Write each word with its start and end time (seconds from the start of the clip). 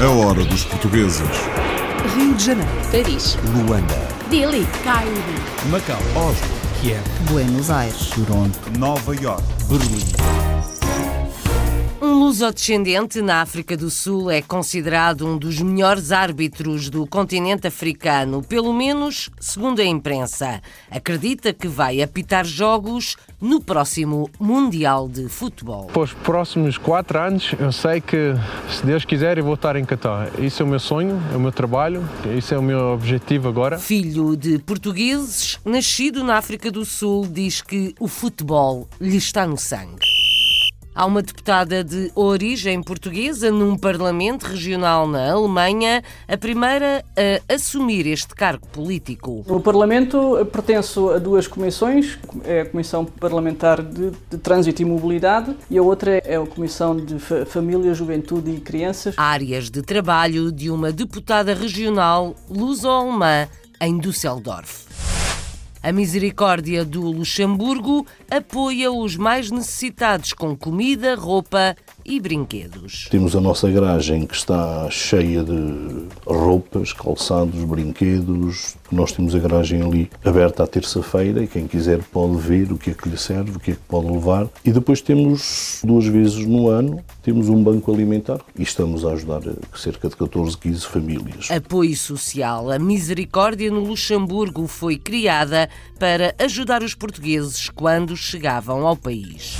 A 0.00 0.08
hora 0.08 0.42
dos 0.46 0.64
portugueses. 0.64 1.28
Rio 2.16 2.34
de 2.34 2.42
Janeiro, 2.42 2.70
Paris, 2.90 3.36
Luanda, 3.52 4.08
Delhi, 4.30 4.66
Cairo, 4.82 5.12
Macau, 5.70 6.00
Oslo, 6.16 6.48
Kiev, 6.80 7.02
Buenos 7.30 7.68
Aires, 7.68 8.08
Toronto, 8.14 8.58
Nova 8.78 9.14
York. 9.14 9.42
Berlim. 9.68 10.43
Um 12.14 12.20
lusodescendente 12.20 13.20
na 13.20 13.40
África 13.40 13.76
do 13.76 13.90
Sul 13.90 14.30
é 14.30 14.40
considerado 14.40 15.26
um 15.26 15.36
dos 15.36 15.60
melhores 15.60 16.12
árbitros 16.12 16.88
do 16.88 17.04
continente 17.08 17.66
africano, 17.66 18.40
pelo 18.40 18.72
menos 18.72 19.30
segundo 19.40 19.80
a 19.80 19.84
imprensa. 19.84 20.62
Acredita 20.88 21.52
que 21.52 21.66
vai 21.66 22.00
apitar 22.00 22.44
jogos 22.44 23.16
no 23.40 23.60
próximo 23.60 24.30
Mundial 24.38 25.08
de 25.08 25.28
Futebol. 25.28 25.86
Para 25.86 26.02
os 26.02 26.12
próximos 26.12 26.78
quatro 26.78 27.18
anos, 27.18 27.52
eu 27.58 27.72
sei 27.72 28.00
que, 28.00 28.32
se 28.70 28.86
Deus 28.86 29.04
quiser, 29.04 29.36
eu 29.36 29.44
vou 29.44 29.54
estar 29.54 29.74
em 29.74 29.84
Qatar. 29.84 30.30
Isso 30.38 30.62
é 30.62 30.64
o 30.64 30.68
meu 30.68 30.78
sonho, 30.78 31.20
é 31.32 31.36
o 31.36 31.40
meu 31.40 31.50
trabalho, 31.50 32.08
isso 32.38 32.54
é 32.54 32.58
o 32.58 32.62
meu 32.62 32.92
objetivo 32.92 33.48
agora. 33.48 33.76
Filho 33.76 34.36
de 34.36 34.60
portugueses, 34.60 35.58
nascido 35.64 36.22
na 36.22 36.36
África 36.36 36.70
do 36.70 36.84
Sul, 36.84 37.26
diz 37.28 37.60
que 37.60 37.92
o 37.98 38.06
futebol 38.06 38.88
lhe 39.00 39.16
está 39.16 39.44
no 39.44 39.58
sangue. 39.58 40.13
Há 40.94 41.06
uma 41.06 41.22
deputada 41.22 41.82
de 41.82 42.12
origem 42.14 42.80
portuguesa 42.80 43.50
num 43.50 43.76
parlamento 43.76 44.44
regional 44.44 45.08
na 45.08 45.32
Alemanha, 45.32 46.04
a 46.28 46.36
primeira 46.36 47.04
a 47.48 47.54
assumir 47.54 48.06
este 48.06 48.32
cargo 48.32 48.64
político. 48.68 49.44
No 49.48 49.60
Parlamento 49.60 50.38
eh, 50.38 50.44
pertenço 50.44 51.10
a 51.10 51.18
duas 51.18 51.48
comissões, 51.48 52.16
é 52.44 52.60
a 52.60 52.66
Comissão 52.66 53.04
Parlamentar 53.04 53.82
de, 53.82 54.12
de 54.30 54.38
Trânsito 54.38 54.82
e 54.82 54.84
Mobilidade 54.84 55.56
e 55.68 55.76
a 55.76 55.82
outra 55.82 56.18
é 56.24 56.36
a 56.36 56.46
Comissão 56.46 56.96
de 56.96 57.18
Fa- 57.18 57.44
Família, 57.44 57.92
Juventude 57.92 58.52
e 58.52 58.60
Crianças. 58.60 59.16
Áreas 59.18 59.68
de 59.70 59.82
trabalho 59.82 60.52
de 60.52 60.70
uma 60.70 60.92
deputada 60.92 61.54
regional 61.54 62.36
luso-alemã 62.48 63.48
em 63.80 63.98
Düsseldorf. 63.98 64.84
A 65.84 65.92
Misericórdia 65.92 66.82
do 66.82 67.02
Luxemburgo 67.02 68.06
apoia 68.30 68.90
os 68.90 69.18
mais 69.18 69.50
necessitados 69.50 70.32
com 70.32 70.56
comida, 70.56 71.14
roupa 71.14 71.76
e 72.04 72.20
brinquedos. 72.20 73.08
Temos 73.10 73.34
a 73.34 73.40
nossa 73.40 73.70
garagem 73.70 74.26
que 74.26 74.34
está 74.34 74.88
cheia 74.90 75.42
de 75.42 76.06
roupas, 76.26 76.92
calçados, 76.92 77.62
brinquedos. 77.64 78.76
Nós 78.90 79.12
temos 79.12 79.34
a 79.34 79.38
garagem 79.38 79.82
ali 79.82 80.10
aberta 80.24 80.64
à 80.64 80.66
terça-feira 80.66 81.42
e 81.42 81.46
quem 81.46 81.66
quiser 81.66 82.02
pode 82.02 82.36
ver 82.36 82.70
o 82.72 82.78
que 82.78 82.90
é 82.90 82.94
que 82.94 83.08
lhe 83.08 83.16
serve, 83.16 83.52
o 83.52 83.60
que 83.60 83.72
é 83.72 83.74
que 83.74 83.80
pode 83.88 84.06
levar. 84.10 84.48
E 84.64 84.70
depois 84.70 85.00
temos 85.00 85.80
duas 85.82 86.06
vezes 86.06 86.44
no 86.46 86.68
ano 86.68 87.02
temos 87.22 87.48
um 87.48 87.62
banco 87.62 87.92
alimentar 87.92 88.40
e 88.58 88.62
estamos 88.62 89.04
a 89.04 89.12
ajudar 89.12 89.40
cerca 89.74 90.08
de 90.08 90.16
14, 90.16 90.58
15 90.58 90.86
famílias. 90.86 91.50
Apoio 91.50 91.96
social. 91.96 92.70
A 92.70 92.78
Misericórdia 92.78 93.70
no 93.70 93.80
Luxemburgo 93.80 94.66
foi 94.66 94.98
criada 94.98 95.68
para 95.98 96.34
ajudar 96.38 96.82
os 96.82 96.94
portugueses 96.94 97.70
quando 97.70 98.16
chegavam 98.16 98.86
ao 98.86 98.96
país. 98.96 99.56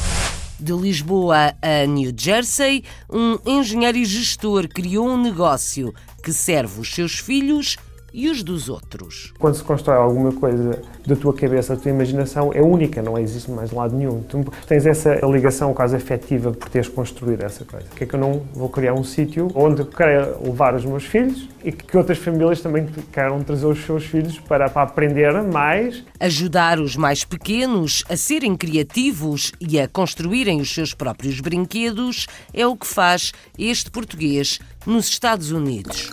De 0.58 0.72
Lisboa 0.72 1.54
a 1.60 1.86
New 1.86 2.12
Jersey, 2.16 2.84
um 3.10 3.38
engenheiro 3.44 3.98
e 3.98 4.04
gestor 4.04 4.68
criou 4.68 5.08
um 5.08 5.20
negócio 5.20 5.92
que 6.22 6.32
serve 6.32 6.80
os 6.80 6.94
seus 6.94 7.18
filhos 7.18 7.76
e 8.14 8.30
os 8.30 8.44
dos 8.44 8.68
outros. 8.68 9.34
Quando 9.38 9.56
se 9.56 9.64
constrói 9.64 9.98
alguma 9.98 10.32
coisa 10.32 10.80
da 11.04 11.16
tua 11.16 11.34
cabeça, 11.34 11.74
da 11.74 11.82
tua 11.82 11.90
imaginação, 11.90 12.52
é 12.54 12.62
única, 12.62 13.02
não 13.02 13.18
existe 13.18 13.50
mais 13.50 13.72
lado 13.72 13.96
nenhum. 13.96 14.22
Tu 14.22 14.44
tens 14.68 14.86
essa 14.86 15.14
ligação 15.26 15.74
quase 15.74 15.96
afetiva 15.96 16.52
por 16.52 16.68
teres 16.68 16.88
construído 16.88 17.42
essa 17.42 17.64
coisa. 17.64 17.86
Porque 17.88 18.04
é 18.04 18.06
que 18.06 18.14
eu 18.14 18.20
não 18.20 18.42
vou 18.54 18.68
criar 18.68 18.94
um 18.94 19.02
sítio 19.02 19.50
onde 19.54 19.82
eu 19.82 19.86
quero 19.86 20.44
levar 20.44 20.74
os 20.74 20.84
meus 20.84 21.04
filhos 21.04 21.48
e 21.64 21.72
que 21.72 21.96
outras 21.96 22.18
famílias 22.18 22.60
também 22.60 22.86
queiram 23.12 23.42
trazer 23.42 23.66
os 23.66 23.84
seus 23.84 24.04
filhos 24.04 24.38
para, 24.38 24.68
para 24.70 24.82
aprender 24.82 25.32
mais 25.42 26.04
Ajudar 26.20 26.78
os 26.78 26.96
mais 26.96 27.24
pequenos 27.24 28.04
a 28.08 28.16
serem 28.16 28.56
criativos 28.56 29.52
e 29.60 29.80
a 29.80 29.88
construírem 29.88 30.60
os 30.60 30.72
seus 30.72 30.94
próprios 30.94 31.40
brinquedos 31.40 32.26
é 32.52 32.66
o 32.66 32.76
que 32.76 32.86
faz 32.86 33.32
este 33.58 33.90
português 33.90 34.60
nos 34.86 35.08
Estados 35.08 35.50
Unidos. 35.50 36.12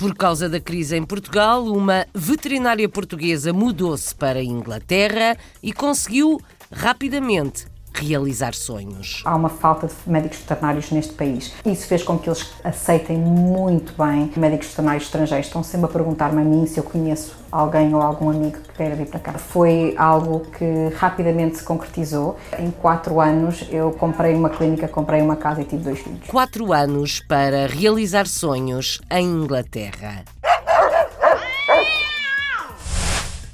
Por 0.00 0.14
causa 0.14 0.48
da 0.48 0.58
crise 0.58 0.96
em 0.96 1.04
Portugal, 1.04 1.62
uma 1.62 2.06
veterinária 2.14 2.88
portuguesa 2.88 3.52
mudou-se 3.52 4.14
para 4.14 4.38
a 4.38 4.42
Inglaterra 4.42 5.36
e 5.62 5.74
conseguiu 5.74 6.40
rapidamente 6.72 7.66
realizar 8.00 8.54
sonhos. 8.54 9.22
Há 9.24 9.36
uma 9.36 9.48
falta 9.48 9.86
de 9.86 9.94
médicos 10.06 10.38
veterinários 10.38 10.90
neste 10.90 11.12
país. 11.12 11.52
Isso 11.64 11.86
fez 11.86 12.02
com 12.02 12.18
que 12.18 12.28
eles 12.28 12.50
aceitem 12.64 13.18
muito 13.18 13.92
bem 14.02 14.32
médicos 14.36 14.68
veterinários 14.68 15.04
estrangeiros. 15.04 15.46
Estão 15.46 15.62
sempre 15.62 15.86
a 15.86 15.88
perguntar-me 15.88 16.40
a 16.40 16.44
mim 16.44 16.66
se 16.66 16.78
eu 16.78 16.84
conheço 16.84 17.34
alguém 17.50 17.94
ou 17.94 18.00
algum 18.00 18.30
amigo 18.30 18.58
que 18.58 18.72
queira 18.74 18.94
vir 18.94 19.06
para 19.06 19.20
cá. 19.20 19.32
Foi 19.32 19.94
algo 19.96 20.40
que 20.56 20.94
rapidamente 20.96 21.58
se 21.58 21.64
concretizou. 21.64 22.38
Em 22.58 22.70
quatro 22.70 23.20
anos 23.20 23.66
eu 23.70 23.90
comprei 23.92 24.34
uma 24.34 24.50
clínica, 24.50 24.88
comprei 24.88 25.20
uma 25.20 25.36
casa 25.36 25.62
e 25.62 25.64
tive 25.64 25.82
dois 25.82 25.98
filhos. 25.98 26.26
Quatro 26.26 26.72
anos 26.72 27.20
para 27.20 27.66
realizar 27.66 28.26
sonhos 28.26 29.00
em 29.10 29.26
Inglaterra. 29.26 30.24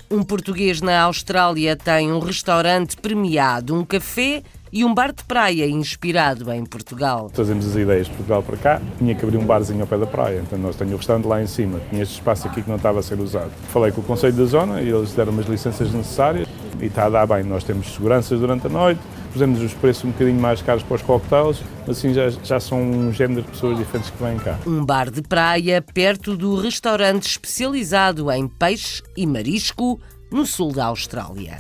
Um 0.09 0.22
português 0.22 0.81
na 0.81 1.03
Austrália 1.03 1.75
tem 1.75 2.12
um 2.12 2.21
restaurante 2.21 2.97
premiado, 2.97 3.75
um 3.75 3.84
café 3.84 4.41
e 4.72 4.84
um 4.84 4.94
bar 4.94 5.12
de 5.12 5.25
praia 5.25 5.69
inspirado 5.69 6.53
em 6.53 6.65
Portugal. 6.65 7.28
Trazemos 7.34 7.67
as 7.67 7.75
ideias 7.75 8.06
de 8.06 8.12
Portugal 8.12 8.41
para 8.41 8.56
cá, 8.56 8.81
tinha 8.99 9.16
que 9.16 9.25
abrir 9.25 9.37
um 9.37 9.45
barzinho 9.45 9.81
ao 9.81 9.87
pé 9.87 9.99
da 9.99 10.06
praia, 10.06 10.45
então 10.47 10.56
nós 10.61 10.77
temos 10.77 10.95
o 10.95 10.97
restaurante 10.97 11.27
lá 11.27 11.43
em 11.43 11.47
cima, 11.49 11.81
tinha 11.91 12.05
este 12.05 12.15
espaço 12.15 12.47
aqui 12.47 12.62
que 12.62 12.69
não 12.69 12.77
estava 12.77 13.00
a 13.00 13.03
ser 13.03 13.19
usado. 13.19 13.50
Falei 13.72 13.91
com 13.91 14.00
o 14.00 14.05
Conselho 14.05 14.34
da 14.34 14.45
Zona 14.45 14.81
e 14.81 14.89
eles 14.89 15.12
deram 15.12 15.37
as 15.41 15.47
licenças 15.47 15.93
necessárias 15.93 16.47
e 16.81 16.87
está 16.87 17.06
a 17.06 17.11
dar 17.11 17.27
bem, 17.27 17.43
nós 17.43 17.65
temos 17.65 17.93
seguranças 17.93 18.39
durante 18.39 18.69
a 18.69 18.71
noite, 18.71 19.00
pusemos 19.36 19.60
os 19.60 19.74
preços 19.74 20.04
um 20.04 20.10
bocadinho 20.12 20.41
mais 20.41 20.62
caros 20.62 20.82
para 20.82 20.94
os 20.94 21.02
cocktails, 21.02 21.62
assim 21.86 22.14
já, 22.14 22.30
já 22.30 22.58
são 22.58 22.80
um 22.80 23.12
género 23.12 23.42
de 23.42 23.48
pessoas 23.48 23.76
diferentes 23.76 24.08
que 24.08 24.22
vêm 24.22 24.38
cá. 24.38 24.58
Um 24.66 24.82
bar 24.82 25.10
de 25.10 25.20
praia 25.20 25.82
perto 25.82 26.34
do 26.34 26.56
restaurante 26.56 27.26
especializado 27.28 28.32
em 28.32 28.48
peixe 28.48 29.02
e 29.14 29.26
marisco 29.26 30.00
no 30.30 30.47
sul 30.47 30.72
da 30.72 30.86
Austrália. 30.86 31.58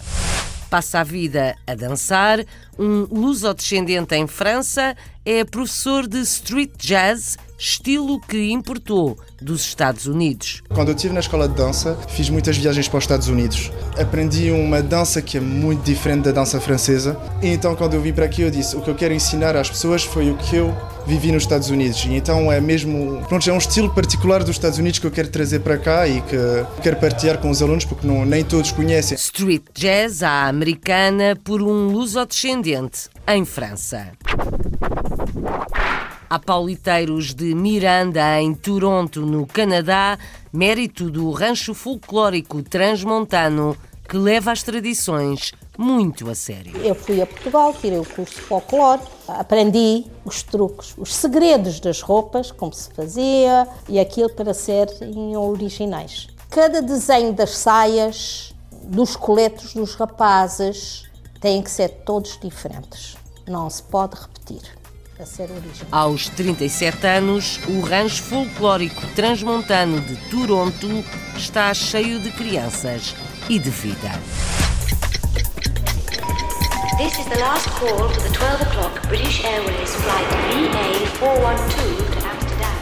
Passa 0.70 1.00
a 1.00 1.04
vida 1.04 1.54
a 1.66 1.74
dançar, 1.74 2.40
um 2.78 3.06
lusodescendente 3.10 4.14
em 4.14 4.26
França 4.26 4.96
é 5.24 5.44
professor 5.44 6.06
de 6.06 6.20
street 6.20 6.70
jazz, 6.78 7.36
estilo 7.58 8.20
que 8.20 8.50
importou 8.50 9.18
dos 9.40 9.62
Estados 9.62 10.06
Unidos. 10.06 10.62
Quando 10.68 10.88
eu 10.88 10.94
estive 10.94 11.14
na 11.14 11.20
escola 11.20 11.48
de 11.48 11.54
dança, 11.54 11.96
fiz 12.08 12.28
muitas 12.30 12.56
viagens 12.56 12.88
para 12.88 12.98
os 12.98 13.04
Estados 13.04 13.28
Unidos. 13.28 13.70
Aprendi 13.98 14.50
uma 14.50 14.82
dança 14.82 15.22
que 15.22 15.36
é 15.36 15.40
muito 15.40 15.82
diferente 15.82 16.24
da 16.24 16.32
dança 16.32 16.60
francesa. 16.60 17.18
E 17.42 17.48
então, 17.48 17.74
quando 17.74 17.94
eu 17.94 18.00
vim 18.00 18.12
para 18.12 18.24
aqui, 18.24 18.42
eu 18.42 18.50
disse: 18.50 18.76
o 18.76 18.80
que 18.80 18.90
eu 18.90 18.94
quero 18.94 19.14
ensinar 19.14 19.56
às 19.56 19.70
pessoas 19.70 20.02
foi 20.02 20.30
o 20.30 20.36
que 20.36 20.56
eu 20.56 20.74
vivi 21.06 21.32
nos 21.32 21.44
Estados 21.44 21.70
Unidos. 21.70 22.04
E 22.04 22.14
então 22.14 22.50
é 22.50 22.60
mesmo. 22.60 23.22
Pronto, 23.28 23.48
é 23.48 23.52
um 23.52 23.58
estilo 23.58 23.90
particular 23.90 24.42
dos 24.42 24.56
Estados 24.56 24.78
Unidos 24.78 24.98
que 24.98 25.06
eu 25.06 25.10
quero 25.10 25.28
trazer 25.28 25.60
para 25.60 25.78
cá 25.78 26.06
e 26.06 26.20
que 26.22 26.36
quero 26.82 26.96
partilhar 26.96 27.38
com 27.38 27.50
os 27.50 27.62
alunos, 27.62 27.84
porque 27.84 28.06
não, 28.06 28.24
nem 28.24 28.44
todos 28.44 28.72
conhecem. 28.72 29.16
Street 29.16 29.62
jazz 29.74 30.22
à 30.22 30.48
americana 30.48 31.36
por 31.42 31.62
um 31.62 31.88
lusodescendente 31.88 33.08
em 33.28 33.44
França. 33.44 34.12
Há 36.28 36.40
pauliteiros 36.40 37.32
de 37.32 37.54
Miranda, 37.54 38.40
em 38.40 38.52
Toronto, 38.52 39.20
no 39.20 39.46
Canadá, 39.46 40.18
mérito 40.52 41.08
do 41.08 41.30
rancho 41.30 41.72
folclórico 41.72 42.64
transmontano 42.64 43.76
que 44.08 44.16
leva 44.16 44.50
as 44.50 44.62
tradições 44.62 45.52
muito 45.78 46.28
a 46.28 46.34
sério. 46.34 46.76
Eu 46.78 46.96
fui 46.96 47.22
a 47.22 47.26
Portugal, 47.26 47.72
tirei 47.74 47.98
o 47.98 48.04
curso 48.04 48.34
de 48.34 48.40
folclore, 48.40 49.02
aprendi 49.28 50.04
os 50.24 50.42
truques, 50.42 50.94
os 50.98 51.14
segredos 51.14 51.78
das 51.78 52.00
roupas, 52.00 52.50
como 52.50 52.72
se 52.72 52.90
fazia 52.92 53.68
e 53.88 54.00
aquilo 54.00 54.30
para 54.30 54.52
serem 54.52 55.36
originais. 55.36 56.28
Cada 56.50 56.82
desenho 56.82 57.34
das 57.34 57.50
saias, 57.50 58.52
dos 58.82 59.14
coletos 59.14 59.74
dos 59.74 59.94
rapazes, 59.94 61.04
têm 61.40 61.62
que 61.62 61.70
ser 61.70 61.88
todos 62.04 62.36
diferentes. 62.40 63.16
Não 63.46 63.70
se 63.70 63.82
pode 63.82 64.16
repetir. 64.16 64.85
Aos 65.90 66.28
37 66.28 67.06
anos, 67.06 67.58
o 67.66 67.80
rancho 67.80 68.22
folclórico 68.22 69.00
transmontano 69.14 69.98
de 69.98 70.14
Toronto 70.28 70.86
está 71.34 71.72
cheio 71.72 72.20
de 72.20 72.30
crianças 72.32 73.14
e 73.48 73.58
de 73.58 73.70
vida. 73.70 74.10
This 76.98 77.18
is 77.18 77.24
the 77.26 77.38
last 77.38 77.66
call 77.78 78.10
for 78.10 78.22
the 78.22 78.28
12 78.28 78.62
o'clock 78.62 79.08
British 79.08 79.42
Airways 79.42 79.94
flight 79.94 80.28
VA412 80.52 82.10
to 82.12 82.26
Amsterdam. 82.26 82.76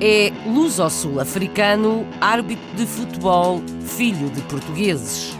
É 0.00 0.32
luso-sul-africano, 0.48 2.04
árbitro 2.20 2.74
de 2.74 2.86
futebol, 2.86 3.62
filho 3.84 4.30
de 4.30 4.40
portugueses. 4.42 5.39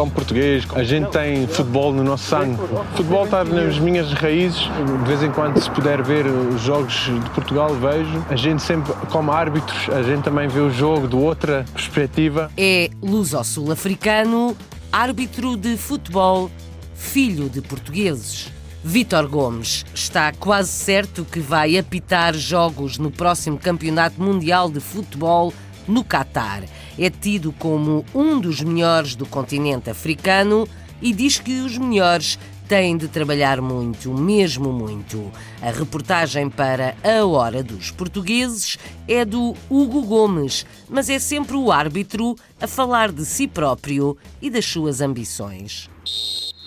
Como 0.00 0.12
português, 0.12 0.66
a 0.74 0.82
gente 0.82 1.10
tem 1.10 1.46
futebol 1.46 1.92
no 1.92 2.02
nosso 2.02 2.24
sangue. 2.24 2.56
Futebol 2.96 3.26
está 3.26 3.44
nas 3.44 3.78
minhas 3.78 4.10
raízes. 4.14 4.60
De 5.02 5.06
vez 5.06 5.22
em 5.22 5.30
quando, 5.30 5.60
se 5.60 5.70
puder 5.70 6.02
ver 6.02 6.24
os 6.24 6.62
jogos 6.62 6.94
de 7.04 7.30
Portugal, 7.30 7.68
vejo. 7.74 8.24
A 8.30 8.34
gente 8.34 8.62
sempre, 8.62 8.94
como 9.10 9.30
árbitros, 9.30 9.90
a 9.90 10.02
gente 10.02 10.22
também 10.22 10.48
vê 10.48 10.60
o 10.60 10.70
jogo 10.70 11.06
de 11.06 11.16
outra 11.16 11.66
perspectiva. 11.74 12.50
É 12.56 12.88
luso-sul-africano, 13.02 14.56
árbitro 14.90 15.54
de 15.54 15.76
futebol, 15.76 16.50
filho 16.94 17.50
de 17.50 17.60
portugueses. 17.60 18.50
Vítor 18.82 19.28
Gomes 19.28 19.84
está 19.94 20.32
quase 20.32 20.70
certo 20.70 21.26
que 21.30 21.40
vai 21.40 21.76
apitar 21.76 22.34
jogos 22.34 22.96
no 22.96 23.10
próximo 23.10 23.58
Campeonato 23.58 24.18
Mundial 24.18 24.70
de 24.70 24.80
Futebol 24.80 25.52
no 25.86 26.02
Catar. 26.02 26.62
É 27.02 27.08
tido 27.08 27.50
como 27.52 28.04
um 28.14 28.38
dos 28.38 28.60
melhores 28.60 29.14
do 29.14 29.24
continente 29.24 29.88
africano 29.88 30.68
e 31.00 31.14
diz 31.14 31.38
que 31.38 31.60
os 31.60 31.78
melhores 31.78 32.38
têm 32.68 32.94
de 32.94 33.08
trabalhar 33.08 33.58
muito, 33.62 34.12
mesmo 34.12 34.70
muito. 34.70 35.32
A 35.62 35.70
reportagem 35.70 36.50
para 36.50 36.94
A 37.02 37.24
Hora 37.24 37.62
dos 37.62 37.90
Portugueses 37.90 38.76
é 39.08 39.24
do 39.24 39.56
Hugo 39.70 40.02
Gomes, 40.02 40.66
mas 40.90 41.08
é 41.08 41.18
sempre 41.18 41.56
o 41.56 41.72
árbitro 41.72 42.36
a 42.60 42.66
falar 42.66 43.10
de 43.10 43.24
si 43.24 43.48
próprio 43.48 44.14
e 44.42 44.50
das 44.50 44.66
suas 44.66 45.00
ambições. 45.00 45.88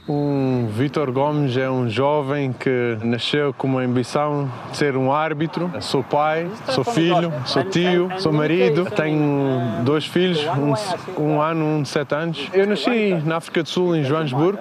Um 0.08 0.68
Vítor 0.68 1.10
Gomes 1.14 1.56
é 1.56 1.70
um 1.70 1.88
jovem 1.88 2.52
que 2.52 2.98
nasceu 3.02 3.54
com 3.54 3.68
uma 3.68 3.82
ambição 3.82 4.52
de 4.70 4.76
ser 4.76 4.98
um 4.98 5.14
árbitro. 5.14 5.72
Sou 5.80 6.04
pai, 6.04 6.50
sou 6.72 6.84
filho, 6.84 7.32
sou 7.46 7.64
tio, 7.64 8.10
sou 8.18 8.34
marido. 8.34 8.86
Tenho 8.92 9.82
dois 9.86 10.06
filhos, 10.06 10.46
um, 10.46 11.24
um 11.24 11.42
ano, 11.42 11.64
um 11.64 11.82
de 11.84 11.88
sete 11.88 12.14
anos. 12.16 12.50
Eu 12.54 12.68
nasci 12.68 13.14
na 13.24 13.38
África 13.38 13.64
do 13.64 13.70
Sul, 13.70 13.96
em 13.96 14.04
Joanesburgo. 14.04 14.60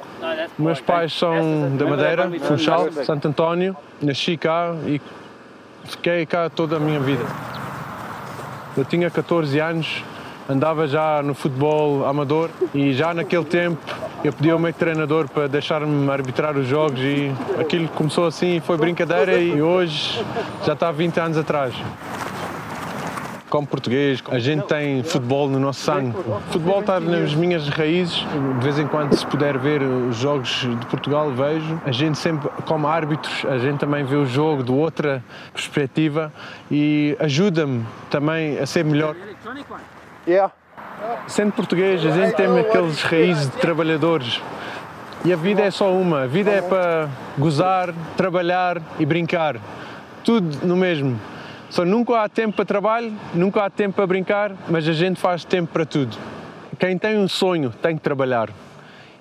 Meus 0.56 0.80
pais 0.80 1.12
são 1.12 1.76
da 1.76 1.86
Madeira, 1.86 2.30
Funchal, 2.42 2.92
Santo 2.92 3.26
António. 3.26 3.76
Nasci 4.00 4.36
cá 4.36 4.76
e 4.86 5.00
fiquei 5.82 6.24
cá 6.24 6.48
toda 6.48 6.76
a 6.76 6.80
minha 6.80 7.00
vida. 7.00 7.24
Eu 8.76 8.84
tinha 8.84 9.10
14 9.10 9.58
anos 9.58 10.04
andava 10.48 10.86
já 10.86 11.22
no 11.22 11.34
futebol 11.34 12.06
amador 12.06 12.50
e 12.74 12.92
já 12.92 13.14
naquele 13.14 13.44
tempo 13.44 13.78
eu 14.24 14.32
pedi 14.32 14.50
ao 14.50 14.58
meu 14.58 14.72
treinador 14.72 15.28
para 15.28 15.48
deixar-me 15.48 16.10
arbitrar 16.10 16.56
os 16.56 16.66
jogos 16.66 17.00
e 17.00 17.32
aquilo 17.58 17.88
começou 17.88 18.26
assim, 18.26 18.60
foi 18.60 18.76
brincadeira 18.76 19.36
e 19.36 19.60
hoje 19.60 20.24
já 20.64 20.74
está 20.74 20.90
20 20.92 21.18
anos 21.20 21.38
atrás. 21.38 21.74
Como 23.52 23.66
português, 23.66 24.22
a 24.30 24.38
gente 24.38 24.62
tem 24.62 25.02
futebol 25.02 25.46
no 25.46 25.58
nosso 25.58 25.80
sangue. 25.80 26.16
Futebol 26.46 26.80
está 26.80 26.98
nas 26.98 27.34
minhas 27.34 27.68
raízes. 27.68 28.24
De 28.58 28.64
vez 28.64 28.78
em 28.78 28.86
quando, 28.86 29.14
se 29.14 29.26
puder 29.26 29.58
ver 29.58 29.82
os 29.82 30.16
jogos 30.16 30.66
de 30.80 30.86
Portugal, 30.86 31.30
vejo. 31.32 31.78
A 31.84 31.92
gente 31.92 32.16
sempre, 32.16 32.48
como 32.64 32.86
árbitros, 32.86 33.44
a 33.44 33.58
gente 33.58 33.78
também 33.78 34.04
vê 34.04 34.16
o 34.16 34.24
jogo 34.24 34.62
de 34.62 34.72
outra 34.72 35.22
perspectiva 35.52 36.32
e 36.70 37.14
ajuda-me 37.20 37.84
também 38.08 38.58
a 38.58 38.64
ser 38.64 38.86
melhor. 38.86 39.14
Yeah. 40.26 40.52
Sendo 41.26 41.52
português, 41.52 42.04
a 42.04 42.10
gente 42.10 42.36
tem 42.36 42.46
aqueles 42.58 43.02
raízes 43.02 43.50
de 43.50 43.56
trabalhadores. 43.56 44.40
E 45.24 45.32
a 45.32 45.36
vida 45.36 45.62
é 45.62 45.70
só 45.70 45.92
uma. 45.92 46.22
A 46.22 46.26
vida 46.26 46.50
é 46.50 46.60
para 46.60 47.08
gozar, 47.38 47.94
trabalhar 48.16 48.80
e 48.98 49.06
brincar. 49.06 49.56
Tudo 50.24 50.66
no 50.66 50.76
mesmo. 50.76 51.18
Só 51.70 51.84
nunca 51.84 52.22
há 52.22 52.28
tempo 52.28 52.54
para 52.54 52.64
trabalho, 52.64 53.12
nunca 53.34 53.64
há 53.64 53.70
tempo 53.70 53.94
para 53.94 54.06
brincar, 54.06 54.52
mas 54.68 54.86
a 54.86 54.92
gente 54.92 55.20
faz 55.20 55.44
tempo 55.44 55.72
para 55.72 55.86
tudo. 55.86 56.16
Quem 56.78 56.98
tem 56.98 57.18
um 57.18 57.28
sonho 57.28 57.70
tem 57.70 57.96
que 57.96 58.02
trabalhar. 58.02 58.50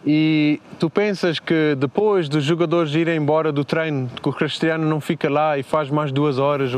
E 0.06 0.60
tu 0.80 0.90
pensas 0.90 1.40
que 1.40 1.76
depois 1.76 2.28
dos 2.28 2.44
jogadores 2.44 2.94
irem 2.94 3.18
embora 3.18 3.52
do 3.52 3.64
treino, 3.64 4.10
que 4.22 4.28
o 4.28 4.34
Cristiano 4.34 4.86
não 4.86 5.00
fica 5.00 5.30
lá 5.30 5.58
e 5.58 5.64
faz 5.64 5.90
mais 5.90 6.12
duas 6.12 6.40
horas. 6.40 6.72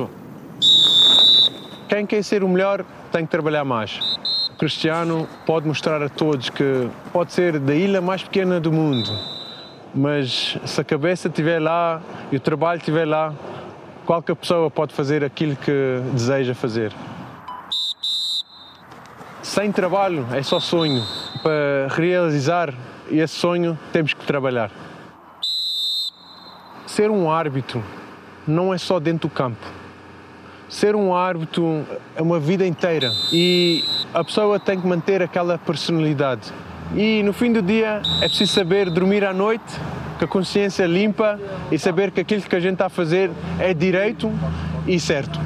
Quem 1.87 2.05
quer 2.05 2.23
ser 2.23 2.43
o 2.43 2.49
melhor 2.49 2.85
tem 3.13 3.25
que 3.25 3.31
trabalhar 3.31 3.63
mais. 3.63 4.17
O 4.51 4.57
Cristiano 4.57 5.29
pode 5.45 5.67
mostrar 5.67 6.01
a 6.01 6.09
todos 6.09 6.49
que 6.49 6.89
pode 7.11 7.31
ser 7.31 7.59
da 7.59 7.75
ilha 7.75 8.01
mais 8.01 8.23
pequena 8.23 8.59
do 8.59 8.71
mundo, 8.71 9.07
mas 9.93 10.57
se 10.65 10.81
a 10.81 10.83
cabeça 10.83 11.27
estiver 11.27 11.59
lá 11.59 12.01
e 12.31 12.37
o 12.37 12.39
trabalho 12.39 12.79
estiver 12.79 13.05
lá, 13.05 13.31
qualquer 14.03 14.35
pessoa 14.35 14.71
pode 14.71 14.95
fazer 14.95 15.23
aquilo 15.23 15.55
que 15.55 16.01
deseja 16.11 16.55
fazer. 16.55 16.91
Sem 19.43 19.71
trabalho 19.71 20.25
é 20.31 20.41
só 20.41 20.59
sonho. 20.59 21.03
Para 21.43 21.93
realizar 21.95 22.73
esse 23.11 23.35
sonho 23.35 23.77
temos 23.91 24.15
que 24.15 24.25
trabalhar. 24.25 24.71
Ser 26.87 27.11
um 27.11 27.29
árbitro 27.29 27.83
não 28.47 28.73
é 28.73 28.79
só 28.79 28.99
dentro 28.99 29.29
do 29.29 29.33
campo 29.33 29.82
ser 30.73 30.95
um 30.95 31.13
árbitro 31.13 31.85
é 32.15 32.21
uma 32.21 32.39
vida 32.39 32.65
inteira 32.65 33.11
e 33.31 33.83
a 34.11 34.23
pessoa 34.23 34.59
tem 34.59 34.79
que 34.79 34.87
manter 34.87 35.21
aquela 35.21 35.57
personalidade. 35.57 36.51
E 36.95 37.21
no 37.21 37.31
fim 37.31 37.53
do 37.53 37.61
dia 37.61 38.01
é 38.21 38.27
preciso 38.27 38.53
saber 38.53 38.89
dormir 38.89 39.23
à 39.23 39.31
noite, 39.31 39.63
com 40.17 40.25
a 40.25 40.27
consciência 40.27 40.85
limpa 40.85 41.39
e 41.71 41.77
saber 41.77 42.09
que 42.09 42.21
aquilo 42.21 42.41
que 42.41 42.55
a 42.55 42.59
gente 42.59 42.73
está 42.73 42.87
a 42.87 42.89
fazer 42.89 43.29
é 43.59 43.71
direito 43.71 44.31
e 44.87 44.99
certo. 44.99 45.39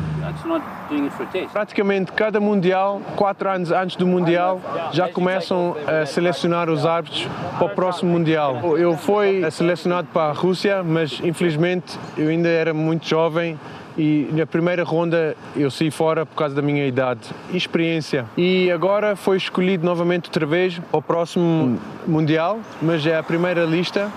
Praticamente 1.52 2.12
cada 2.14 2.40
Mundial, 2.40 3.02
quatro 3.18 3.50
anos 3.50 3.72
antes 3.72 3.98
do 3.98 4.08
Mundial, 4.08 4.62
já 4.94 5.10
começam 5.10 5.76
a 5.86 6.06
selecionar 6.06 6.70
os 6.70 6.86
árbitros 6.86 7.28
para 7.58 7.66
o 7.66 7.70
próximo 7.70 8.12
Mundial. 8.12 8.78
Eu 8.78 8.96
fui 8.96 9.50
selecionado 9.52 10.08
para 10.14 10.30
a 10.30 10.34
Rússia, 10.34 10.84
mas 10.84 11.20
infelizmente 11.22 12.00
eu 12.18 12.30
ainda 12.30 12.48
era 12.48 12.74
muito 12.74 13.08
jovem 13.08 13.60
e 13.98 14.30
na 14.32 14.46
primeira 14.46 14.84
ronda 14.84 15.36
eu 15.56 15.72
saí 15.72 15.90
fora 15.90 16.26
por 16.26 16.36
causa 16.36 16.54
da 16.54 16.62
minha 16.62 16.86
idade 16.86 17.22
e 17.52 17.58
experiência. 17.58 18.26
E 18.38 18.70
agora 18.72 19.16
foi 19.16 19.38
escolhido 19.38 19.84
novamente 19.84 20.28
outra 20.28 20.46
vez 20.46 20.78
para 20.78 20.98
o 21.00 21.02
próximo 21.02 21.80
Mundial, 22.06 22.60
mas 22.82 23.06
é 23.06 23.18
a 23.18 23.24
primeira 23.24 23.66
lista 23.66 24.12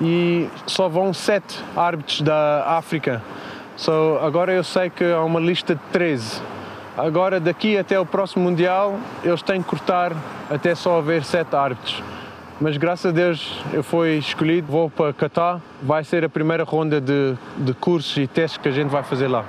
e 0.00 0.48
só 0.66 0.88
vão 0.88 1.14
sete 1.14 1.58
árbitros 1.76 2.20
da 2.20 2.76
África. 2.76 3.22
So, 3.76 4.18
agora 4.20 4.52
eu 4.52 4.62
sei 4.62 4.90
que 4.90 5.04
há 5.04 5.22
uma 5.22 5.40
lista 5.40 5.74
de 5.74 5.80
13. 5.92 6.42
Agora, 6.96 7.40
daqui 7.40 7.78
até 7.78 7.98
o 7.98 8.04
próximo 8.04 8.44
Mundial, 8.44 8.98
eles 9.24 9.40
têm 9.40 9.62
que 9.62 9.68
cortar 9.68 10.12
até 10.50 10.74
só 10.74 10.98
haver 10.98 11.24
sete 11.24 11.56
árbitros. 11.56 12.02
Mas 12.62 12.76
graças 12.76 13.06
a 13.06 13.10
Deus 13.10 13.60
eu 13.72 13.82
fui 13.82 14.18
escolhido, 14.18 14.70
vou 14.70 14.88
para 14.88 15.12
Qatar, 15.12 15.60
vai 15.82 16.04
ser 16.04 16.24
a 16.24 16.28
primeira 16.28 16.62
ronda 16.62 17.00
de, 17.00 17.36
de 17.56 17.74
cursos 17.74 18.16
e 18.16 18.24
testes 18.28 18.56
que 18.56 18.68
a 18.68 18.70
gente 18.70 18.88
vai 18.88 19.02
fazer 19.02 19.26
lá. 19.26 19.44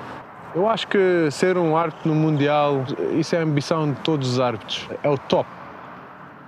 Eu 0.56 0.68
acho 0.68 0.88
que 0.88 1.30
ser 1.30 1.56
um 1.56 1.78
árbitro 1.78 2.12
no 2.12 2.16
Mundial, 2.16 2.84
isso 3.16 3.36
é 3.36 3.40
a 3.40 3.44
ambição 3.44 3.92
de 3.92 4.00
todos 4.00 4.28
os 4.32 4.40
árbitros, 4.40 4.90
é 5.04 5.08
o 5.08 5.16
top. 5.16 5.48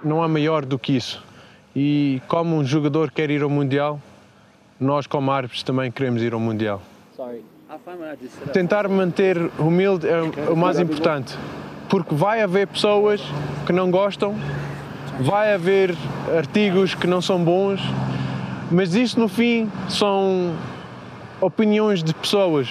Não 0.03 0.23
há 0.23 0.27
maior 0.27 0.65
do 0.65 0.79
que 0.79 0.97
isso. 0.97 1.23
E 1.75 2.19
como 2.27 2.55
um 2.55 2.65
jogador 2.65 3.11
quer 3.11 3.29
ir 3.29 3.43
ao 3.43 3.49
Mundial, 3.49 4.01
nós 4.79 5.05
como 5.05 5.31
árbitros 5.31 5.61
também 5.61 5.91
queremos 5.91 6.23
ir 6.23 6.33
ao 6.33 6.39
Mundial. 6.39 6.81
Tentar 8.51 8.89
manter 8.89 9.37
humilde 9.59 10.07
é 10.07 10.19
o 10.49 10.57
mais 10.57 10.79
importante, 10.79 11.37
porque 11.87 12.15
vai 12.15 12.41
haver 12.41 12.65
pessoas 12.65 13.21
que 13.67 13.71
não 13.71 13.91
gostam 13.91 14.35
vai 15.19 15.53
haver 15.53 15.95
artigos 16.37 16.93
que 16.93 17.07
não 17.07 17.21
são 17.21 17.43
bons, 17.43 17.81
mas 18.71 18.95
isso 18.95 19.19
no 19.19 19.27
fim 19.27 19.71
são 19.87 20.53
opiniões 21.39 22.03
de 22.03 22.13
pessoas. 22.13 22.69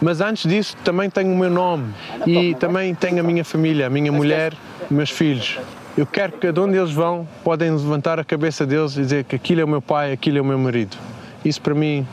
Mas 0.00 0.20
antes 0.20 0.50
disso 0.50 0.76
também 0.84 1.08
tenho 1.08 1.32
o 1.32 1.36
meu 1.36 1.50
nome 1.50 1.94
e 2.26 2.54
também 2.56 2.94
tenho 2.94 3.20
a 3.20 3.22
minha 3.22 3.44
família, 3.44 3.86
a 3.86 3.90
minha 3.90 4.10
mulher, 4.10 4.52
meus 4.90 5.10
filhos. 5.10 5.58
Eu 5.96 6.06
quero 6.06 6.32
que 6.32 6.50
de 6.50 6.58
onde 6.58 6.76
eles 6.76 6.92
vão 6.92 7.28
podem 7.44 7.70
levantar 7.70 8.18
a 8.18 8.24
cabeça 8.24 8.66
deles 8.66 8.96
e 8.96 9.02
dizer 9.02 9.24
que 9.24 9.36
aquilo 9.36 9.60
é 9.60 9.64
o 9.64 9.68
meu 9.68 9.82
pai, 9.82 10.12
aquilo 10.12 10.38
é 10.38 10.40
o 10.40 10.44
meu 10.44 10.58
marido. 10.58 10.96
Isso 11.44 11.60
para 11.60 11.74
mim 11.74 12.06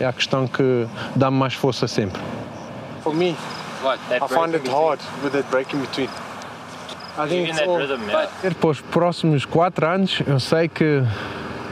é 0.00 0.06
a 0.06 0.12
questão 0.12 0.48
que 0.48 0.86
dá-me 1.14 1.36
mais 1.36 1.54
força 1.54 1.86
sempre. 1.86 2.20
For 3.02 3.14
me, 3.14 3.36
I 3.84 4.28
find 4.28 4.54
it 4.54 4.68
hard 4.68 5.00
with 5.22 5.30
that 5.30 5.48
break 5.50 5.74
in 5.76 5.80
between. 5.80 6.08
Para 7.16 8.68
os 8.68 8.80
próximos 8.80 9.46
quatro 9.46 9.86
anos, 9.86 10.20
eu 10.26 10.38
sei 10.38 10.68
que, 10.68 11.02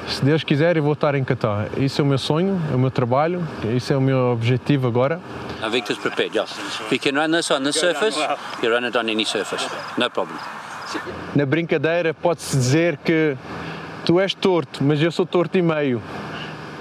se 0.09 0.25
Deus 0.25 0.43
quiser, 0.43 0.79
eu 0.79 0.83
vou 0.83 0.95
estar 0.95 1.15
em 1.15 1.23
Qatar. 1.23 1.69
Isso 1.77 2.01
é 2.01 2.05
o 2.05 2.07
meu 2.07 2.17
sonho, 2.17 2.61
é 2.73 2.75
o 2.75 2.79
meu 2.79 2.91
trabalho, 2.91 3.47
isso 3.77 3.93
é 3.93 3.97
o 3.97 4.01
meu 4.01 4.33
objetivo 4.33 4.87
agora. 4.89 5.21
Now 5.61 5.71
Victor's 5.71 5.99
prepared, 5.99 6.35
yes. 6.37 6.51
You 6.91 6.99
can 6.99 7.21
run 7.21 7.31
this 7.31 7.51
on 7.51 7.63
this 7.63 7.79
surface, 7.79 8.19
you 8.63 8.71
run 8.71 8.85
it 8.85 8.97
on 8.97 9.03
any 9.03 9.27
surface. 9.27 9.67
No 9.99 10.11
problem. 10.11 10.39
Na 11.35 11.45
brincadeira, 11.45 12.15
pode-se 12.15 12.57
dizer 12.57 12.97
que 12.99 13.37
tu 14.05 14.19
és 14.21 14.33
torto, 14.33 14.83
mas 14.83 15.01
eu 15.01 15.11
sou 15.11 15.27
torto 15.27 15.59
e 15.59 15.63
meio 15.63 16.01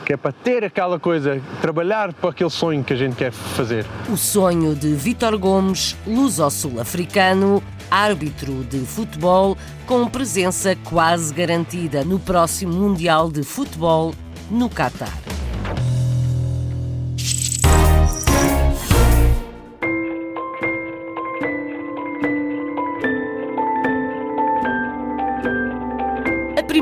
que 0.04 0.14
é 0.14 0.18
para 0.18 0.32
ter 0.32 0.64
aquela 0.64 1.00
coisa, 1.00 1.42
trabalhar 1.62 2.14
para 2.14 2.30
aquele 2.30 2.50
sonho 2.50 2.84
que 2.84 2.94
a 2.94 2.96
gente 2.96 3.16
quer 3.16 3.32
fazer. 3.32 3.86
O 4.10 4.18
sonho 4.18 4.76
de 4.76 4.94
Vítor 4.94 5.38
Gomes, 5.38 5.96
luso-sul-africano, 6.06 7.64
árbitro 7.94 8.64
de 8.64 8.80
futebol 8.80 9.56
com 9.86 10.10
presença 10.10 10.76
quase 10.76 11.32
garantida 11.32 12.04
no 12.04 12.18
próximo 12.18 12.74
Mundial 12.74 13.32
de 13.32 13.44
Futebol 13.44 14.16
no 14.50 14.68
Catar. 14.68 15.33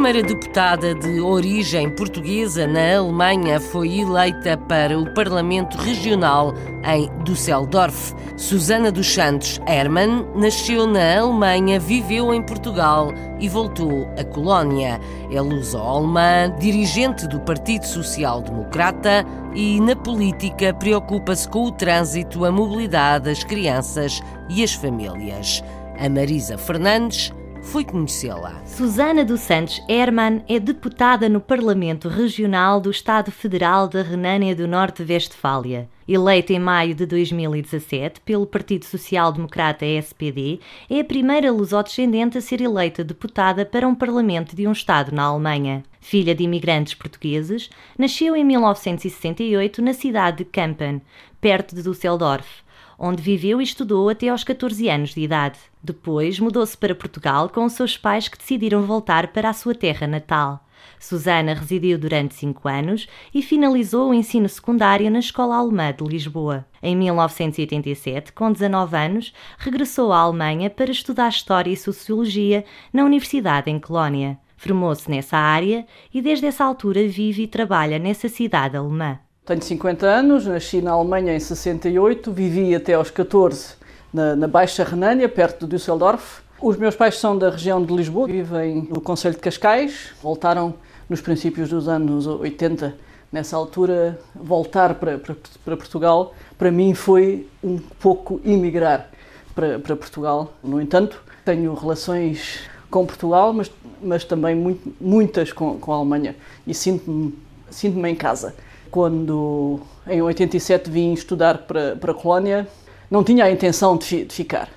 Primeira 0.02 0.28
deputada 0.28 0.96
de 0.96 1.22
origem 1.22 1.88
portuguesa 1.92 2.66
na 2.66 2.98
Alemanha 2.98 3.60
foi 3.60 4.00
eleita 4.00 4.58
para 4.58 4.98
o 4.98 5.14
Parlamento 5.14 5.78
Regional 5.78 6.56
em 6.84 7.08
Düsseldorf. 7.24 8.16
Susana 8.36 8.92
dos 8.92 9.14
Santos 9.14 9.62
Hermann 9.68 10.26
nasceu 10.34 10.88
na 10.88 11.20
Alemanha, 11.20 11.80
viveu 11.80 12.34
em 12.34 12.42
Portugal 12.42 13.14
e 13.40 13.48
voltou 13.48 14.10
à 14.18 14.24
colónia. 14.24 15.00
É 15.32 15.40
luso-alemã, 15.40 16.52
dirigente 16.60 17.28
do 17.28 17.40
Partido 17.42 17.86
Social 17.86 18.42
Democrata 18.42 19.24
e, 19.54 19.80
na 19.82 19.96
política, 19.96 20.74
preocupa-se 20.74 21.48
com 21.48 21.66
o 21.66 21.72
trânsito, 21.72 22.44
a 22.44 22.52
mobilidade, 22.52 23.30
as 23.30 23.44
crianças 23.44 24.20
e 24.50 24.64
as 24.64 24.74
famílias. 24.74 25.64
A 26.00 26.10
Marisa 26.10 26.58
Fernandes 26.58 27.32
foi 27.62 27.86
conhecê-la. 27.86 28.62
Susana 28.66 29.24
dos 29.24 29.42
Santos 29.42 29.82
Hermann 29.88 30.44
é 30.50 30.60
deputada 30.60 31.30
no 31.30 31.40
Parlamento 31.40 32.10
Regional 32.10 32.82
do 32.82 32.90
Estado 32.90 33.32
Federal 33.32 33.88
da 33.88 34.02
Renânia 34.02 34.56
do 34.56 34.68
Norte-Vestfália. 34.68 35.88
Eleita 36.08 36.52
em 36.52 36.60
maio 36.60 36.94
de 36.94 37.06
2017 37.06 38.20
pelo 38.22 38.46
Partido 38.46 38.84
Social 38.86 39.32
Democrata 39.32 39.86
SPD, 39.86 40.60
é 40.90 41.00
a 41.00 41.06
primeira 41.06 41.52
lusodescendente 41.52 42.38
a 42.38 42.42
ser 42.42 42.60
eleita 42.60 43.04
deputada 43.04 43.66
para 43.66 43.88
um 43.88 43.96
parlamento 43.96 44.56
de 44.56 44.68
um 44.68 44.72
Estado 44.72 45.12
na 45.12 45.24
Alemanha. 45.24 45.84
Filha 46.02 46.36
de 46.36 46.44
imigrantes 46.44 46.96
portugueses, 46.96 47.70
nasceu 47.98 48.36
em 48.36 48.44
1968 48.44 49.82
na 49.82 49.94
cidade 49.94 50.40
de 50.40 50.46
Kampen, 50.46 51.02
perto 51.40 51.76
de 51.76 51.84
Düsseldorf 51.84 52.64
onde 53.04 53.24
viveu 53.24 53.60
e 53.60 53.64
estudou 53.64 54.08
até 54.10 54.30
aos 54.30 54.44
14 54.44 54.88
anos 54.88 55.16
de 55.16 55.22
idade. 55.22 55.58
Depois 55.84 56.40
mudou-se 56.40 56.78
para 56.78 56.94
Portugal 56.94 57.50
com 57.50 57.66
os 57.66 57.74
seus 57.74 57.98
pais 57.98 58.28
que 58.28 58.38
decidiram 58.38 58.84
voltar 58.84 59.30
para 59.30 59.50
a 59.50 59.54
sua 59.54 59.74
terra 59.74 60.06
natal. 60.06 60.64
Susana 61.00 61.56
residiu 61.56 61.98
durante 61.98 62.36
cinco 62.36 62.68
anos 62.68 63.08
e 63.34 63.42
finalizou 63.42 64.12
o 64.12 64.14
ensino 64.14 64.48
secundário 64.48 65.10
na 65.10 65.18
Escola 65.18 65.56
Alemã 65.56 65.92
de 65.92 66.04
Lisboa. 66.04 66.64
Em 66.82 66.96
1987, 66.96 68.32
com 68.34 68.52
19 68.52 68.96
anos, 68.96 69.34
regressou 69.58 70.14
à 70.14 70.20
Alemanha 70.20 70.70
para 70.70 70.92
estudar 70.92 71.30
História 71.30 71.72
e 71.72 71.78
Sociologia 71.78 72.64
na 72.94 73.04
Universidade 73.04 73.72
em 73.72 73.80
Colónia. 73.80 74.38
Formou-se 74.56 75.10
nessa 75.10 75.38
área 75.38 75.88
e 76.14 76.22
desde 76.22 76.46
essa 76.46 76.64
altura 76.64 77.08
vive 77.08 77.44
e 77.44 77.48
trabalha 77.48 77.98
nessa 77.98 78.30
cidade 78.30 78.78
alemã. 78.78 79.18
Tenho 79.52 79.64
50 79.64 80.08
anos, 80.08 80.46
nasci 80.46 80.82
na 80.82 80.92
Alemanha 80.92 81.36
em 81.36 81.40
68, 81.42 82.32
vivi 82.32 82.74
até 82.74 82.94
aos 82.94 83.12
14 83.12 83.74
na, 84.14 84.34
na 84.34 84.48
Baixa 84.48 84.82
Renânia, 84.82 85.28
perto 85.28 85.68
de 85.68 85.76
Düsseldorf. 85.76 86.42
Os 86.62 86.78
meus 86.78 86.96
pais 86.96 87.20
são 87.20 87.38
da 87.38 87.50
região 87.50 87.84
de 87.84 87.94
Lisboa, 87.94 88.28
vivem 88.28 88.88
no 88.90 89.02
Conselho 89.02 89.36
de 89.36 89.42
Cascais, 89.42 90.14
voltaram 90.24 90.76
nos 91.10 91.20
princípios 91.20 91.68
dos 91.68 91.90
anos 91.90 92.26
80. 92.28 92.96
Nessa 93.30 93.58
altura, 93.58 94.18
voltar 94.34 94.96
para, 94.96 95.18
para, 95.18 95.36
para 95.66 95.76
Portugal, 95.76 96.34
para 96.58 96.72
mim 96.72 96.94
foi 96.94 97.46
um 97.62 97.78
pouco 97.78 98.40
emigrar 98.46 99.10
para, 99.54 99.78
para 99.80 99.98
Portugal. 99.98 100.54
No 100.64 100.82
entanto, 100.82 101.22
tenho 101.44 101.74
relações 101.74 102.62
com 102.90 103.06
Portugal, 103.06 103.52
mas, 103.52 103.70
mas 104.02 104.24
também 104.24 104.56
muito, 104.56 104.96
muitas 105.02 105.52
com, 105.52 105.78
com 105.78 105.92
a 105.92 105.98
Alemanha 105.98 106.38
e 106.66 106.74
sinto-me 106.74 107.38
sinto 107.70 108.06
em 108.06 108.16
casa 108.16 108.54
quando 108.92 109.80
em 110.06 110.22
87 110.22 110.92
vim 110.92 111.14
estudar 111.14 111.60
para, 111.60 111.96
para 111.96 112.12
a 112.12 112.16
Colónia, 112.16 112.68
não 113.10 113.24
tinha 113.24 113.46
a 113.46 113.52
intenção 113.52 113.98
de, 113.98 114.26
de 114.26 114.34
ficar, 114.34 114.70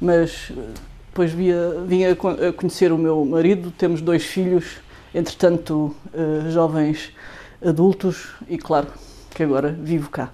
mas 0.00 0.52
depois 1.06 1.32
via, 1.32 1.70
vim 1.86 2.04
a 2.04 2.52
conhecer 2.52 2.92
o 2.92 2.98
meu 2.98 3.24
marido, 3.24 3.70
temos 3.70 4.00
dois 4.00 4.24
filhos, 4.24 4.78
entretanto 5.14 5.94
uh, 6.12 6.50
jovens 6.50 7.12
adultos 7.64 8.30
e 8.48 8.58
claro 8.58 8.88
que 9.30 9.44
agora 9.44 9.70
vivo 9.70 10.10
cá. 10.10 10.30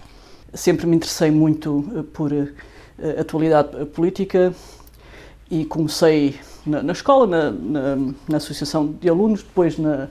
Sempre 0.55 0.87
me 0.87 0.97
interessei 0.97 1.31
muito 1.31 1.79
uh, 1.79 2.03
por 2.03 2.33
atualidade 3.19 3.85
política 3.87 4.55
e 5.51 5.65
comecei 5.65 6.41
na, 6.65 6.83
na 6.83 6.93
escola, 6.93 7.27
na, 7.27 7.51
na, 7.51 7.97
na, 8.29 8.37
associação 8.37 8.87
de 9.01 9.09
alunos, 9.09 9.43
depois 9.43 9.79
na, 9.79 10.09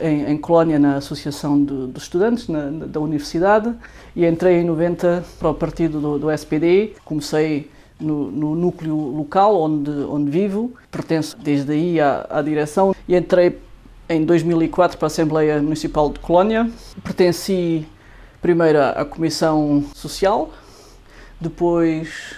em, 0.00 0.30
em 0.32 0.36
Colónia 0.36 0.78
na 0.78 0.96
Associação 0.96 1.62
dos 1.62 2.02
Estudantes 2.02 2.48
na, 2.48 2.70
da 2.70 3.00
Universidade 3.00 3.74
e 4.14 4.24
entrei 4.26 4.60
em 4.60 4.64
90 4.64 5.24
para 5.38 5.50
o 5.50 5.54
partido 5.54 6.00
do, 6.00 6.18
do 6.18 6.30
SPD. 6.30 6.94
Comecei 7.04 7.70
no, 8.00 8.30
no, 8.30 8.54
núcleo 8.54 8.96
local 8.96 9.60
onde, 9.60 9.90
onde 9.90 10.30
vivo, 10.30 10.72
pertenço 10.90 11.36
desde 11.38 11.72
aí 11.72 12.00
à, 12.00 12.26
à 12.30 12.42
direção 12.42 12.94
e 13.06 13.16
entrei 13.16 13.58
em 14.08 14.24
2004 14.24 14.96
para 14.96 15.06
a 15.06 15.08
Assembleia 15.08 15.60
Municipal 15.60 16.10
de 16.10 16.18
Colónia. 16.20 16.70
Pertenci 17.02 17.86
primeiro 18.40 18.80
à 18.80 19.04
Comissão 19.04 19.84
Social, 19.94 20.50
depois 21.40 22.34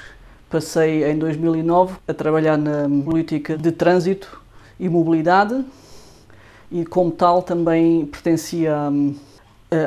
passei 0.49 1.05
em 1.05 1.17
2009 1.17 1.95
a 2.09 2.15
trabalhar 2.15 2.57
na 2.57 2.89
política 3.05 3.57
de 3.57 3.71
trânsito 3.71 4.41
e 4.79 4.89
mobilidade 4.89 5.65
e, 6.71 6.85
como 6.85 7.11
tal, 7.11 7.43
também 7.43 8.07
pertencia 8.07 8.77
hum, 8.91 9.15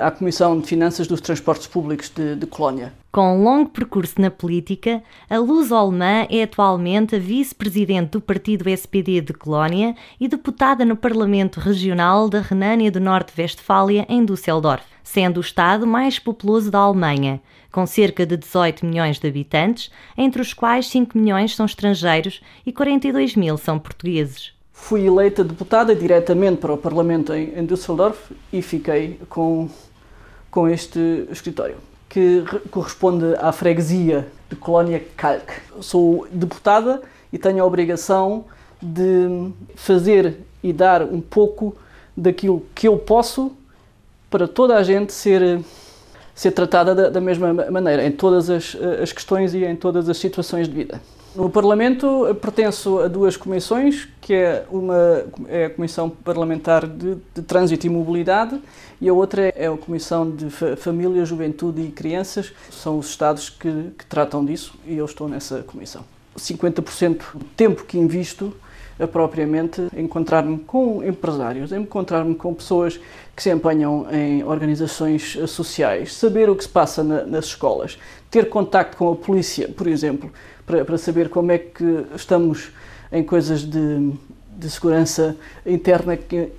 à 0.02 0.10
Comissão 0.12 0.60
de 0.60 0.68
Finanças 0.68 1.08
dos 1.08 1.20
Transportes 1.20 1.68
Públicos 1.68 2.10
de, 2.10 2.36
de 2.36 2.46
Colónia. 2.46 2.94
Com 3.12 3.38
um 3.38 3.44
longo 3.44 3.70
percurso 3.70 4.20
na 4.20 4.32
política, 4.32 5.04
a 5.30 5.38
Luz 5.38 5.72
Alemã 5.72 6.26
é 6.30 6.44
atualmente 6.44 7.16
a 7.16 7.20
vice-presidente 7.20 8.12
do 8.12 8.22
partido 8.22 8.68
SPD 8.68 9.22
de 9.22 9.34
Colónia 9.34 9.96
e 10.20 10.28
deputada 10.28 10.84
no 10.84 10.96
Parlamento 10.96 11.60
Regional 11.60 12.28
da 12.30 12.42
Renânia 12.42 12.90
do 12.90 13.00
Norte-Westfália, 13.00 14.06
em 14.10 14.26
Düsseldorf, 14.26 14.84
sendo 15.04 15.38
o 15.38 15.42
estado 15.42 15.86
mais 15.86 16.18
populoso 16.18 16.72
da 16.72 16.80
Alemanha, 16.80 17.40
com 17.72 17.86
cerca 17.86 18.26
de 18.26 18.38
18 18.38 18.86
milhões 18.86 19.20
de 19.20 19.28
habitantes, 19.28 19.92
entre 20.18 20.42
os 20.42 20.54
quais 20.54 20.88
5 20.88 21.18
milhões 21.18 21.56
são 21.56 21.66
estrangeiros 21.66 22.42
e 22.66 22.72
42 22.72 23.36
mil 23.36 23.58
são 23.58 23.78
portugueses. 23.78 24.54
Fui 24.74 25.06
eleita 25.06 25.44
deputada 25.44 25.96
diretamente 25.96 26.58
para 26.58 26.74
o 26.74 26.78
Parlamento 26.78 27.32
em, 27.32 27.58
em 27.58 27.66
Düsseldorf 27.66 28.34
e 28.52 28.62
fiquei 28.62 29.20
com, 29.30 29.70
com 30.50 30.68
este 30.68 31.28
escritório, 31.32 31.78
que 32.10 32.44
corresponde 32.72 33.36
à 33.40 33.52
freguesia 33.52 34.28
de 34.50 34.56
Colónia 34.56 35.02
Kalk. 35.16 35.54
Sou 35.80 36.28
deputada 36.32 37.02
e 37.32 37.38
tenho 37.38 37.64
a 37.64 37.68
obrigação 37.68 38.46
de 38.82 39.52
fazer 39.76 40.38
e 40.62 40.74
dar 40.74 41.04
um 41.04 41.22
pouco 41.22 41.76
daquilo 42.18 42.66
que 42.74 42.88
eu 42.88 42.98
posso 42.98 43.52
para 44.30 44.48
toda 44.48 44.76
a 44.76 44.84
gente 44.84 45.14
ser, 45.14 45.62
ser 46.34 46.52
tratada 46.52 46.96
da, 46.96 47.10
da 47.10 47.22
mesma 47.22 47.54
maneira, 47.54 48.04
em 48.04 48.12
todas 48.12 48.50
as, 48.50 48.76
as 49.02 49.14
questões 49.14 49.54
e 49.54 49.64
em 49.64 49.76
todas 49.76 50.10
as 50.10 50.18
situações 50.18 50.68
de 50.68 50.74
vida. 50.74 51.00
No 51.36 51.50
Parlamento 51.50 52.36
pertenço 52.40 53.00
a 53.00 53.08
duas 53.08 53.36
comissões, 53.36 54.08
que 54.22 54.36
é 54.36 54.66
uma 54.70 55.26
é 55.48 55.66
a 55.66 55.70
Comissão 55.72 56.08
Parlamentar 56.08 56.86
de, 56.86 57.18
de 57.34 57.42
Trânsito 57.42 57.88
e 57.88 57.90
Mobilidade 57.90 58.62
e 59.02 59.10
a 59.10 59.14
outra 59.14 59.50
é 59.56 59.68
a 59.68 59.76
Comissão 59.76 60.30
de 60.30 60.52
Família, 60.78 61.26
Juventude 61.26 61.82
e 61.82 61.92
Crianças. 61.92 62.54
São 62.70 63.00
os 63.00 63.10
Estados 63.10 63.50
que, 63.50 63.92
que 63.98 64.06
tratam 64.06 64.46
disso 64.46 64.76
e 64.86 64.96
eu 64.96 65.06
estou 65.06 65.28
nessa 65.28 65.64
comissão. 65.64 66.06
50% 66.38 67.22
do 67.34 67.46
tempo 67.46 67.84
que 67.84 67.98
invisto 67.98 68.56
a 69.00 69.08
propriamente 69.08 69.88
encontrar-me 69.96 70.60
com 70.60 71.04
empresários, 71.04 71.72
encontrar-me 71.72 72.36
com 72.36 72.54
pessoas 72.54 73.00
que 73.36 73.42
se 73.42 73.52
empenham 73.52 74.08
em 74.12 74.44
organizações 74.44 75.38
sociais, 75.48 76.14
saber 76.14 76.50
o 76.50 76.56
que 76.56 76.64
se 76.64 76.70
passa 76.70 77.04
na, 77.04 77.26
nas 77.26 77.46
escolas, 77.46 77.98
ter 78.30 78.50
contacto 78.50 78.98
com 78.98 79.12
a 79.12 79.16
polícia, 79.16 79.68
por 79.68 79.88
exemplo, 79.88 80.32
para, 80.66 80.86
para 80.86 80.98
saber 80.98 81.30
como 81.30 81.52
é 81.52 81.58
que 81.58 82.06
estamos 82.16 82.72
em 83.12 83.24
coisas 83.24 83.62
de, 83.62 84.12
de 84.58 84.70
segurança 84.70 85.36
interna, 85.66 86.16
que 86.16 86.50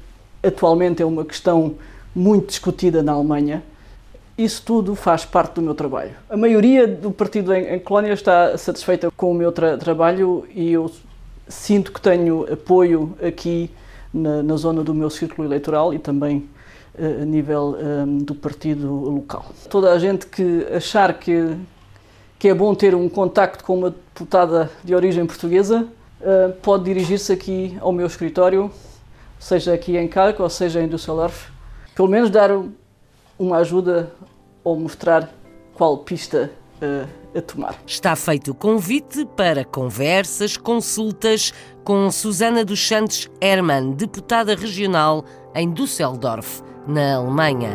atualmente 0.43 1.03
é 1.03 1.07
uma 1.07 1.25
questão 1.25 1.75
muito 2.15 2.49
discutida 2.49 3.03
na 3.03 3.13
Alemanha. 3.13 3.63
Isso 4.37 4.63
tudo 4.65 4.95
faz 4.95 5.25
parte 5.25 5.55
do 5.55 5.63
meu 5.63 5.75
trabalho. 5.75 6.11
A 6.29 6.37
maioria 6.37 6.87
do 6.87 7.11
partido 7.11 7.53
em, 7.55 7.75
em 7.75 7.79
Colónia 7.79 8.13
está 8.13 8.59
satisfeita 8.59 9.11
com 9.17 9.31
o 9.31 9.35
meu 9.35 9.53
tra 9.53 9.77
trabalho 9.77 10.47
e 10.53 10.73
eu 10.73 10.91
sinto 11.49 11.93
que 11.93 12.01
tenho 12.01 12.53
apoio 12.53 13.17
aqui 13.23 13.71
na, 14.13 14.43
na 14.43 14.57
zona 14.57 14.83
do 14.83 14.95
meu 14.95 15.11
círculo 15.11 15.47
eleitoral 15.49 15.93
e 15.93 15.99
também 15.99 16.49
uh, 16.99 17.23
a 17.23 17.25
nível 17.25 17.77
um, 17.79 18.19
do 18.19 18.35
partido 18.35 18.89
local. 18.89 19.47
Toda 19.69 19.93
a 19.93 19.99
gente 19.99 20.27
que 20.27 20.67
achar 20.73 21.15
que 21.15 21.57
que 22.45 22.49
é 22.49 22.55
bom 22.55 22.75
ter 22.75 22.95
um 22.95 23.09
contacto 23.09 23.65
com 23.65 23.79
uma 23.79 23.89
deputada 23.89 24.71
de 24.85 24.95
origem 24.95 25.25
portuguesa, 25.25 25.89
uh, 26.21 26.53
pode 26.61 26.85
dirigir-se 26.85 27.33
aqui 27.33 27.75
ao 27.81 27.91
meu 27.91 28.07
escritório, 28.07 28.71
seja 29.39 29.73
aqui 29.73 29.97
em 29.97 30.07
Calco 30.07 30.43
ou 30.43 30.51
seja 30.51 30.83
em 30.83 30.87
Düsseldorf. 30.87 31.51
Pelo 31.95 32.07
menos 32.07 32.29
dar 32.29 32.51
uma 33.39 33.57
ajuda 33.57 34.13
ou 34.63 34.79
mostrar 34.79 35.33
qual 35.73 35.97
pista 35.97 36.51
uh, 36.83 37.09
a 37.35 37.43
tomar. 37.43 37.77
Está 37.87 38.15
feito 38.17 38.53
o 38.53 38.55
convite 38.55 39.27
para 39.37 39.65
conversas, 39.65 40.57
consultas 40.57 41.53
com 41.85 42.11
Susana 42.11 42.65
dos 42.65 42.87
Santos 42.87 43.31
Hermann, 43.41 43.93
deputada 43.93 44.55
regional 44.55 45.25
em 45.55 45.71
Düsseldorf, 45.73 46.63
na 46.87 47.17
Alemanha. 47.17 47.73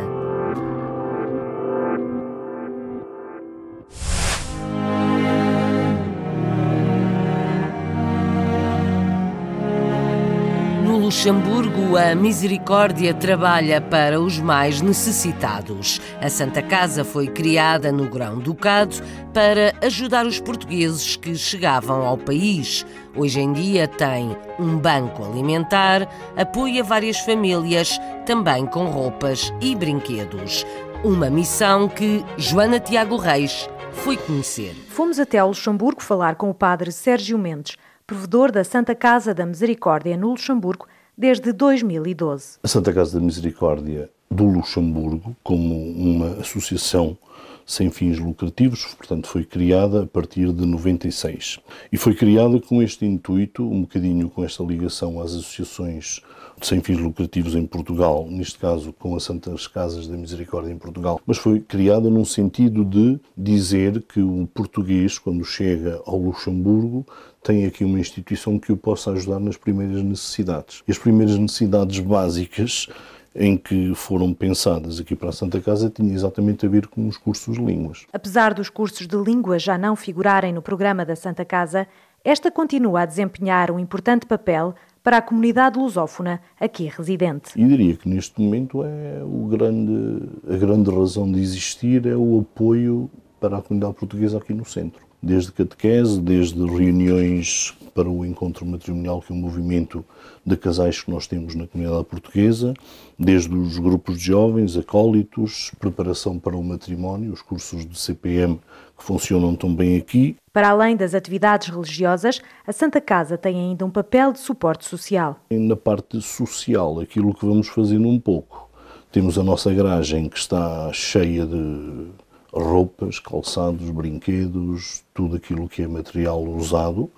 Luxemburgo, 11.09 11.97
a 11.97 12.13
Misericórdia 12.13 13.15
trabalha 13.15 13.81
para 13.81 14.21
os 14.21 14.37
mais 14.37 14.79
necessitados. 14.79 15.99
A 16.21 16.29
Santa 16.29 16.61
Casa 16.61 17.03
foi 17.03 17.25
criada 17.25 17.91
no 17.91 18.07
Grão-Ducado 18.07 18.97
para 19.33 19.73
ajudar 19.81 20.27
os 20.27 20.39
portugueses 20.39 21.15
que 21.15 21.35
chegavam 21.35 22.05
ao 22.05 22.15
país. 22.15 22.85
Hoje 23.15 23.39
em 23.39 23.51
dia 23.51 23.87
tem 23.87 24.37
um 24.59 24.77
banco 24.77 25.25
alimentar, 25.25 26.07
apoia 26.37 26.83
várias 26.83 27.17
famílias, 27.21 27.99
também 28.27 28.67
com 28.67 28.85
roupas 28.85 29.51
e 29.59 29.75
brinquedos. 29.75 30.63
Uma 31.03 31.27
missão 31.27 31.89
que 31.89 32.23
Joana 32.37 32.79
Tiago 32.79 33.17
Reis 33.17 33.67
foi 33.93 34.15
conhecer. 34.15 34.75
Fomos 34.89 35.19
até 35.19 35.39
ao 35.39 35.47
Luxemburgo 35.47 36.03
falar 36.03 36.35
com 36.35 36.51
o 36.51 36.53
padre 36.53 36.91
Sérgio 36.91 37.39
Mendes, 37.39 37.77
provedor 38.05 38.51
da 38.51 38.63
Santa 38.63 38.93
Casa 38.93 39.33
da 39.33 39.43
Misericórdia 39.43 40.15
no 40.15 40.29
Luxemburgo, 40.29 40.85
desde 41.19 41.51
2012. 41.51 42.59
A 42.63 42.67
Santa 42.69 42.93
Casa 42.93 43.19
da 43.19 43.25
Misericórdia 43.25 44.09
do 44.31 44.45
Luxemburgo, 44.45 45.35
como 45.43 45.75
uma 45.91 46.39
associação 46.39 47.17
sem 47.65 47.91
fins 47.91 48.17
lucrativos, 48.17 48.85
portanto 48.95 49.27
foi 49.27 49.43
criada 49.43 50.03
a 50.03 50.07
partir 50.07 50.53
de 50.53 50.65
96. 50.65 51.59
E 51.91 51.97
foi 51.97 52.15
criada 52.15 52.61
com 52.61 52.81
este 52.81 53.05
intuito, 53.05 53.63
um 53.63 53.81
bocadinho 53.81 54.29
com 54.29 54.45
esta 54.45 54.63
ligação 54.63 55.21
às 55.21 55.31
associações 55.31 56.21
sem 56.61 56.81
fins 56.81 56.99
lucrativos 56.99 57.55
em 57.55 57.65
Portugal, 57.65 58.27
neste 58.29 58.57
caso 58.57 58.93
com 58.93 59.15
as 59.15 59.23
Santas 59.23 59.67
Casas 59.67 60.07
da 60.07 60.17
Misericórdia 60.17 60.71
em 60.71 60.77
Portugal, 60.77 61.21
mas 61.25 61.37
foi 61.37 61.59
criada 61.59 62.09
num 62.09 62.25
sentido 62.25 62.83
de 62.83 63.19
dizer 63.37 64.01
que 64.01 64.21
o 64.21 64.47
português, 64.53 65.17
quando 65.17 65.43
chega 65.45 66.01
ao 66.05 66.17
Luxemburgo, 66.17 67.05
tem 67.43 67.65
aqui 67.65 67.83
uma 67.83 67.99
instituição 67.99 68.59
que 68.59 68.71
o 68.71 68.77
possa 68.77 69.11
ajudar 69.11 69.39
nas 69.39 69.57
primeiras 69.57 70.03
necessidades. 70.03 70.83
E 70.87 70.91
as 70.91 70.97
primeiras 70.97 71.37
necessidades 71.37 71.99
básicas 71.99 72.87
em 73.35 73.55
que 73.55 73.93
foram 73.95 74.33
pensadas 74.33 74.99
aqui 74.99 75.15
para 75.15 75.29
a 75.29 75.31
Santa 75.31 75.61
Casa 75.61 75.89
tinha 75.89 76.13
exatamente 76.13 76.65
a 76.65 76.69
ver 76.69 76.87
com 76.87 77.07
os 77.07 77.17
cursos 77.17 77.57
de 77.57 77.63
línguas. 77.63 78.05
Apesar 78.11 78.53
dos 78.53 78.69
cursos 78.69 79.07
de 79.07 79.15
língua 79.15 79.59
já 79.59 79.77
não 79.77 79.95
figurarem 79.95 80.51
no 80.51 80.61
programa 80.61 81.05
da 81.05 81.15
Santa 81.15 81.45
Casa, 81.45 81.87
esta 82.23 82.51
continua 82.51 83.01
a 83.01 83.05
desempenhar 83.05 83.71
um 83.71 83.79
importante 83.79 84.25
papel 84.25 84.75
para 85.01 85.17
a 85.17 85.21
comunidade 85.21 85.79
lusófona 85.79 86.41
aqui 86.59 86.85
residente. 86.85 87.51
E 87.55 87.65
diria 87.65 87.95
que 87.95 88.09
neste 88.09 88.41
momento 88.41 88.83
é 88.83 89.23
o 89.23 89.47
grande, 89.47 90.29
a 90.49 90.57
grande 90.57 90.91
razão 90.91 91.31
de 91.31 91.39
existir 91.39 92.05
é 92.05 92.15
o 92.15 92.39
apoio 92.39 93.09
para 93.39 93.57
a 93.57 93.61
comunidade 93.61 93.95
portuguesa 93.95 94.37
aqui 94.37 94.53
no 94.53 94.65
centro. 94.65 95.08
Desde 95.21 95.51
catequese, 95.51 96.21
desde 96.21 96.59
reuniões 96.65 97.75
para 97.93 98.09
o 98.09 98.25
encontro 98.25 98.65
matrimonial, 98.65 99.21
que 99.21 99.33
é 99.33 99.35
um 99.35 99.39
movimento 99.39 100.05
de 100.45 100.55
casais 100.55 101.01
que 101.01 101.11
nós 101.11 101.27
temos 101.27 101.53
na 101.55 101.67
comunidade 101.67 102.05
portuguesa, 102.05 102.73
desde 103.17 103.53
os 103.53 103.77
grupos 103.77 104.17
de 104.17 104.27
jovens, 104.27 104.77
acólitos, 104.77 105.71
preparação 105.77 106.39
para 106.39 106.55
o 106.55 106.63
matrimónio, 106.63 107.33
os 107.33 107.41
cursos 107.41 107.85
de 107.85 107.99
CPM 107.99 108.59
que 108.97 109.03
funcionam 109.03 109.55
tão 109.55 109.73
bem 109.75 109.97
aqui. 109.97 110.37
Para 110.53 110.69
além 110.69 110.95
das 110.95 111.13
atividades 111.13 111.67
religiosas, 111.67 112.41
a 112.65 112.71
Santa 112.71 113.01
Casa 113.01 113.37
tem 113.37 113.57
ainda 113.57 113.85
um 113.85 113.89
papel 113.89 114.31
de 114.31 114.39
suporte 114.39 114.85
social. 114.85 115.39
Na 115.51 115.75
parte 115.75 116.21
social, 116.21 116.99
aquilo 116.99 117.33
que 117.33 117.45
vamos 117.45 117.67
fazer 117.67 117.97
um 117.97 118.19
pouco. 118.19 118.69
Temos 119.11 119.37
a 119.37 119.43
nossa 119.43 119.73
garagem 119.73 120.29
que 120.29 120.37
está 120.37 120.91
cheia 120.93 121.45
de 121.45 122.07
roupas, 122.51 123.19
calçados, 123.19 123.89
brinquedos, 123.89 125.03
tudo 125.13 125.35
aquilo 125.35 125.69
que 125.69 125.81
é 125.81 125.87
material 125.87 126.43
usado 126.43 127.09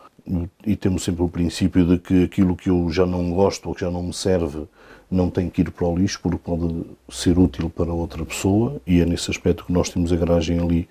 e 0.65 0.75
temos 0.75 1.03
sempre 1.03 1.23
o 1.23 1.29
princípio 1.29 1.85
de 1.85 1.97
que 1.97 2.23
aquilo 2.23 2.55
que 2.55 2.69
eu 2.69 2.89
já 2.89 3.05
não 3.05 3.31
gosto 3.31 3.67
ou 3.67 3.75
que 3.75 3.81
já 3.81 3.91
não 3.91 4.03
me 4.03 4.13
serve 4.13 4.65
não 5.09 5.29
tem 5.29 5.49
que 5.49 5.61
ir 5.61 5.71
para 5.71 5.87
o 5.87 5.95
lixo 5.95 6.19
porque 6.21 6.37
pode 6.37 6.85
ser 7.09 7.37
útil 7.37 7.69
para 7.69 7.91
outra 7.91 8.23
pessoa 8.25 8.79
e 8.85 9.01
é 9.01 9.05
nesse 9.05 9.29
aspecto 9.29 9.65
que 9.65 9.73
nós 9.73 9.89
temos 9.89 10.13
a 10.13 10.15
garagem 10.15 10.59
ali 10.59 10.87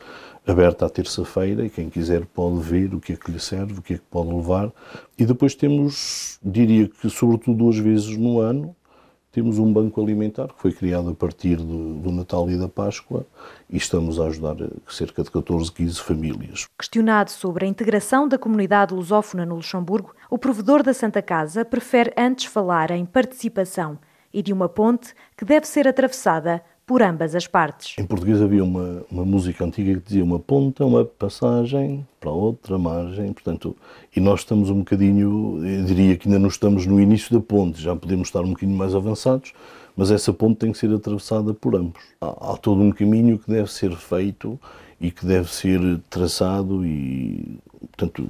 aberta 0.47 0.87
à 0.87 0.91
terça-feira 0.91 1.65
e 1.65 1.71
quem 1.71 1.89
quiser 1.89 2.27
pode 2.27 2.61
ver 2.61 2.95
o 2.95 3.01
que 3.01 3.13
é 3.13 3.17
que 3.17 3.31
lhe 3.31 3.41
serve, 3.41 3.79
o 3.79 3.83
que 3.83 3.95
é 3.95 3.97
que 3.97 4.05
pode 4.11 4.29
levar. 4.29 4.71
E 5.19 5.25
depois 5.25 5.55
temos, 5.55 6.39
diria 6.43 6.89
que 6.89 7.09
sobretudo 7.09 7.57
duas 7.57 7.79
vezes 7.79 8.17
no 8.17 8.41
ano, 8.41 8.75
temos 9.33 9.59
um 9.59 9.73
banco 9.73 10.03
alimentar 10.03 10.49
que 10.49 10.61
foi 10.61 10.73
criado 10.73 11.11
a 11.11 11.15
partir 11.15 11.57
do, 11.57 11.95
do, 11.95 12.11
Natal 12.11 12.51
e 12.51 12.59
da 12.59 12.69
Páscoa 12.69 13.25
e 13.69 13.77
estamos 13.77 14.21
a 14.21 14.27
ajudar 14.27 14.57
cerca 14.89 15.23
de 15.23 15.31
14, 15.31 15.71
15 15.71 16.01
famílias. 16.01 16.69
Questionado 16.79 17.31
sobre 17.31 17.65
a 17.65 17.69
integração 17.69 18.27
da 18.27 18.39
comunidade 18.39 18.95
lusófona 18.95 19.47
no 19.47 19.57
Luxemburgo, 19.57 20.15
o 20.29 20.39
provedor 20.39 20.83
da 20.83 20.93
Santa 20.93 21.23
Casa 21.23 21.65
prefere 21.65 22.13
antes 22.17 22.47
falar 22.47 22.91
em 22.91 23.05
participação 23.05 23.99
e 24.33 24.43
de 24.43 24.53
uma 24.53 24.69
ponte 24.69 25.15
que 25.37 25.45
deve 25.45 25.67
ser 25.67 25.87
atravessada 25.87 26.63
por 26.91 27.05
ambas 27.05 27.37
as 27.37 27.47
partes. 27.47 27.97
Em 27.97 28.05
português 28.05 28.43
havia 28.43 28.65
uma, 28.65 29.05
uma 29.09 29.25
música 29.25 29.65
antiga 29.65 29.95
que 29.95 30.09
dizia 30.09 30.25
uma 30.25 30.41
ponta, 30.41 30.85
uma 30.85 31.05
passagem 31.05 32.05
para 32.19 32.33
outra 32.33 32.77
margem, 32.77 33.33
portanto, 33.33 33.77
e 34.17 34.19
nós 34.19 34.41
estamos 34.41 34.71
um 34.71 34.81
bocadinho, 34.81 35.65
eu 35.65 35.85
diria 35.85 36.17
que 36.17 36.27
ainda 36.27 36.41
não 36.41 36.49
estamos 36.49 36.87
no 36.87 37.01
início 37.01 37.33
da 37.33 37.41
ponte, 37.41 37.81
já 37.81 37.95
podemos 37.95 38.27
estar 38.27 38.41
um 38.41 38.49
bocadinho 38.49 38.77
mais 38.77 38.93
avançados, 38.93 39.53
mas 39.97 40.11
essa 40.11 40.33
ponte 40.33 40.57
tem 40.57 40.73
que 40.73 40.79
ser 40.79 40.93
atravessada 40.93 41.55
por 41.55 41.77
ambos. 41.77 42.03
Há, 42.21 42.55
há 42.55 42.57
todo 42.57 42.81
um 42.83 42.91
caminho 42.91 43.39
que 43.39 43.49
deve 43.49 43.71
ser 43.71 43.95
feito 43.95 44.59
e 45.01 45.13
que 45.13 45.25
deve 45.25 45.49
ser 45.49 45.81
traçado 46.11 46.85
e, 46.85 47.57
portanto, 47.93 48.29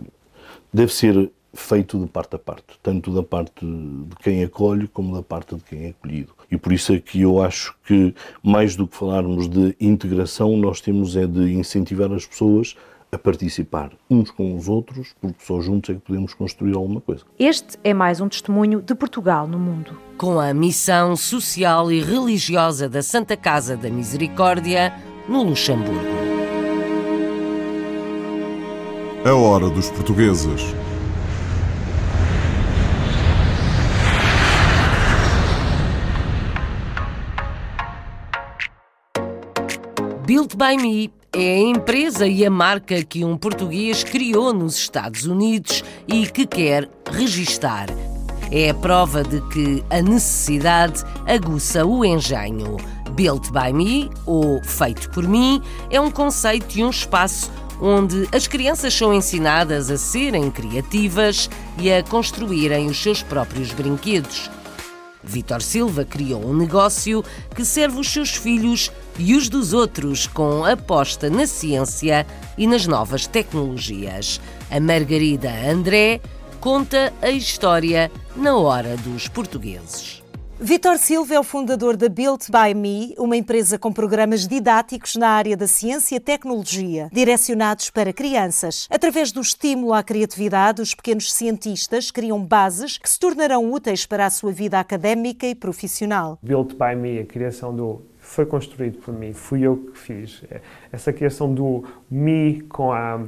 deve 0.71 0.93
ser 0.93 1.31
feito 1.53 1.99
de 1.99 2.07
parte 2.07 2.37
a 2.37 2.39
parte, 2.39 2.79
tanto 2.83 3.13
da 3.13 3.23
parte 3.23 3.65
de 3.65 4.17
quem 4.23 4.45
acolhe 4.45 4.87
como 4.89 5.15
da 5.15 5.23
parte 5.23 5.55
de 5.55 5.63
quem 5.63 5.87
é 5.87 5.89
acolhido. 5.91 6.33
E 6.51 6.57
por 6.57 6.73
isso 6.73 6.93
é 6.93 7.01
que 7.01 7.21
eu 7.23 7.43
acho 7.43 7.75
que, 7.85 8.15
mais 8.43 8.77
do 8.77 8.87
que 8.87 8.97
falarmos 8.97 9.49
de 9.49 9.75
integração, 9.81 10.57
nós 10.57 10.81
temos 10.81 11.17
é 11.17 11.27
de 11.27 11.53
incentivar 11.53 12.13
as 12.13 12.27
pessoas 12.27 12.77
a 13.13 13.19
participar 13.19 13.91
uns 14.09 14.31
com 14.31 14.57
os 14.57 14.69
outros, 14.69 15.15
porque 15.21 15.45
só 15.45 15.61
juntos 15.61 15.91
é 15.91 15.95
que 15.95 16.01
podemos 16.01 16.33
construir 16.33 16.77
alguma 16.77 17.01
coisa. 17.01 17.25
Este 17.39 17.77
é 17.83 17.93
mais 17.93 18.21
um 18.21 18.29
testemunho 18.29 18.81
de 18.81 18.95
Portugal 18.95 19.49
no 19.49 19.59
mundo. 19.59 19.99
Com 20.17 20.39
a 20.39 20.55
missão 20.55 21.17
social 21.17 21.91
e 21.91 22.01
religiosa 22.01 22.89
da 22.89 23.03
Santa 23.03 23.37
Casa 23.37 23.77
da 23.77 23.91
Misericórdia, 23.91 24.95
no 25.29 25.43
Luxemburgo. 25.43 26.01
A 29.25 29.35
hora 29.35 29.69
dos 29.69 29.91
portugueses. 29.91 30.63
Built 40.31 40.55
by 40.55 40.77
Me 40.81 41.11
é 41.33 41.57
a 41.57 41.59
empresa 41.59 42.25
e 42.25 42.47
a 42.47 42.51
marca 42.51 43.03
que 43.03 43.25
um 43.25 43.37
português 43.37 44.05
criou 44.05 44.53
nos 44.53 44.77
Estados 44.77 45.25
Unidos 45.25 45.83
e 46.07 46.25
que 46.25 46.47
quer 46.47 46.89
registar. 47.11 47.89
É 48.49 48.71
a 48.71 48.75
prova 48.75 49.25
de 49.25 49.41
que 49.49 49.83
a 49.91 50.01
necessidade 50.01 51.03
aguça 51.27 51.85
o 51.85 52.05
engenho. 52.05 52.77
Built 53.11 53.51
by 53.51 53.73
Me, 53.73 54.09
ou 54.25 54.63
Feito 54.63 55.11
por 55.11 55.27
mim, 55.27 55.61
é 55.91 56.01
um 56.01 56.13
conceito 56.13 56.79
e 56.79 56.85
um 56.85 56.91
espaço 56.91 57.51
onde 57.81 58.29
as 58.33 58.47
crianças 58.47 58.95
são 58.95 59.13
ensinadas 59.13 59.91
a 59.91 59.99
serem 59.99 60.49
criativas 60.49 61.51
e 61.77 61.93
a 61.93 62.05
construírem 62.05 62.87
os 62.87 63.03
seus 63.03 63.21
próprios 63.21 63.73
brinquedos. 63.73 64.49
Vitor 65.25 65.61
Silva 65.61 66.05
criou 66.05 66.47
um 66.47 66.57
negócio 66.57 67.25
que 67.53 67.65
serve 67.65 67.99
os 67.99 68.09
seus 68.09 68.31
filhos 68.31 68.93
e 69.21 69.35
os 69.35 69.51
dos 69.51 69.75
outros 69.75 70.27
com 70.27 70.65
aposta 70.65 71.29
na 71.29 71.47
ciência 71.47 72.27
e 72.57 72.67
nas 72.67 72.87
novas 72.87 73.27
tecnologias. 73.27 74.41
A 74.71 74.81
Margarida 74.81 75.51
André 75.71 76.23
conta 76.59 77.13
a 77.21 77.31
história 77.31 78.11
na 78.35 78.57
hora 78.57 78.97
dos 78.97 79.29
portugueses. 79.29 80.23
Vitor 80.59 80.99
Silva 80.99 81.35
é 81.35 81.41
o 81.41 81.43
fundador 81.43 81.97
da 81.97 82.09
Built 82.09 82.47
by 82.51 82.75
Me, 82.75 83.15
uma 83.19 83.37
empresa 83.37 83.79
com 83.79 83.93
programas 83.93 84.47
didáticos 84.47 85.17
na 85.17 85.29
área 85.29 85.57
da 85.57 85.67
ciência 85.67 86.17
e 86.17 86.21
tecnologia, 86.21 87.09
direcionados 87.13 87.89
para 87.89 88.13
crianças. 88.13 88.87
Através 88.91 89.33
do 89.33 89.41
estímulo 89.41 89.95
à 89.95 90.03
criatividade, 90.03 90.83
os 90.83 90.95
pequenos 90.95 91.33
cientistas 91.33 92.11
criam 92.11 92.43
bases 92.43 92.99
que 92.99 93.09
se 93.09 93.19
tornarão 93.19 93.71
úteis 93.73 94.05
para 94.05 94.27
a 94.27 94.31
sua 94.31 94.53
vida 94.53 94.79
académica 94.79 95.47
e 95.47 95.55
profissional. 95.55 96.39
Built 96.43 96.75
by 96.75 96.95
Me, 96.95 97.21
a 97.21 97.25
criação 97.25 97.75
do 97.75 98.10
foi 98.31 98.47
construído 98.47 98.99
por 98.99 99.13
mim, 99.13 99.33
fui 99.33 99.63
eu 99.63 99.77
que 99.77 99.99
fiz. 99.99 100.43
Essa 100.93 101.13
criação 101.13 101.53
do 101.53 101.85
me 102.09 102.61
com 102.63 102.93
a 102.93 103.25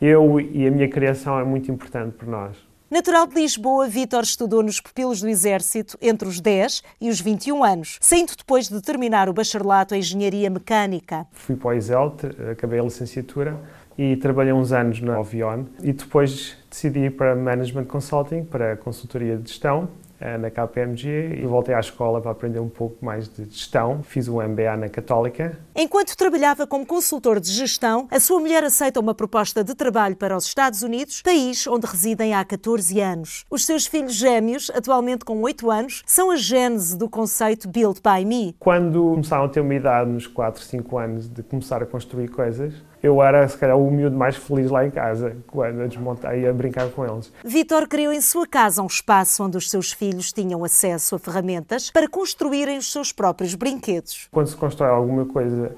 eu 0.00 0.40
e 0.40 0.66
a 0.66 0.70
minha 0.70 0.88
criação 0.88 1.38
é 1.40 1.44
muito 1.44 1.72
importante 1.72 2.12
para 2.12 2.28
nós. 2.28 2.56
Natural 2.88 3.26
de 3.26 3.34
Lisboa, 3.34 3.88
Vítor 3.88 4.22
estudou 4.22 4.62
nos 4.62 4.80
pupilos 4.80 5.20
do 5.20 5.28
Exército 5.28 5.98
entre 6.00 6.28
os 6.28 6.40
10 6.40 6.84
e 7.00 7.10
os 7.10 7.20
21 7.20 7.64
anos, 7.64 7.98
saindo 8.00 8.36
depois 8.36 8.68
de 8.68 8.80
terminar 8.80 9.28
o 9.28 9.32
bacharelato 9.32 9.92
em 9.92 9.98
Engenharia 9.98 10.48
Mecânica. 10.48 11.26
Fui 11.32 11.56
para 11.56 11.70
o 11.70 11.72
ESELT, 11.72 12.22
acabei 12.52 12.78
a 12.78 12.84
licenciatura 12.84 13.58
e 13.98 14.14
trabalhei 14.16 14.52
uns 14.52 14.70
anos 14.70 15.00
na 15.00 15.18
Ovion 15.18 15.64
e 15.82 15.92
depois 15.92 16.56
decidi 16.70 17.00
ir 17.00 17.16
para 17.16 17.34
Management 17.34 17.86
Consulting, 17.86 18.44
para 18.44 18.76
consultoria 18.76 19.36
de 19.36 19.48
gestão 19.48 19.88
na 20.38 20.50
KPMG 20.50 21.40
e 21.42 21.46
voltei 21.46 21.74
à 21.74 21.80
escola 21.80 22.20
para 22.20 22.30
aprender 22.30 22.60
um 22.60 22.68
pouco 22.68 23.04
mais 23.04 23.28
de 23.28 23.44
gestão. 23.44 24.02
Fiz 24.02 24.28
o 24.28 24.40
MBA 24.42 24.76
na 24.76 24.88
Católica. 24.88 25.58
Enquanto 25.76 26.16
trabalhava 26.16 26.66
como 26.66 26.86
consultor 26.86 27.38
de 27.38 27.50
gestão, 27.50 28.08
a 28.10 28.18
sua 28.18 28.40
mulher 28.40 28.64
aceita 28.64 29.00
uma 29.00 29.14
proposta 29.14 29.62
de 29.62 29.74
trabalho 29.74 30.16
para 30.16 30.36
os 30.36 30.46
Estados 30.46 30.82
Unidos, 30.82 31.22
país 31.22 31.66
onde 31.66 31.86
residem 31.86 32.34
há 32.34 32.44
14 32.44 33.00
anos. 33.00 33.44
Os 33.50 33.66
seus 33.66 33.86
filhos 33.86 34.14
gêmeos, 34.14 34.70
atualmente 34.74 35.24
com 35.24 35.40
8 35.42 35.70
anos, 35.70 36.02
são 36.06 36.30
a 36.30 36.36
gênese 36.36 36.96
do 36.96 37.08
conceito 37.08 37.68
Built 37.68 37.98
by 38.00 38.24
Me. 38.24 38.56
Quando 38.58 39.10
começaram 39.10 39.44
a 39.44 39.48
ter 39.48 39.60
uma 39.60 39.74
idade, 39.74 40.10
nos 40.10 40.26
4, 40.26 40.62
5 40.62 40.98
anos, 40.98 41.28
de 41.28 41.42
começar 41.42 41.82
a 41.82 41.86
construir 41.86 42.28
coisas, 42.28 42.74
eu 43.04 43.22
era, 43.22 43.46
se 43.46 43.58
calhar, 43.58 43.76
o 43.76 43.90
miúdo 43.90 44.16
mais 44.16 44.34
feliz 44.34 44.70
lá 44.70 44.86
em 44.86 44.90
casa, 44.90 45.36
quando 45.48 45.82
a 45.82 45.86
desmontar 45.86 46.38
e 46.38 46.46
a 46.46 46.52
brincar 46.54 46.88
com 46.88 47.04
eles. 47.04 47.30
Vitor 47.44 47.86
criou 47.86 48.10
em 48.10 48.20
sua 48.22 48.46
casa 48.46 48.82
um 48.82 48.86
espaço 48.86 49.44
onde 49.44 49.58
os 49.58 49.68
seus 49.70 49.92
filhos 49.92 50.32
tinham 50.32 50.64
acesso 50.64 51.14
a 51.14 51.18
ferramentas 51.18 51.90
para 51.90 52.08
construírem 52.08 52.78
os 52.78 52.90
seus 52.90 53.12
próprios 53.12 53.54
brinquedos. 53.54 54.26
Quando 54.32 54.46
se 54.46 54.56
constrói 54.56 54.88
alguma 54.88 55.26
coisa 55.26 55.76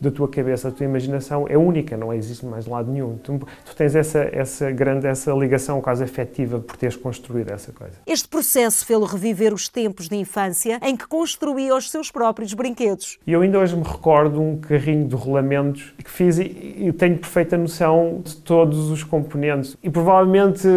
da 0.00 0.10
tua 0.10 0.28
cabeça, 0.28 0.70
da 0.70 0.76
tua 0.76 0.84
imaginação 0.84 1.46
é 1.48 1.56
única, 1.56 1.96
não 1.96 2.12
existe 2.12 2.44
mais 2.46 2.66
lado 2.66 2.90
nenhum. 2.90 3.16
Tu, 3.18 3.38
tu, 3.64 3.76
tens 3.76 3.94
essa, 3.94 4.28
essa 4.32 4.70
grande 4.70 5.06
essa 5.06 5.32
ligação 5.32 5.80
quase 5.80 6.04
afetiva 6.04 6.58
por 6.58 6.76
teres 6.76 6.96
construído 6.96 7.50
essa 7.50 7.72
coisa. 7.72 7.94
Este 8.06 8.28
processo 8.28 8.84
fez-lo 8.84 9.06
reviver 9.06 9.52
os 9.52 9.68
tempos 9.68 10.08
de 10.08 10.16
infância 10.16 10.78
em 10.82 10.96
que 10.96 11.06
construía 11.06 11.74
os 11.74 11.90
seus 11.90 12.10
próprios 12.10 12.54
brinquedos. 12.54 13.18
E 13.26 13.32
eu 13.32 13.42
ainda 13.42 13.58
hoje 13.58 13.76
me 13.76 13.84
recordo 13.84 14.40
um 14.40 14.56
carrinho 14.56 15.06
de 15.06 15.14
rolamentos 15.14 15.94
que 16.02 16.10
fiz 16.10 16.38
e, 16.38 16.42
e 16.42 16.92
tenho 16.92 17.18
perfeita 17.18 17.56
noção 17.56 18.20
de 18.24 18.36
todos 18.36 18.90
os 18.90 19.04
componentes. 19.04 19.76
E 19.82 19.90
provavelmente 19.90 20.68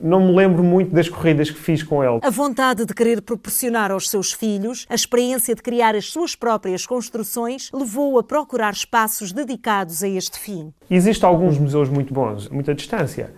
não 0.00 0.26
me 0.26 0.36
lembro 0.36 0.62
muito 0.62 0.94
das 0.94 1.08
corridas 1.08 1.50
que 1.50 1.58
fiz 1.58 1.82
com 1.82 2.02
ele. 2.02 2.20
A 2.22 2.30
vontade 2.30 2.84
de 2.84 2.94
querer 2.94 3.22
proporcionar 3.22 3.90
aos 3.90 4.08
seus 4.10 4.32
filhos 4.32 4.86
a 4.88 4.94
experiência 4.94 5.54
de 5.54 5.62
criar 5.62 5.94
as 5.94 6.06
suas 6.06 6.34
próprias 6.34 6.86
construções 6.86 7.70
levou-o 7.72 8.18
a 8.18 8.22
procurar 8.22 8.72
espaços 8.72 9.32
dedicados 9.32 10.02
a 10.02 10.08
este 10.08 10.38
fim. 10.38 10.72
Existem 10.90 11.28
alguns 11.28 11.58
museus 11.58 11.88
muito 11.88 12.12
bons, 12.12 12.48
muita 12.48 12.74
distância. 12.74 13.32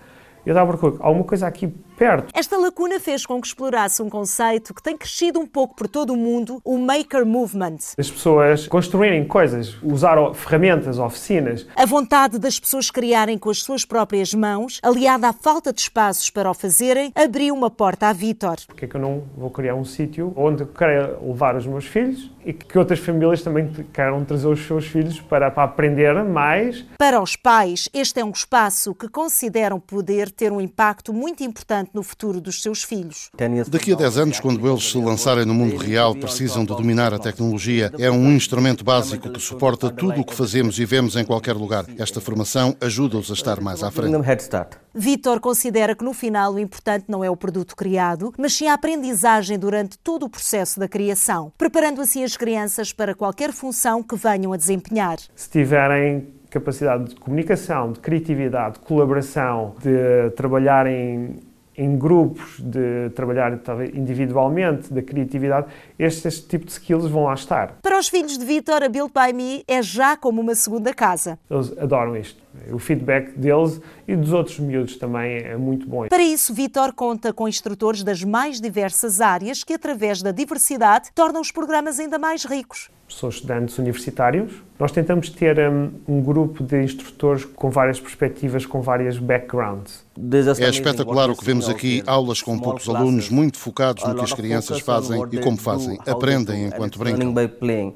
Eu 0.44 0.53
estava 0.53 0.73
a 0.73 0.77
procurar 0.77 1.05
alguma 1.05 1.25
coisa 1.25 1.47
aqui 1.47 1.73
perto. 1.98 2.32
Esta 2.32 2.56
lacuna 2.56 3.00
fez 3.00 3.26
com 3.26 3.40
que 3.40 3.48
explorasse 3.48 4.00
um 4.00 4.08
conceito 4.08 4.72
que 4.72 4.82
tem 4.82 4.96
crescido 4.96 5.40
um 5.40 5.46
pouco 5.46 5.74
por 5.74 5.88
todo 5.88 6.12
o 6.12 6.16
mundo, 6.16 6.61
o 6.64 6.78
Maker 6.78 7.26
Movement. 7.26 7.78
As 7.98 8.11
pessoas 8.11 8.68
construírem 8.68 9.26
coisas, 9.26 9.76
usar 9.82 10.16
ferramentas, 10.34 10.98
oficinas. 10.98 11.66
A 11.74 11.84
vontade 11.84 12.38
das 12.38 12.61
pessoas 12.61 12.90
criarem 12.90 13.37
com 13.37 13.50
as 13.50 13.62
suas 13.62 13.84
próprias 13.84 14.32
mãos, 14.32 14.78
aliada 14.82 15.28
à 15.28 15.32
falta 15.32 15.72
de 15.72 15.80
espaços 15.80 16.30
para 16.30 16.48
o 16.48 16.54
fazerem, 16.54 17.12
abriu 17.14 17.54
uma 17.54 17.70
porta 17.70 18.06
a 18.06 18.12
Vitor. 18.12 18.56
Porque 18.66 18.84
é 18.84 18.88
que 18.88 18.94
eu 18.94 19.00
não 19.00 19.24
vou 19.37 19.50
criar 19.50 19.74
um 19.74 19.84
sítio 19.84 20.32
onde 20.37 20.62
eu 20.62 20.68
quero 20.68 21.26
levar 21.26 21.56
os 21.56 21.66
meus 21.66 21.84
filhos 21.84 22.30
e 22.44 22.52
que 22.52 22.78
outras 22.78 23.00
famílias 23.00 23.42
também 23.42 23.70
queiram 23.92 24.24
trazer 24.24 24.46
os 24.46 24.64
seus 24.64 24.87
filhos 24.87 25.20
para, 25.20 25.50
para 25.50 25.64
aprender 25.64 26.14
mais? 26.24 26.84
Para 26.96 27.20
os 27.20 27.34
pais, 27.37 27.88
este 27.92 28.20
é 28.20 28.24
um 28.24 28.30
espaço 28.30 28.94
que 28.94 29.08
consideram 29.08 29.80
poder 29.80 30.30
ter 30.30 30.52
um 30.52 30.61
impacto 30.61 31.12
muito 31.12 31.42
importante 31.42 31.88
no 31.94 32.03
futuro 32.03 32.40
dos 32.40 32.62
seus 32.62 32.83
filhos. 32.83 33.31
Daqui 33.68 33.92
a 33.92 33.96
10 33.96 34.18
anos, 34.18 34.40
quando 34.40 34.68
eles 34.68 34.90
se 34.90 34.98
lançarem 34.98 35.44
no 35.44 35.55
mundo 35.55 35.77
real, 35.77 36.14
precisam 36.14 36.64
de 36.64 36.74
dominar 36.74 37.12
a 37.14 37.18
tecnologia. 37.18 37.92
É 37.98 38.11
um 38.11 38.33
instrumento 38.33 38.85
básico 38.85 39.31
que 39.31 39.40
suporta 39.40 39.90
tudo 39.90 40.20
o 40.20 40.24
que 40.24 40.35
fazemos 40.35 40.79
e 40.79 40.85
vemos 40.85 41.16
em 41.16 41.24
qualquer 41.24 41.55
lugar. 41.55 41.85
Esta 41.98 42.20
formação 42.20 42.77
ajuda-os 42.81 43.31
a 43.31 43.35
estar 43.35 43.61
mais 43.61 43.83
à 43.83 43.90
frente. 43.90 44.12
Vitor 44.94 45.38
considera 45.38 45.94
que 45.94 46.05
no 46.05 46.12
final 46.12 46.55
o 46.55 46.59
importante 46.59 47.05
não 47.09 47.22
é 47.22 47.31
o 47.31 47.37
produto 47.37 47.77
criado, 47.77 48.33
mas 48.37 48.55
sim 48.55 48.66
a 48.66 48.74
aprendizagem 48.74 49.59
durante 49.59 49.98
todo 49.98 50.24
o 50.24 50.29
processo 50.29 50.81
da 50.81 50.88
criação, 50.88 51.53
preparando 51.57 52.01
assim 52.01 52.24
as 52.24 52.37
crianças 52.37 52.92
para 52.92 53.14
qualquer 53.14 53.53
função 53.53 54.03
que 54.03 54.16
venham 54.16 54.53
a 54.53 54.57
desempenhar. 54.57 55.18
Se 55.37 55.48
tiverem 55.51 56.38
capacidade 56.51 57.11
de 57.11 57.16
comunicação, 57.16 57.92
de 57.92 58.01
criatividade, 58.01 58.74
de 58.74 58.81
colaboração, 58.81 59.74
de 59.83 60.31
trabalhar 60.31 60.87
em 60.87 61.37
em 61.78 61.96
grupos, 61.96 62.58
de 62.58 63.08
trabalhar 63.14 63.56
talvez 63.58 63.94
individualmente, 63.94 64.92
da 64.92 65.00
criatividade, 65.00 65.68
estes 65.96 66.40
tipo 66.40 66.66
de 66.66 66.72
skills 66.72 67.08
vão 67.08 67.24
lá 67.24 67.34
estar. 67.34 67.78
Para 67.80 67.98
os 67.98 68.08
filhos 68.08 68.36
de 68.36 68.44
Vitor, 68.44 68.82
a 68.82 68.88
Build 68.88 69.12
by 69.12 69.32
Me 69.32 69.62
é 69.68 69.80
já 69.80 70.16
como 70.16 70.40
uma 70.40 70.56
segunda 70.56 70.92
casa. 70.92 71.38
Eles 71.48 71.72
adoram 71.78 72.16
isto. 72.16 72.42
O 72.72 72.78
feedback 72.78 73.38
deles 73.38 73.80
e 74.08 74.16
dos 74.16 74.32
outros 74.32 74.58
miúdos 74.58 74.96
também 74.96 75.36
é 75.36 75.56
muito 75.56 75.86
bom. 75.86 76.08
Para 76.08 76.22
isso, 76.22 76.52
Vitor 76.52 76.92
conta 76.92 77.32
com 77.32 77.46
instrutores 77.46 78.02
das 78.02 78.24
mais 78.24 78.60
diversas 78.60 79.20
áreas 79.20 79.62
que, 79.62 79.74
através 79.74 80.20
da 80.20 80.32
diversidade, 80.32 81.10
tornam 81.14 81.40
os 81.40 81.52
programas 81.52 82.00
ainda 82.00 82.18
mais 82.18 82.44
ricos 82.44 82.90
são 83.09 83.29
estudantes 83.29 83.79
universitários. 83.79 84.53
Nós 84.79 84.92
tentamos 84.92 85.29
ter 85.31 85.59
um, 85.59 85.90
um, 86.07 86.23
grupo 86.23 86.62
de 86.62 86.83
instrutores 86.83 87.44
com 87.44 87.71
várias 87.71 87.99
perspectivas, 87.99 88.64
com 88.64 88.81
várias 88.81 89.18
backgrounds. 89.18 90.05
É 90.61 90.68
espetacular 90.68 91.31
o 91.31 91.37
que 91.37 91.44
vemos 91.44 91.68
aqui, 91.68 92.03
aulas 92.07 92.40
com 92.40 92.59
poucos 92.59 92.88
alunos, 92.88 93.29
muito 93.29 93.59
focados 93.59 94.05
no 94.05 94.14
que 94.14 94.23
as 94.23 94.33
crianças 94.33 94.81
fazem 94.81 95.21
e 95.33 95.38
como 95.38 95.57
fazem, 95.57 95.99
aprendem 96.07 96.66
enquanto 96.66 96.99
brincam. 96.99 97.35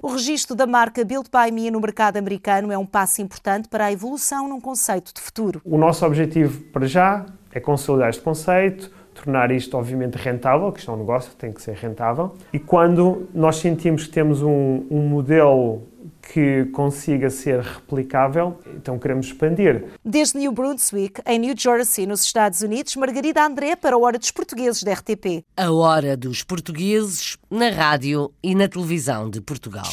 O 0.02 0.08
registro 0.08 0.56
da 0.56 0.66
marca 0.66 1.04
Built 1.04 1.28
by 1.30 1.52
Me 1.52 1.70
no 1.70 1.80
mercado 1.80 2.16
americano 2.16 2.72
é 2.72 2.78
um 2.78 2.86
passo 2.86 3.22
importante 3.22 3.68
para 3.68 3.86
a 3.86 3.92
evolução 3.92 4.48
num 4.48 4.60
conceito 4.60 5.12
de 5.14 5.20
futuro. 5.20 5.60
O 5.64 5.78
nosso 5.78 6.04
objetivo 6.04 6.62
para 6.72 6.86
já 6.86 7.26
é 7.52 7.60
consolidar 7.60 8.08
este 8.10 8.22
conceito, 8.22 8.90
tornar 9.14 9.50
isto 9.50 9.76
obviamente 9.76 10.16
rentável, 10.16 10.72
que 10.72 10.80
isto 10.80 10.90
é 10.90 10.94
um 10.94 10.98
negócio, 10.98 11.32
tem 11.34 11.52
que 11.52 11.62
ser 11.62 11.74
rentável. 11.74 12.34
E 12.52 12.58
quando 12.58 13.28
nós 13.34 13.56
sentimos 13.56 14.06
que 14.06 14.10
temos 14.10 14.42
um, 14.42 14.84
um 14.90 15.00
modelo 15.08 15.82
que 16.22 16.66
consiga 16.66 17.28
ser 17.28 17.60
replicável, 17.60 18.58
então 18.76 18.98
queremos 18.98 19.26
expandir. 19.26 19.84
Desde 20.04 20.38
New 20.38 20.52
Brunswick, 20.52 21.20
em 21.26 21.38
New 21.38 21.54
Jersey, 21.56 22.06
nos 22.06 22.22
Estados 22.22 22.62
Unidos, 22.62 22.94
Margarida 22.96 23.44
André 23.44 23.74
para 23.74 23.96
a 23.96 23.98
Hora 23.98 24.18
dos 24.18 24.30
Portugueses 24.30 24.82
da 24.82 24.92
RTP. 24.92 25.44
A 25.56 25.70
Hora 25.70 26.16
dos 26.16 26.42
Portugueses 26.42 27.36
na 27.50 27.70
rádio 27.70 28.32
e 28.42 28.54
na 28.54 28.68
televisão 28.68 29.28
de 29.28 29.40
Portugal. 29.40 29.90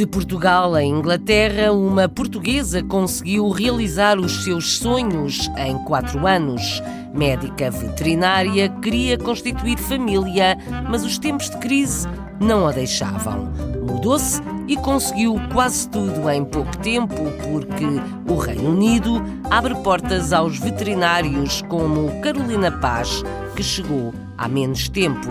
De 0.00 0.06
Portugal 0.06 0.74
a 0.74 0.82
Inglaterra, 0.82 1.70
uma 1.74 2.08
portuguesa 2.08 2.82
conseguiu 2.82 3.50
realizar 3.50 4.18
os 4.18 4.44
seus 4.44 4.78
sonhos 4.78 5.50
em 5.58 5.76
quatro 5.84 6.26
anos. 6.26 6.82
Médica 7.12 7.70
veterinária, 7.70 8.70
queria 8.80 9.18
constituir 9.18 9.76
família, 9.76 10.56
mas 10.88 11.04
os 11.04 11.18
tempos 11.18 11.50
de 11.50 11.58
crise 11.58 12.08
não 12.40 12.66
a 12.66 12.72
deixavam. 12.72 13.52
Mudou-se 13.86 14.40
e 14.66 14.74
conseguiu 14.78 15.38
quase 15.52 15.86
tudo 15.90 16.30
em 16.30 16.46
pouco 16.46 16.74
tempo, 16.78 17.16
porque 17.42 17.84
o 18.26 18.38
Reino 18.38 18.70
Unido 18.70 19.22
abre 19.50 19.74
portas 19.82 20.32
aos 20.32 20.58
veterinários 20.58 21.60
como 21.68 22.22
Carolina 22.22 22.72
Paz, 22.72 23.22
que 23.54 23.62
chegou 23.62 24.14
há 24.38 24.48
menos 24.48 24.88
tempo. 24.88 25.28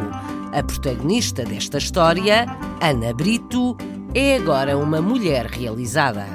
A 0.53 0.62
protagonista 0.62 1.43
desta 1.43 1.79
história, 1.79 2.45
Ana 2.79 3.12
Brito, 3.15 3.75
é 4.13 4.36
agora 4.36 4.78
uma 4.78 5.02
mulher 5.02 5.45
realizada. 5.45 6.26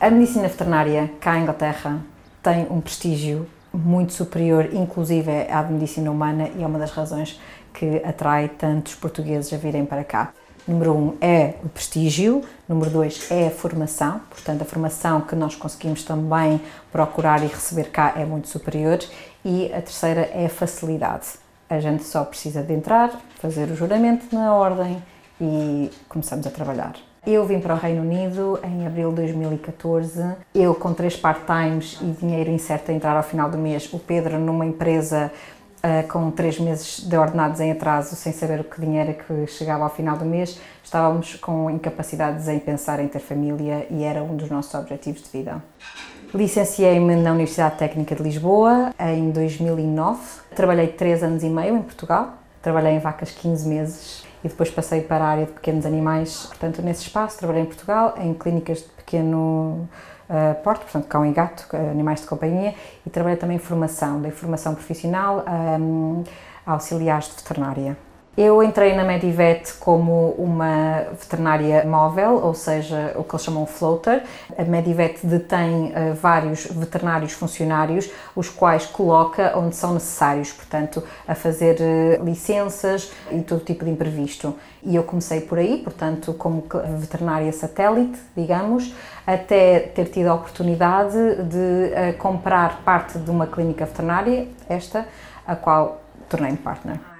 A 0.00 0.10
medicina 0.10 0.48
veterinária 0.48 1.10
cá 1.20 1.38
em 1.38 1.42
Inglaterra 1.42 2.00
tem 2.42 2.66
um 2.70 2.80
prestígio 2.80 3.46
muito 3.72 4.12
superior, 4.12 4.68
inclusive 4.72 5.30
à 5.50 5.62
medicina 5.62 6.10
humana, 6.10 6.48
e 6.56 6.62
é 6.62 6.66
uma 6.66 6.78
das 6.78 6.90
razões 6.90 7.38
que 7.72 8.02
atrai 8.04 8.48
tantos 8.48 8.94
portugueses 8.94 9.52
a 9.52 9.56
virem 9.56 9.84
para 9.84 10.04
cá. 10.04 10.32
Número 10.66 10.94
um 10.94 11.16
é 11.20 11.54
o 11.64 11.68
prestígio, 11.68 12.42
número 12.68 12.90
dois 12.90 13.30
é 13.30 13.48
a 13.48 13.50
formação, 13.50 14.20
portanto, 14.30 14.62
a 14.62 14.64
formação 14.64 15.20
que 15.20 15.34
nós 15.34 15.54
conseguimos 15.54 16.04
também 16.04 16.60
procurar 16.90 17.42
e 17.42 17.46
receber 17.46 17.90
cá 17.90 18.14
é 18.16 18.24
muito 18.24 18.48
superior, 18.48 18.98
e 19.44 19.66
a 19.72 19.82
terceira 19.82 20.30
é 20.32 20.46
a 20.46 20.50
facilidade. 20.50 21.26
A 21.68 21.80
gente 21.80 22.04
só 22.04 22.24
precisa 22.24 22.62
de 22.62 22.72
entrar, 22.72 23.20
fazer 23.40 23.70
o 23.70 23.76
juramento 23.76 24.34
na 24.34 24.54
ordem 24.54 25.02
e 25.42 25.90
começamos 26.08 26.46
a 26.46 26.50
trabalhar. 26.50 26.94
Eu 27.26 27.44
vim 27.44 27.60
para 27.60 27.74
o 27.74 27.78
Reino 27.78 28.02
Unido 28.02 28.58
em 28.62 28.86
abril 28.86 29.10
de 29.10 29.16
2014. 29.16 30.36
Eu, 30.54 30.74
com 30.74 30.94
três 30.94 31.16
part-times 31.16 31.98
e 32.00 32.06
dinheiro 32.12 32.50
incerto 32.50 32.90
a 32.90 32.94
entrar 32.94 33.16
ao 33.16 33.22
final 33.22 33.50
do 33.50 33.58
mês, 33.58 33.92
o 33.92 33.98
Pedro, 33.98 34.38
numa 34.38 34.64
empresa 34.64 35.30
uh, 35.78 36.08
com 36.08 36.30
três 36.30 36.58
meses 36.58 37.00
de 37.00 37.16
ordenados 37.16 37.60
em 37.60 37.72
atraso, 37.72 38.14
sem 38.14 38.32
saber 38.32 38.60
o 38.60 38.64
que 38.64 38.80
dinheiro 38.80 39.10
é 39.10 39.14
que 39.14 39.46
chegava 39.48 39.84
ao 39.84 39.90
final 39.90 40.16
do 40.16 40.24
mês, 40.24 40.60
estávamos 40.82 41.34
com 41.36 41.70
incapacidades 41.70 42.48
em 42.48 42.58
pensar 42.58 43.00
em 43.00 43.08
ter 43.08 43.20
família 43.20 43.86
e 43.90 44.02
era 44.04 44.22
um 44.22 44.36
dos 44.36 44.50
nossos 44.50 44.74
objetivos 44.74 45.22
de 45.22 45.30
vida. 45.30 45.62
Licenciei-me 46.34 47.14
na 47.16 47.32
Universidade 47.32 47.76
Técnica 47.76 48.14
de 48.14 48.22
Lisboa 48.22 48.92
em 48.98 49.30
2009. 49.30 50.20
Trabalhei 50.56 50.88
três 50.88 51.22
anos 51.22 51.42
e 51.42 51.48
meio 51.48 51.76
em 51.76 51.82
Portugal. 51.82 52.34
Trabalhei 52.62 52.94
em 52.94 52.98
vacas 52.98 53.30
15 53.32 53.68
meses 53.68 54.31
e 54.44 54.48
depois 54.48 54.70
passei 54.70 55.00
para 55.00 55.24
a 55.24 55.28
área 55.28 55.46
de 55.46 55.52
pequenos 55.52 55.86
animais. 55.86 56.46
Portanto, 56.46 56.82
nesse 56.82 57.02
espaço, 57.02 57.38
trabalhei 57.38 57.62
em 57.62 57.66
Portugal, 57.66 58.14
em 58.18 58.34
clínicas 58.34 58.78
de 58.78 58.88
pequeno 58.90 59.88
uh, 60.28 60.62
porte, 60.62 60.82
portanto, 60.82 61.06
cão 61.06 61.24
e 61.24 61.32
gato, 61.32 61.66
animais 61.90 62.20
de 62.20 62.26
companhia, 62.26 62.74
e 63.06 63.10
trabalhei 63.10 63.38
também 63.38 63.56
em 63.56 63.60
formação, 63.60 64.20
dei 64.20 64.30
formação 64.30 64.74
profissional 64.74 65.44
um, 65.80 66.24
a 66.66 66.72
auxiliares 66.72 67.28
de 67.28 67.36
veterinária. 67.36 67.96
Eu 68.34 68.62
entrei 68.62 68.96
na 68.96 69.04
Medivet 69.04 69.74
como 69.74 70.30
uma 70.38 71.04
veterinária 71.20 71.84
móvel, 71.84 72.40
ou 72.42 72.54
seja, 72.54 73.12
o 73.14 73.22
que 73.22 73.34
eles 73.34 73.44
chamam 73.44 73.66
floater. 73.66 74.22
A 74.56 74.64
Medivet 74.64 75.18
detém 75.22 75.92
uh, 75.92 76.14
vários 76.14 76.64
veterinários 76.64 77.32
funcionários, 77.32 78.10
os 78.34 78.48
quais 78.48 78.86
coloca 78.86 79.52
onde 79.54 79.76
são 79.76 79.92
necessários, 79.92 80.50
portanto, 80.50 81.02
a 81.28 81.34
fazer 81.34 81.76
uh, 81.78 82.24
licenças 82.24 83.12
e 83.30 83.42
todo 83.42 83.62
tipo 83.66 83.84
de 83.84 83.90
imprevisto. 83.90 84.56
E 84.82 84.96
eu 84.96 85.02
comecei 85.02 85.42
por 85.42 85.58
aí, 85.58 85.82
portanto, 85.84 86.32
como 86.32 86.64
veterinária 87.00 87.52
satélite, 87.52 88.18
digamos, 88.34 88.94
até 89.26 89.78
ter 89.78 90.06
tido 90.06 90.28
a 90.28 90.34
oportunidade 90.34 91.18
de 91.44 92.14
uh, 92.16 92.16
comprar 92.16 92.80
parte 92.82 93.18
de 93.18 93.30
uma 93.30 93.46
clínica 93.46 93.84
veterinária, 93.84 94.48
esta, 94.70 95.06
a 95.46 95.54
qual 95.54 96.00
tornei-me 96.30 96.56
partner. 96.56 97.11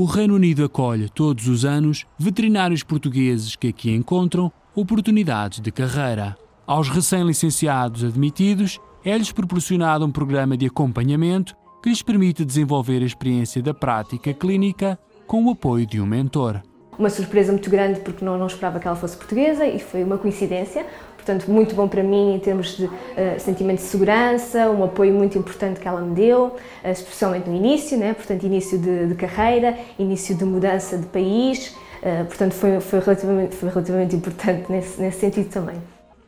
O 0.00 0.06
Reino 0.06 0.34
Unido 0.34 0.64
acolhe 0.64 1.10
todos 1.10 1.46
os 1.46 1.62
anos 1.62 2.06
veterinários 2.18 2.82
portugueses 2.82 3.54
que 3.54 3.68
aqui 3.68 3.90
encontram 3.90 4.50
oportunidades 4.74 5.60
de 5.60 5.70
carreira. 5.70 6.38
Aos 6.66 6.88
recém-licenciados 6.88 8.02
admitidos, 8.02 8.80
é-lhes 9.04 9.30
proporcionado 9.30 10.06
um 10.06 10.10
programa 10.10 10.56
de 10.56 10.64
acompanhamento 10.64 11.54
que 11.82 11.90
lhes 11.90 12.00
permite 12.00 12.46
desenvolver 12.46 13.02
a 13.02 13.04
experiência 13.04 13.62
da 13.62 13.74
prática 13.74 14.32
clínica 14.32 14.98
com 15.26 15.44
o 15.44 15.50
apoio 15.50 15.84
de 15.84 16.00
um 16.00 16.06
mentor. 16.06 16.62
Uma 16.98 17.10
surpresa 17.10 17.52
muito 17.52 17.68
grande 17.68 18.00
porque 18.00 18.24
não, 18.24 18.38
não 18.38 18.46
esperava 18.46 18.80
que 18.80 18.86
ela 18.86 18.96
fosse 18.96 19.18
portuguesa 19.18 19.66
e 19.66 19.78
foi 19.78 20.02
uma 20.02 20.16
coincidência 20.16 20.86
portanto, 21.20 21.50
muito 21.50 21.74
bom 21.74 21.86
para 21.86 22.02
mim 22.02 22.34
em 22.34 22.38
termos 22.38 22.76
de 22.76 22.86
uh, 22.86 22.90
sentimento 23.38 23.78
de 23.78 23.84
segurança, 23.84 24.70
um 24.70 24.82
apoio 24.82 25.14
muito 25.14 25.38
importante 25.38 25.78
que 25.78 25.86
ela 25.86 26.00
me 26.00 26.14
deu, 26.14 26.46
uh, 26.46 26.90
especialmente 26.90 27.48
no 27.48 27.54
início, 27.54 27.96
né? 27.98 28.14
portanto, 28.14 28.44
início 28.44 28.78
de, 28.78 29.08
de, 29.08 29.14
carreira, 29.14 29.78
início 29.98 30.34
de 30.34 30.44
mudança 30.44 30.96
de 30.96 31.06
país, 31.06 31.76
uh, 32.02 32.24
portanto, 32.24 32.54
foi, 32.54 32.80
foi, 32.80 33.00
relativamente, 33.00 33.54
foi 33.54 33.68
relativamente 33.68 34.16
importante 34.16 34.72
nesse, 34.72 35.00
nesse 35.00 35.20
sentido 35.20 35.50
também. 35.50 35.76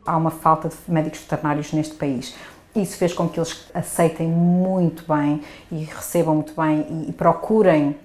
Há 0.05 0.15
uma 0.15 0.31
falta 0.31 0.69
de 0.69 0.75
médicos 0.87 1.21
veterinários 1.21 1.73
neste 1.73 1.95
país. 1.95 2.35
Isso 2.75 2.97
fez 2.97 3.13
com 3.13 3.27
que 3.27 3.39
eles 3.39 3.67
aceitem 3.73 4.27
muito 4.27 5.03
bem 5.07 5.41
e 5.71 5.83
recebam 5.83 6.35
muito 6.35 6.53
bem 6.55 6.85
e, 6.89 7.09
e 7.09 7.13
procurem 7.13 7.95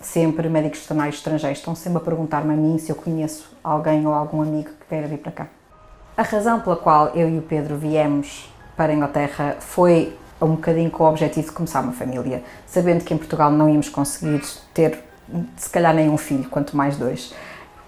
sempre 0.00 0.48
médicos 0.48 0.80
veterinários 0.80 1.16
estrangeiros. 1.16 1.58
Estão 1.58 1.74
sempre 1.74 1.98
a 1.98 2.00
perguntar-me 2.00 2.52
a 2.52 2.56
mim 2.56 2.78
se 2.78 2.90
eu 2.90 2.96
conheço 2.96 3.50
alguém 3.62 4.06
ou 4.06 4.12
algum 4.12 4.42
amigo 4.42 4.70
que 4.70 4.86
queira 4.88 5.06
vir 5.06 5.18
para 5.18 5.32
cá. 5.32 5.61
A 6.14 6.20
razão 6.20 6.60
pela 6.60 6.76
qual 6.76 7.08
eu 7.14 7.26
e 7.26 7.38
o 7.38 7.42
Pedro 7.42 7.74
viemos 7.76 8.52
para 8.76 8.92
a 8.92 8.94
Inglaterra 8.94 9.56
foi 9.60 10.14
um 10.42 10.56
bocadinho 10.56 10.90
com 10.90 11.04
o 11.04 11.08
objetivo 11.08 11.46
de 11.46 11.52
começar 11.54 11.80
uma 11.80 11.94
família, 11.94 12.42
sabendo 12.66 13.02
que 13.02 13.14
em 13.14 13.16
Portugal 13.16 13.50
não 13.50 13.66
íamos 13.66 13.88
conseguir 13.88 14.42
ter, 14.74 15.02
se 15.56 15.70
calhar, 15.70 15.94
nem 15.94 16.10
um 16.10 16.18
filho, 16.18 16.50
quanto 16.50 16.76
mais 16.76 16.98
dois. 16.98 17.32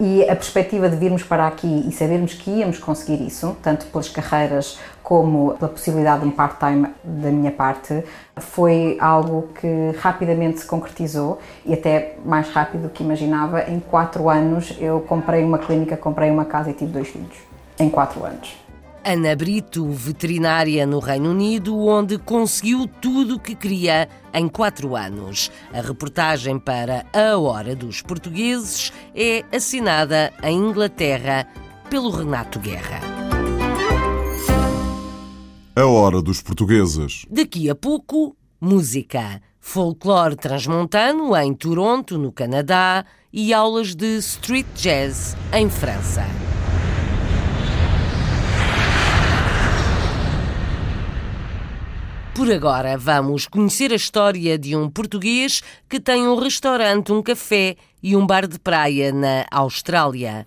E 0.01 0.23
a 0.23 0.35
perspectiva 0.35 0.89
de 0.89 0.97
virmos 0.97 1.23
para 1.23 1.47
aqui 1.47 1.85
e 1.87 1.93
sabermos 1.93 2.33
que 2.33 2.51
íamos 2.51 2.79
conseguir 2.79 3.23
isso, 3.27 3.55
tanto 3.63 3.85
pelas 3.87 4.09
carreiras 4.09 4.79
como 5.03 5.53
pela 5.59 5.71
possibilidade 5.71 6.23
de 6.23 6.29
um 6.29 6.31
part-time 6.31 6.89
da 7.05 7.31
minha 7.31 7.53
parte, 7.53 8.03
foi 8.39 8.97
algo 9.03 9.51
que 9.61 9.95
rapidamente 10.01 10.61
se 10.61 10.67
concretizou 10.67 11.39
e 11.67 11.75
até 11.75 12.17
mais 12.25 12.49
rápido 12.49 12.85
do 12.85 12.89
que 12.89 13.05
imaginava. 13.05 13.71
Em 13.71 13.81
quatro 13.81 14.31
anos 14.31 14.75
eu 14.81 15.01
comprei 15.03 15.45
uma 15.45 15.59
clínica, 15.59 15.95
comprei 15.95 16.31
uma 16.31 16.47
casa 16.47 16.71
e 16.71 16.73
tive 16.73 16.91
dois 16.91 17.09
filhos 17.09 17.54
em 17.79 17.89
quatro 17.89 18.25
anos. 18.25 18.65
Ana 19.07 19.37
Brito, 19.37 19.87
veterinária 19.91 20.87
no 20.87 20.99
Reino 20.99 21.31
Unido, 21.31 21.79
onde 21.79 22.17
conseguiu 22.17 22.89
tudo 23.03 23.37
o 23.37 23.39
que 23.39 23.55
queria 23.55 24.09
em 24.33 24.49
quatro 24.49 24.97
anos. 24.97 25.51
A 25.75 25.83
reportagem 25.83 26.59
para 26.59 27.05
A 27.13 27.37
Hora 27.37 27.77
dos 27.77 28.01
Portugueses 28.01 28.93
é 29.15 29.45
assinada 29.55 30.33
em 30.43 30.57
Inglaterra 30.57 31.47
pelo 31.91 32.09
Renato 32.09 32.59
Guerra. 32.59 33.01
A 35.77 35.85
Hora 35.85 36.23
dos 36.23 36.41
Portugueses. 36.41 37.27
Daqui 37.29 37.69
a 37.69 37.75
pouco, 37.75 38.35
música. 38.59 39.43
Folclore 39.61 40.37
transmontano 40.37 41.37
em 41.37 41.53
Toronto, 41.55 42.19
no 42.19 42.31
Canadá, 42.31 43.05
e 43.33 43.53
aulas 43.53 43.95
de 43.95 44.19
street 44.19 44.67
jazz 44.77 45.37
em 45.53 45.69
França. 45.69 46.25
Por 52.35 52.51
agora, 52.51 52.99
vamos 52.99 53.47
conhecer 53.47 53.93
a 53.93 53.95
história 53.95 54.59
de 54.59 54.75
um 54.75 54.91
português 54.91 55.63
que 55.89 56.01
tem 56.01 56.27
um 56.27 56.35
restaurante, 56.35 57.13
um 57.13 57.23
café 57.23 57.77
e 58.03 58.17
um 58.17 58.27
bar 58.27 58.49
de 58.49 58.59
praia 58.59 59.13
na 59.13 59.47
Austrália. 59.53 60.45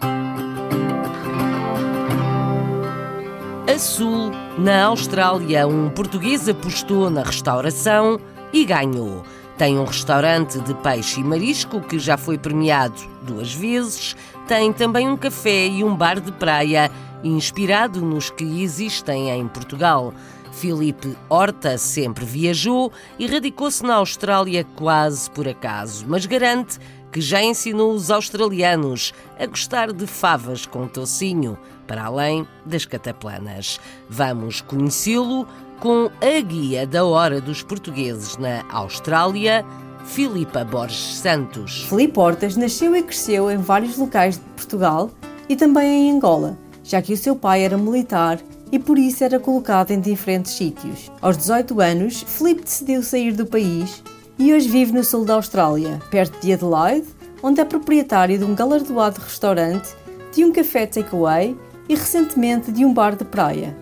A 3.74 3.80
sul, 3.80 4.32
na 4.58 4.88
Austrália, 4.88 5.66
um 5.66 5.90
português 5.90 6.50
apostou 6.50 7.10
na 7.10 7.24
restauração 7.24 8.20
e 8.52 8.66
ganhou. 8.66 9.24
Tem 9.58 9.80
um 9.80 9.86
restaurante 9.86 10.60
de 10.60 10.74
peixe 10.76 11.22
e 11.22 11.24
marisco 11.24 11.80
que 11.80 11.98
já 11.98 12.18
foi 12.18 12.38
premiado 12.38 13.02
duas 13.24 13.54
vezes. 13.54 14.14
Tem 14.46 14.74
também 14.74 15.08
um 15.08 15.16
café 15.16 15.68
e 15.68 15.86
um 15.86 15.96
bar 15.96 16.20
de 16.20 16.34
praia 16.34 16.92
inspirado 17.24 18.02
nos 18.02 18.30
que 18.30 18.62
existem 18.62 19.30
em 19.30 19.48
Portugal. 19.48 20.14
Filipe 20.58 21.16
Horta 21.30 21.78
sempre 21.78 22.26
viajou 22.26 22.92
e 23.20 23.28
radicou-se 23.28 23.84
na 23.84 23.96
Austrália 23.96 24.64
quase 24.76 25.30
por 25.30 25.48
acaso, 25.48 26.04
mas 26.08 26.26
garante 26.26 26.80
que 27.12 27.22
já 27.22 27.44
ensinou 27.44 27.94
os 27.94 28.10
australianos 28.10 29.14
a 29.40 29.46
gostar 29.46 29.94
de 29.94 30.08
favas 30.08 30.66
com 30.66 30.88
tocinho, 30.88 31.60
para 31.86 32.06
além 32.06 32.48
das 32.66 32.86
cataplanas. 32.86 33.80
Vamos 34.10 34.60
conhecê-lo 34.60 35.48
com 35.80 36.10
a 36.20 36.42
guia 36.42 36.88
da 36.88 37.06
Hora 37.06 37.40
dos 37.40 37.62
Portugueses 37.62 38.36
na 38.38 38.66
Austrália, 38.72 39.64
Filipa 40.06 40.66
Borges 40.66 41.18
Santos. 41.18 41.84
Filipe 41.88 42.20
Hortas 42.20 42.58
nasceu 42.58 42.96
e 42.96 43.04
cresceu 43.04 43.52
em 43.52 43.58
vários 43.58 43.96
locais 43.96 44.38
de 44.38 44.44
Portugal 44.56 45.12
e 45.48 45.56
também 45.56 46.10
em 46.10 46.16
Angola, 46.16 46.58
já 46.84 47.00
que 47.00 47.14
o 47.14 47.18
seu 47.18 47.36
pai 47.36 47.64
era 47.64 47.78
militar 47.78 48.40
e 48.72 48.80
por 48.80 48.98
isso 48.98 49.24
era 49.24 49.40
colocado 49.40 49.92
em 49.92 50.00
diferentes 50.00 50.54
sítios. 50.54 51.12
Aos 51.22 51.38
18 51.38 51.80
anos, 51.82 52.24
Felipe 52.28 52.64
decidiu 52.64 53.02
sair 53.04 53.34
do 53.34 53.46
país 53.46 54.04
e 54.38 54.54
hoje 54.54 54.68
vive 54.68 54.94
no 54.94 55.04
sul 55.04 55.26
da 55.26 55.36
Austrália, 55.36 56.00
perto 56.12 56.40
de 56.42 56.54
Adelaide, 56.54 57.08
onde 57.42 57.62
é 57.62 57.66
proprietário 57.66 58.38
de 58.38 58.44
um 58.44 58.56
galardoado 58.56 59.20
restaurante, 59.22 59.96
de 60.34 60.44
um 60.44 60.52
café 60.52 60.86
takeaway 60.86 61.56
e 61.90 61.96
recentemente 61.96 62.72
de 62.72 62.86
um 62.86 62.94
bar 62.94 63.16
de 63.16 63.24
praia. 63.24 63.76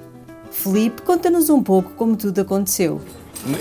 Felipe, 0.51 1.01
conta-nos 1.01 1.49
um 1.49 1.61
pouco 1.61 1.91
como 1.91 2.15
tudo 2.15 2.39
aconteceu. 2.41 3.01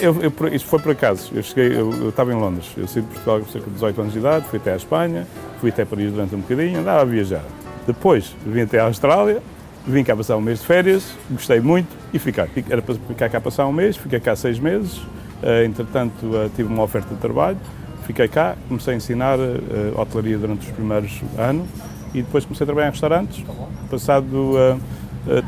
Eu, 0.00 0.16
eu, 0.22 0.54
isto 0.54 0.68
foi 0.68 0.78
por 0.78 0.92
acaso. 0.92 1.30
Eu 1.34 1.42
cheguei, 1.42 1.78
eu, 1.78 1.90
eu, 1.92 2.08
estava 2.08 2.32
em 2.32 2.36
Londres. 2.36 2.70
Eu 2.76 2.86
saí 2.86 3.02
de 3.02 3.08
Portugal 3.08 3.40
com 3.40 3.46
cerca 3.46 3.66
de 3.66 3.74
18 3.74 4.00
anos 4.00 4.12
de 4.12 4.18
idade, 4.18 4.46
fui 4.46 4.58
até 4.58 4.72
à 4.72 4.76
Espanha, 4.76 5.26
fui 5.60 5.70
até 5.70 5.84
Paris 5.84 6.10
durante 6.12 6.34
um 6.34 6.40
bocadinho, 6.40 6.80
andava 6.80 7.02
a 7.02 7.04
viajar. 7.04 7.44
Depois 7.86 8.34
vim 8.46 8.62
até 8.62 8.78
à 8.78 8.84
Austrália, 8.84 9.42
Vim 9.86 10.02
cá 10.02 10.16
passar 10.16 10.38
um 10.38 10.40
mês 10.40 10.60
de 10.60 10.66
férias, 10.66 11.04
gostei 11.30 11.60
muito 11.60 11.88
e 12.12 12.18
ficar. 12.18 12.48
Era 12.70 12.80
para 12.80 12.94
ficar 12.94 13.28
cá 13.28 13.38
passar 13.38 13.66
um 13.66 13.72
mês, 13.72 13.98
fiquei 13.98 14.18
cá 14.18 14.34
seis 14.34 14.58
meses. 14.58 14.96
Uh, 14.96 15.62
entretanto, 15.66 16.24
uh, 16.24 16.48
tive 16.56 16.72
uma 16.72 16.82
oferta 16.82 17.14
de 17.14 17.20
trabalho, 17.20 17.58
fiquei 18.06 18.26
cá, 18.26 18.56
comecei 18.66 18.94
a 18.94 18.96
ensinar 18.96 19.38
uh, 19.38 20.00
hotelaria 20.00 20.38
durante 20.38 20.66
os 20.66 20.72
primeiros 20.72 21.20
anos 21.36 21.68
e 22.14 22.22
depois 22.22 22.46
comecei 22.46 22.64
a 22.64 22.66
trabalhar 22.66 22.88
em 22.88 22.92
restaurantes. 22.92 23.44
Passado 23.90 24.80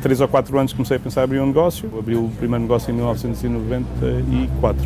três 0.02 0.20
ou 0.20 0.28
quatro 0.28 0.58
anos 0.58 0.72
comecei 0.72 0.98
a 0.98 1.00
pensar 1.00 1.22
em 1.22 1.24
abrir 1.24 1.40
um 1.40 1.46
negócio. 1.46 1.90
Abri 1.98 2.14
o 2.16 2.28
primeiro 2.36 2.62
negócio 2.62 2.90
em 2.90 2.94
1994. 2.94 4.82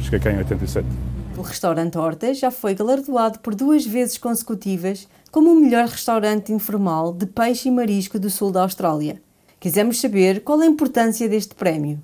Cheguei 0.00 0.20
cá 0.20 0.30
em 0.30 0.38
87. 0.38 0.86
O 1.36 1.42
restaurante 1.42 1.96
Horta 1.96 2.34
já 2.34 2.50
foi 2.50 2.74
galardoado 2.74 3.38
por 3.38 3.54
duas 3.54 3.86
vezes 3.86 4.18
consecutivas 4.18 5.08
como 5.34 5.50
o 5.50 5.60
melhor 5.60 5.88
restaurante 5.88 6.52
informal 6.52 7.12
de 7.12 7.26
peixe 7.26 7.68
e 7.68 7.72
marisco 7.72 8.20
do 8.20 8.30
sul 8.30 8.52
da 8.52 8.62
Austrália. 8.62 9.20
Quisemos 9.58 10.00
saber 10.00 10.44
qual 10.44 10.60
a 10.60 10.64
importância 10.64 11.28
deste 11.28 11.56
prémio. 11.56 11.98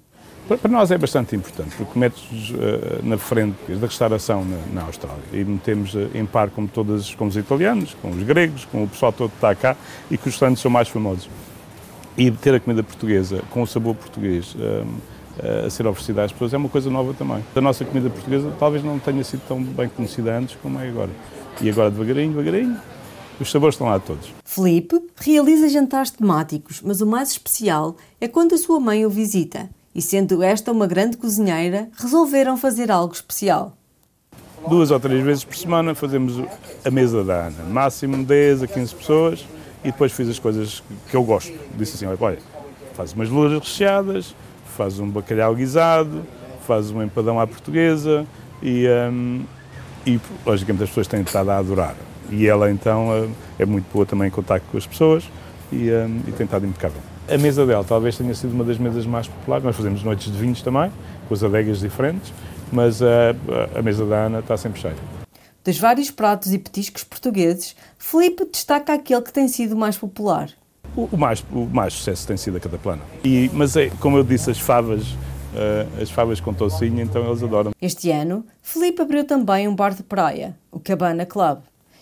Para 0.48 0.68
nós 0.68 0.90
é 0.90 0.98
bastante 0.98 1.36
importante, 1.36 1.76
porque 1.76 1.96
metes 1.96 2.50
uh, 2.50 3.06
na 3.06 3.16
frente 3.16 3.56
da 3.68 3.86
restauração 3.86 4.44
na, 4.72 4.82
Austrália 4.82 5.22
e 5.32 5.44
metemos 5.44 5.94
uh, 5.94 6.10
em 6.12 6.26
par 6.26 6.50
com 6.50 6.66
todas, 6.66 7.14
com 7.14 7.28
os 7.28 7.36
italianos, 7.36 7.94
com 8.02 8.10
os 8.10 8.20
gregos, 8.24 8.64
com 8.64 8.82
o 8.82 8.88
pessoal 8.88 9.12
todo 9.12 9.30
que 9.30 9.36
está 9.36 9.54
cá 9.54 9.76
e 10.10 10.18
que 10.18 10.26
os 10.26 10.34
restaurantes 10.34 10.60
são 10.60 10.68
mais 10.68 10.88
famosos. 10.88 11.30
E 12.18 12.32
ter 12.32 12.56
a 12.56 12.58
comida 12.58 12.82
portuguesa 12.82 13.44
com 13.50 13.62
o 13.62 13.66
sabor 13.66 13.94
português 13.94 14.56
uh, 14.56 15.66
a 15.66 15.70
ser 15.70 15.86
oferecida 15.86 16.24
às 16.24 16.32
pessoas 16.32 16.52
é 16.52 16.56
uma 16.56 16.68
coisa 16.68 16.90
nova 16.90 17.14
também. 17.14 17.44
A 17.54 17.60
nossa 17.60 17.84
comida 17.84 18.10
portuguesa 18.10 18.52
talvez 18.58 18.82
não 18.82 18.98
tenha 18.98 19.22
sido 19.22 19.42
tão 19.46 19.62
bem 19.62 19.88
conhecida 19.88 20.36
antes 20.36 20.56
como 20.60 20.80
é 20.80 20.88
agora. 20.88 21.10
E 21.60 21.70
agora 21.70 21.92
devagarinho, 21.92 22.30
devagarinho, 22.30 22.76
os 23.42 23.50
sabores 23.50 23.74
estão 23.74 23.88
lá 23.88 23.98
todos. 23.98 24.32
Felipe 24.44 25.00
realiza 25.16 25.68
jantares 25.68 26.10
temáticos, 26.10 26.80
mas 26.84 27.00
o 27.00 27.06
mais 27.06 27.30
especial 27.30 27.96
é 28.20 28.28
quando 28.28 28.54
a 28.54 28.58
sua 28.58 28.78
mãe 28.78 29.06
o 29.06 29.10
visita. 29.10 29.68
E 29.94 30.00
sendo 30.00 30.42
esta 30.42 30.70
uma 30.70 30.86
grande 30.86 31.16
cozinheira, 31.16 31.88
resolveram 31.96 32.56
fazer 32.56 32.90
algo 32.90 33.12
especial. 33.12 33.76
Duas 34.68 34.90
ou 34.90 35.00
três 35.00 35.24
vezes 35.24 35.42
por 35.42 35.56
semana 35.56 35.94
fazemos 35.94 36.34
a 36.84 36.90
mesa 36.90 37.24
da 37.24 37.46
Ana, 37.46 37.64
máximo 37.64 38.22
10 38.22 38.62
a 38.62 38.66
15 38.66 38.94
pessoas, 38.94 39.46
e 39.82 39.90
depois 39.90 40.12
fiz 40.12 40.28
as 40.28 40.38
coisas 40.38 40.82
que 41.08 41.16
eu 41.16 41.24
gosto. 41.24 41.52
Disse 41.76 41.96
assim: 41.96 42.06
olha, 42.06 42.38
faz 42.94 43.12
umas 43.14 43.30
louras 43.30 43.58
recheadas, 43.58 44.34
faz 44.76 45.00
um 45.00 45.08
bacalhau 45.08 45.54
guisado, 45.54 46.24
faz 46.66 46.90
um 46.90 47.02
empadão 47.02 47.40
à 47.40 47.46
portuguesa, 47.46 48.26
e, 48.62 48.86
um, 49.10 49.42
e 50.06 50.20
logicamente 50.44 50.84
as 50.84 50.90
pessoas 50.90 51.06
têm 51.06 51.22
estado 51.22 51.50
a 51.50 51.58
adorar. 51.58 51.96
E 52.30 52.46
ela 52.46 52.70
então 52.70 53.12
eh, 53.12 53.28
é 53.60 53.66
muito 53.66 53.92
boa 53.92 54.06
também 54.06 54.28
em 54.28 54.30
contato 54.30 54.62
com 54.70 54.78
as 54.78 54.86
pessoas 54.86 55.24
e, 55.72 55.90
um, 55.90 56.20
e 56.28 56.32
tem 56.32 56.44
estado 56.44 56.66
impecável. 56.66 57.00
A 57.28 57.38
mesa 57.38 57.66
dela 57.66 57.84
talvez 57.84 58.16
tenha 58.16 58.34
sido 58.34 58.52
uma 58.52 58.64
das 58.64 58.78
mesas 58.78 59.06
mais 59.06 59.28
populares. 59.28 59.64
Nós 59.64 59.76
fazemos 59.76 60.02
noites 60.02 60.32
de 60.32 60.38
vinhos 60.38 60.62
também, 60.62 60.90
com 61.28 61.34
as 61.34 61.42
adegas 61.42 61.80
diferentes, 61.80 62.32
mas 62.72 63.02
a, 63.02 63.34
a 63.76 63.82
mesa 63.82 64.04
da 64.06 64.26
Ana 64.26 64.38
está 64.40 64.56
sempre 64.56 64.80
cheia. 64.80 64.96
Dos 65.62 65.78
vários 65.78 66.10
pratos 66.10 66.52
e 66.52 66.58
petiscos 66.58 67.04
portugueses, 67.04 67.76
Felipe 67.98 68.46
destaca 68.50 68.94
aquele 68.94 69.22
que 69.22 69.32
tem 69.32 69.46
sido 69.46 69.76
mais 69.76 69.96
popular. 69.96 70.48
O, 70.96 71.08
o 71.12 71.16
mais, 71.16 71.44
o 71.52 71.66
mais 71.66 71.92
sucesso 71.92 72.26
tem 72.26 72.36
sido 72.36 72.56
a 72.56 72.60
cataplana. 72.60 73.02
E, 73.22 73.50
mas 73.52 73.76
é, 73.76 73.90
como 74.00 74.16
eu 74.16 74.24
disse, 74.24 74.50
as 74.50 74.58
favas, 74.58 75.02
uh, 75.02 76.02
as 76.02 76.10
favas 76.10 76.40
com 76.40 76.52
tocinho, 76.52 77.00
então 77.00 77.24
eles 77.26 77.42
adoram. 77.42 77.72
Este 77.80 78.10
ano, 78.10 78.44
Felipe 78.62 79.02
abriu 79.02 79.24
também 79.24 79.68
um 79.68 79.74
bar 79.74 79.94
de 79.94 80.02
praia, 80.02 80.56
o 80.72 80.80
Cabana 80.80 81.26
Club 81.26 81.60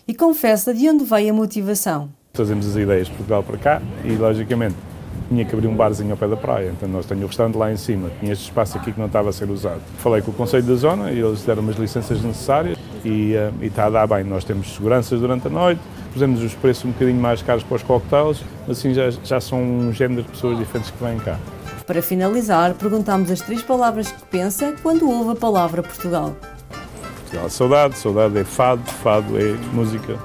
e 0.08 0.14
confessa 0.14 0.72
de 0.72 0.88
onde 0.88 1.04
veio 1.04 1.30
a 1.30 1.34
motivação. 1.34 2.08
Trazemos 2.32 2.66
as 2.66 2.76
ideias 2.76 3.08
de 3.08 3.12
Portugal 3.12 3.42
para 3.42 3.58
cá 3.58 3.82
e, 4.02 4.12
logicamente, 4.12 4.74
tinha 5.28 5.44
que 5.44 5.54
abrir 5.54 5.68
um 5.68 5.76
barzinho 5.76 6.12
ao 6.12 6.16
pé 6.16 6.26
da 6.26 6.36
praia. 6.36 6.72
Então, 6.74 6.88
nós 6.88 7.04
temos 7.04 7.24
o 7.24 7.26
restaurante 7.26 7.56
lá 7.56 7.70
em 7.70 7.76
cima, 7.76 8.10
tinha 8.18 8.32
este 8.32 8.44
espaço 8.44 8.78
aqui 8.78 8.90
que 8.90 8.98
não 8.98 9.06
estava 9.06 9.28
a 9.28 9.32
ser 9.32 9.50
usado. 9.50 9.82
Falei 9.98 10.22
com 10.22 10.30
o 10.30 10.34
Conselho 10.34 10.62
da 10.62 10.74
Zona 10.74 11.10
e 11.12 11.18
eles 11.18 11.42
deram 11.42 11.62
umas 11.62 11.76
licenças 11.76 12.22
necessárias 12.22 12.78
e, 13.04 13.34
uh, 13.34 13.52
e 13.60 13.66
está 13.66 13.86
a 13.86 13.90
dar 13.90 14.06
bem. 14.06 14.24
Nós 14.24 14.44
temos 14.44 14.74
seguranças 14.74 15.20
durante 15.20 15.46
a 15.46 15.50
noite, 15.50 15.80
pusemos 16.14 16.42
os 16.42 16.54
preços 16.54 16.86
um 16.86 16.92
bocadinho 16.92 17.20
mais 17.20 17.42
caros 17.42 17.62
para 17.62 17.76
os 17.76 17.82
cocktails, 17.82 18.42
assim 18.66 18.94
já, 18.94 19.10
já 19.10 19.40
são 19.40 19.62
um 19.62 19.92
género 19.92 20.22
de 20.22 20.30
pessoas 20.30 20.56
diferentes 20.56 20.90
que 20.90 21.04
vêm 21.04 21.18
cá. 21.18 21.38
Para 21.86 22.00
finalizar, 22.00 22.74
perguntámos 22.74 23.30
as 23.30 23.40
três 23.40 23.62
palavras 23.62 24.10
que 24.10 24.22
pensa 24.26 24.74
quando 24.82 25.08
ouve 25.10 25.32
a 25.32 25.36
palavra 25.36 25.82
Portugal. 25.82 26.34
Portugal, 27.28 27.50
saudade, 27.50 27.98
saudade 27.98 28.38
é 28.38 28.44
fado, 28.44 28.82
fado 28.84 29.38
é 29.38 29.52
música. 29.74 30.18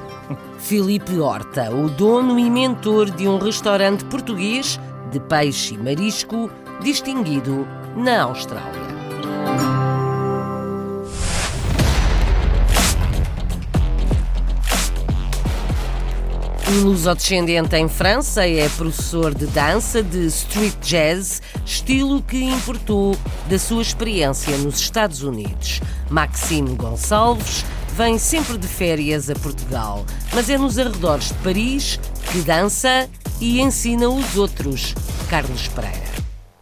Filipe 0.57 1.19
Horta, 1.19 1.69
o 1.69 1.89
dono 1.89 2.39
e 2.39 2.49
mentor 2.49 3.09
de 3.09 3.27
um 3.27 3.37
restaurante 3.37 4.05
português 4.05 4.79
de 5.11 5.19
peixe 5.19 5.75
e 5.75 5.77
marisco 5.77 6.49
distinguido 6.81 7.67
na 7.95 8.23
Austrália. 8.23 8.82
Lusodescendente 16.81 17.75
em 17.75 17.87
França 17.87 18.47
é 18.47 18.67
professor 18.69 19.33
de 19.33 19.45
dança 19.47 20.01
de 20.01 20.25
street 20.27 20.75
jazz, 20.81 21.41
estilo 21.65 22.21
que 22.21 22.43
importou 22.43 23.15
da 23.49 23.59
sua 23.59 23.81
experiência 23.81 24.57
nos 24.57 24.79
Estados 24.79 25.21
Unidos. 25.21 25.81
Maxime 26.09 26.75
Gonçalves 26.75 27.63
vem 27.95 28.17
sempre 28.17 28.57
de 28.57 28.67
férias 28.67 29.29
a 29.29 29.35
Portugal, 29.35 30.05
mas 30.33 30.49
é 30.49 30.57
nos 30.57 30.79
arredores 30.79 31.27
de 31.27 31.33
Paris 31.35 31.99
que 32.31 32.39
dança 32.41 33.09
e 33.39 33.61
ensina 33.61 34.09
os 34.09 34.35
outros. 34.35 34.95
Carlos 35.29 35.67
Pereira. 35.67 36.13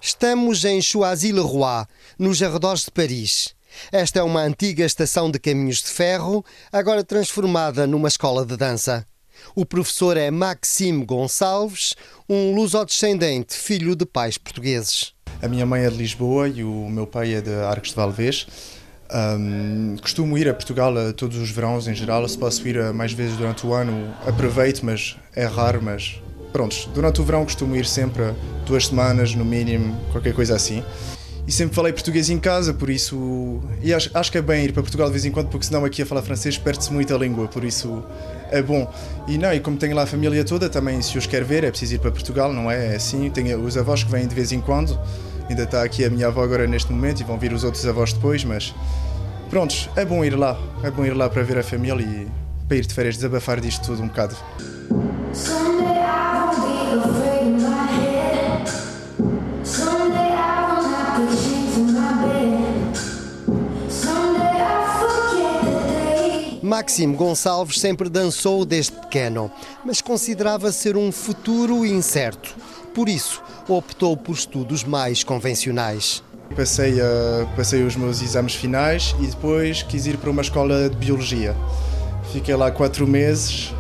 Estamos 0.02 0.65
em 0.65 0.82
Choisy-le-Roi, 0.82 1.86
nos 2.17 2.41
arredores 2.41 2.86
de 2.86 2.91
Paris. 2.91 3.56
Esta 3.91 4.19
é 4.19 4.24
uma 4.24 4.41
antiga 4.41 4.84
estação 4.84 5.32
de 5.32 5.39
caminhos 5.39 5.78
de 5.78 5.89
ferro, 5.89 6.43
agora 6.71 7.04
transformada 7.04 7.88
numa 7.88 8.08
escola 8.08 8.45
de 8.45 8.58
dança. 8.58 9.06
O 9.56 9.65
professor 9.65 10.17
é 10.17 10.32
Maxime 10.32 11.06
Gonçalves, 11.06 11.95
um 12.30 12.54
lusodescendente, 12.56 13.56
filho 13.56 13.95
de 13.95 14.06
pais 14.06 14.38
portugueses. 14.38 15.13
A 15.41 15.47
minha 15.47 15.65
mãe 15.65 15.84
é 15.84 15.89
de 15.89 15.97
Lisboa 15.97 16.47
e 16.47 16.63
o 16.63 16.88
meu 16.89 17.08
pai 17.08 17.34
é 17.34 17.41
de 17.41 17.54
Arcos 17.54 17.89
de 17.89 17.95
Valvez. 17.95 18.47
Um, 19.13 19.97
costumo 20.01 20.38
ir 20.38 20.47
a 20.47 20.54
Portugal 20.54 20.93
todos 21.17 21.38
os 21.38 21.49
verões 21.49 21.88
em 21.88 21.93
geral. 21.93 22.27
Se 22.27 22.38
posso 22.38 22.65
ir 22.67 22.93
mais 22.93 23.12
vezes 23.12 23.36
durante 23.36 23.65
o 23.65 23.73
ano, 23.73 24.13
aproveito, 24.25 24.84
mas 24.84 25.17
é 25.36 25.45
raro. 25.45 25.82
Mas 25.82 26.21
pronto, 26.54 26.89
durante 26.93 27.19
o 27.19 27.23
verão 27.23 27.43
costumo 27.43 27.75
ir 27.75 27.86
sempre 27.86 28.34
duas 28.65 28.88
semanas 28.88 29.36
no 29.36 29.43
mínimo, 29.43 29.99
qualquer 30.12 30.34
coisa 30.34 30.56
assim. 30.56 30.84
E 31.47 31.51
sempre 31.51 31.75
falei 31.75 31.91
português 31.91 32.30
em 32.30 32.39
casa, 32.39 32.73
por 32.73 32.89
isso. 32.89 33.60
E 33.82 33.93
acho, 33.93 34.10
acho 34.13 34.32
que 34.32 34.38
é 34.38 34.41
bem 34.41 34.65
ir 34.65 34.71
para 34.71 34.84
Portugal 34.84 35.08
de 35.08 35.13
vez 35.13 35.25
em 35.25 35.32
quando, 35.32 35.49
porque 35.49 35.65
senão 35.65 35.84
aqui 35.84 36.04
a 36.04 36.06
falar 36.06 36.21
francês 36.21 36.58
perde-se 36.58 36.93
muito 36.93 37.13
a 37.13 37.17
língua, 37.17 37.47
por 37.47 37.63
isso 37.63 38.04
é 38.51 38.61
bom. 38.61 38.91
E 39.27 39.37
não, 39.37 39.53
e 39.53 39.59
como 39.59 39.77
tenho 39.77 39.95
lá 39.95 40.03
a 40.03 40.05
família 40.05 40.43
toda, 40.43 40.69
também 40.69 41.01
se 41.01 41.17
os 41.17 41.25
quer 41.25 41.43
ver, 41.43 41.63
é 41.63 41.69
preciso 41.69 41.95
ir 41.95 41.99
para 41.99 42.11
Portugal, 42.11 42.53
não 42.53 42.69
é? 42.69 42.93
É 42.93 42.95
assim. 42.95 43.29
Tenho 43.29 43.59
os 43.63 43.77
avós 43.77 44.03
que 44.03 44.11
vêm 44.11 44.27
de 44.27 44.35
vez 44.35 44.51
em 44.51 44.61
quando. 44.61 44.99
Ainda 45.49 45.63
está 45.63 45.83
aqui 45.83 46.05
a 46.05 46.09
minha 46.09 46.27
avó 46.27 46.43
agora 46.43 46.67
neste 46.67 46.91
momento 46.91 47.21
e 47.21 47.23
vão 47.23 47.37
vir 47.37 47.51
os 47.51 47.63
outros 47.63 47.85
avós 47.85 48.13
depois, 48.13 48.43
mas 48.43 48.73
prontos, 49.49 49.89
é 49.95 50.05
bom 50.05 50.23
ir 50.23 50.37
lá. 50.37 50.57
É 50.83 50.91
bom 50.91 51.05
ir 51.05 51.13
lá 51.13 51.29
para 51.29 51.43
ver 51.43 51.57
a 51.57 51.63
família 51.63 52.03
e 52.03 52.27
para 52.67 52.77
ir 52.77 52.85
de 52.85 52.93
férias 52.93 53.15
desabafar 53.15 53.59
disto 53.59 53.85
tudo 53.85 54.03
um 54.03 54.07
bocado. 54.07 54.35
Maxime 66.71 67.17
Gonçalves 67.17 67.81
sempre 67.81 68.07
dançou 68.07 68.63
desde 68.63 68.93
pequeno, 68.93 69.51
mas 69.84 69.99
considerava 69.99 70.71
ser 70.71 70.95
um 70.95 71.12
futuro 71.12 71.86
incerto. 71.86 72.55
Por 72.95 73.10
isso, 73.10 73.43
optou 73.67 74.15
por 74.15 74.31
estudos 74.31 74.86
mais 74.86 75.21
convencionais. 75.21 76.23
Passei, 76.55 76.93
passei 77.57 77.84
os 77.84 77.97
meus 77.97 78.21
exames 78.21 78.55
finais 78.55 79.13
e 79.19 79.27
depois 79.27 79.84
quis 79.84 80.05
ir 80.05 80.15
para 80.15 80.29
uma 80.29 80.41
escola 80.41 80.89
de 80.89 80.95
biologia. 80.95 81.53
Fiquei 82.31 82.55
lá 82.55 82.71
quatro 82.71 83.05
meses 83.05 83.73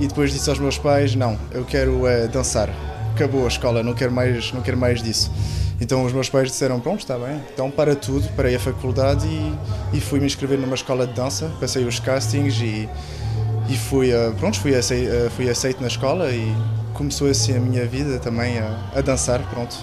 e 0.00 0.06
depois 0.06 0.32
disse 0.32 0.48
aos 0.48 0.58
meus 0.58 0.78
pais: 0.78 1.14
Não, 1.14 1.38
eu 1.52 1.66
quero 1.66 2.04
uh, 2.04 2.28
dançar. 2.32 2.70
Acabou 3.14 3.44
a 3.44 3.48
escola, 3.48 3.82
não 3.82 3.92
quero 3.92 4.10
mais, 4.10 4.54
não 4.54 4.62
quero 4.62 4.78
mais 4.78 5.02
disso. 5.02 5.30
Então 5.80 6.04
os 6.04 6.12
meus 6.12 6.28
pais 6.28 6.50
disseram: 6.50 6.80
Pronto, 6.80 7.00
está 7.00 7.18
bem, 7.18 7.40
então 7.52 7.70
para 7.70 7.94
tudo, 7.94 8.28
parei 8.34 8.56
a 8.56 8.60
faculdade 8.60 9.26
e, 9.26 9.96
e 9.96 10.00
fui 10.00 10.18
me 10.20 10.26
inscrever 10.26 10.58
numa 10.58 10.74
escola 10.74 11.06
de 11.06 11.14
dança. 11.14 11.50
Passei 11.60 11.84
os 11.84 12.00
castings 12.00 12.60
e, 12.60 12.88
e 13.68 13.76
fui, 13.76 14.12
uh, 14.12 14.34
pronto, 14.38 14.58
fui, 14.58 14.74
aceito, 14.74 15.10
uh, 15.10 15.30
fui 15.30 15.48
aceito 15.48 15.80
na 15.80 15.88
escola 15.88 16.30
e 16.30 16.54
começou 16.94 17.28
assim 17.28 17.56
a 17.56 17.60
minha 17.60 17.86
vida 17.86 18.18
também 18.18 18.58
a, 18.58 18.90
a 18.94 19.00
dançar. 19.00 19.40
Pronto. 19.50 19.76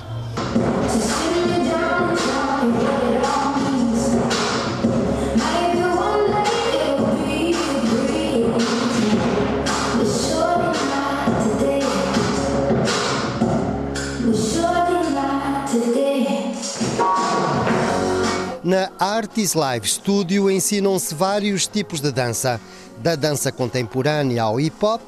Na 18.86 18.92
Artis 19.00 19.56
Live 19.56 19.88
Studio 19.88 20.52
ensinam-se 20.52 21.16
vários 21.16 21.66
tipos 21.66 22.00
de 22.00 22.12
dança, 22.12 22.62
da 23.02 23.16
dança 23.16 23.52
contemporânea 23.52 24.44
ao 24.44 24.60
hip 24.60 24.76
hop, 24.86 25.02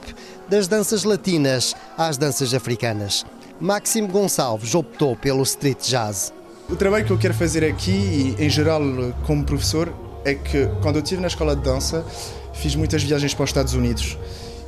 das 0.50 0.68
danças 0.68 1.04
latinas 1.04 1.76
às 1.96 2.18
danças 2.18 2.56
africanas. 2.56 3.24
Máximo 3.60 4.08
Gonçalves 4.08 4.74
optou 4.74 5.16
pelo 5.16 5.44
street 5.44 5.88
jazz. 5.90 6.34
O 6.68 6.76
trabalho 6.76 7.06
que 7.06 7.12
eu 7.12 7.20
quero 7.20 7.36
fazer 7.36 7.64
aqui, 7.64 7.92
e 8.40 8.44
em 8.44 8.50
geral 8.50 8.82
como 9.28 9.44
professor, 9.44 9.94
é 10.26 10.34
que 10.34 10.68
quando 10.82 10.96
eu 10.96 11.04
estive 11.04 11.22
na 11.22 11.28
escola 11.28 11.56
de 11.56 11.62
dança, 11.62 12.04
fiz 12.54 12.76
muitas 12.76 13.04
viagens 13.04 13.36
para 13.36 13.44
os 13.44 13.50
Estados 13.52 13.76
Unidos. 13.76 14.18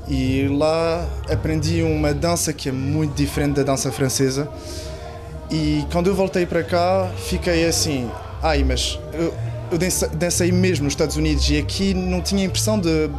E 0.07 0.47
lá 0.49 1.10
aprendi 1.32 1.82
uma 1.82 2.14
dança 2.14 2.53
que 2.53 2.70
é 2.70 2.72
muito 2.72 3.16
diferente 3.16 3.55
da 3.55 3.64
dança 3.64 3.91
francesa. 3.91 4.47
E 5.49 5.84
quando 5.91 6.07
eu 6.07 6.14
voltei 6.14 6.45
para 6.45 6.64
cá, 6.64 7.12
fiquei 7.18 7.68
assim: 7.68 8.07
ai, 8.42 8.64
mas 8.64 9.00
eu, 9.14 9.34
eu 9.72 9.78
dancei 10.18 10.52
mesmo 10.52 10.86
nos 10.86 10.94
Estados 10.94 11.16
Unidos 11.16 11.50
e 11.50 11.58
aqui 11.58 11.94
não 11.94 12.22
tinha 12.22 12.42
a 12.42 12.46
impressão 12.46 12.80
de, 12.80 13.10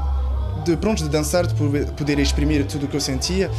de 0.64 0.76
pronto, 0.76 1.02
de 1.02 1.08
dançar, 1.08 1.46
de 1.46 1.54
poder 1.54 2.18
exprimir 2.18 2.66
tudo 2.66 2.86
o 2.86 2.88
que 2.88 2.96
eu 2.96 3.00
sentia. 3.00 3.50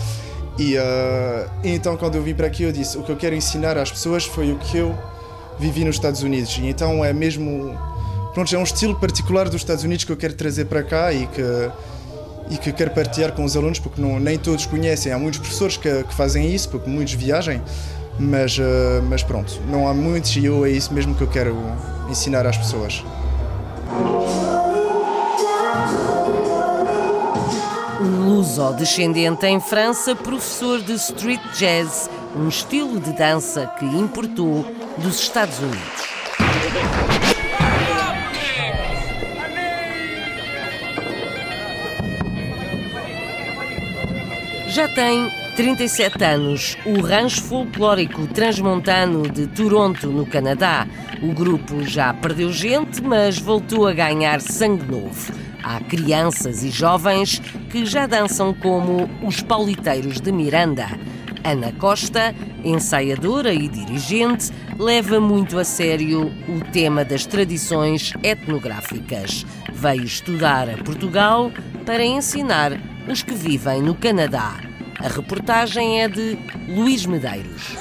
E 0.57 0.77
uh, 0.77 1.49
então, 1.63 1.95
quando 1.95 2.15
eu 2.15 2.23
vim 2.23 2.33
para 2.33 2.47
aqui, 2.47 2.63
eu 2.63 2.71
disse: 2.71 2.97
o 2.97 3.03
que 3.03 3.11
eu 3.11 3.17
quero 3.17 3.35
ensinar 3.35 3.77
às 3.77 3.91
pessoas 3.91 4.25
foi 4.25 4.51
o 4.51 4.57
que 4.57 4.77
eu 4.77 4.97
vivi 5.57 5.85
nos 5.85 5.95
Estados 5.95 6.23
Unidos. 6.23 6.57
E 6.57 6.67
então 6.67 7.03
é 7.03 7.13
mesmo. 7.13 7.77
Pronto, 8.33 8.53
é 8.55 8.57
um 8.57 8.63
estilo 8.63 8.95
particular 8.99 9.49
dos 9.49 9.61
Estados 9.61 9.83
Unidos 9.83 10.05
que 10.05 10.11
eu 10.11 10.17
quero 10.17 10.33
trazer 10.33 10.65
para 10.65 10.83
cá 10.83 11.11
e 11.13 11.27
que 11.27 11.41
e 12.51 12.57
que 12.57 12.73
quero 12.73 12.91
partilhar 12.91 13.31
com 13.31 13.45
os 13.45 13.55
alunos, 13.55 13.79
porque 13.79 14.01
não, 14.01 14.19
nem 14.19 14.37
todos 14.37 14.65
conhecem. 14.65 15.11
Há 15.11 15.17
muitos 15.17 15.39
professores 15.39 15.77
que, 15.77 16.03
que 16.03 16.13
fazem 16.13 16.53
isso, 16.53 16.67
porque 16.67 16.89
muitos 16.89 17.13
viajam, 17.13 17.61
mas, 18.19 18.57
uh, 18.57 19.01
mas 19.09 19.23
pronto, 19.23 19.59
não 19.67 19.87
há 19.87 19.93
muitos 19.93 20.35
e 20.35 20.45
eu 20.45 20.65
é 20.65 20.69
isso 20.69 20.93
mesmo 20.93 21.15
que 21.15 21.21
eu 21.21 21.27
quero 21.27 21.57
ensinar 22.09 22.45
às 22.45 22.57
pessoas. 22.57 23.03
Luso-descendente 27.99 29.45
em 29.45 29.59
França, 29.59 30.15
professor 30.15 30.81
de 30.81 30.93
street 30.93 31.41
jazz, 31.57 32.09
um 32.35 32.47
estilo 32.47 32.99
de 32.99 33.11
dança 33.13 33.67
que 33.77 33.85
importou 33.85 34.65
dos 34.97 35.19
Estados 35.19 35.59
Unidos. 35.59 36.11
Já 44.67 44.87
tem 44.87 45.29
37 45.55 46.23
anos, 46.23 46.77
o 46.85 47.01
Rancho 47.01 47.41
Folclórico 47.43 48.25
Transmontano 48.27 49.23
de 49.23 49.47
Toronto, 49.47 50.07
no 50.07 50.25
Canadá. 50.25 50.87
O 51.21 51.33
grupo 51.33 51.83
já 51.83 52.13
perdeu 52.13 52.51
gente, 52.53 53.01
mas 53.01 53.37
voltou 53.37 53.85
a 53.85 53.93
ganhar 53.93 54.39
sangue 54.39 54.85
novo. 54.89 55.33
Há 55.61 55.81
crianças 55.81 56.63
e 56.63 56.69
jovens 56.69 57.39
que 57.69 57.85
já 57.85 58.07
dançam 58.07 58.53
como 58.53 59.09
os 59.21 59.41
pauliteiros 59.41 60.21
de 60.21 60.31
Miranda. 60.31 60.87
Ana 61.43 61.73
Costa, 61.73 62.33
ensaiadora 62.63 63.53
e 63.53 63.67
dirigente, 63.67 64.51
leva 64.79 65.19
muito 65.19 65.59
a 65.59 65.65
sério 65.65 66.31
o 66.47 66.61
tema 66.71 67.03
das 67.03 67.25
tradições 67.25 68.13
etnográficas. 68.23 69.45
Veio 69.73 70.03
estudar 70.03 70.69
a 70.69 70.77
Portugal 70.77 71.51
para 71.85 72.05
ensinar 72.05 72.71
os 73.07 73.21
que 73.21 73.33
vivem 73.33 73.81
no 73.81 73.95
Canadá. 73.95 74.70
A 75.03 75.07
reportagem 75.07 75.99
é 75.99 76.07
de 76.07 76.37
Luís 76.67 77.07
Medeiros. 77.07 77.75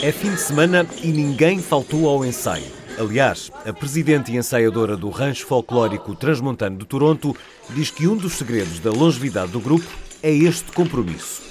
É 0.00 0.12
fim 0.12 0.30
de 0.30 0.40
semana 0.40 0.86
e 1.02 1.08
ninguém 1.08 1.58
faltou 1.58 2.08
ao 2.08 2.24
ensaio. 2.24 2.64
Aliás, 2.96 3.50
a 3.66 3.72
presidente 3.72 4.30
e 4.30 4.36
ensaiadora 4.36 4.96
do 4.96 5.10
Rancho 5.10 5.46
Folclórico 5.46 6.14
Transmontano 6.14 6.78
de 6.78 6.86
Toronto 6.86 7.36
diz 7.70 7.90
que 7.90 8.06
um 8.06 8.16
dos 8.16 8.34
segredos 8.34 8.78
da 8.78 8.92
longevidade 8.92 9.50
do 9.50 9.58
grupo 9.58 9.86
é 10.22 10.30
este 10.30 10.70
compromisso. 10.70 11.42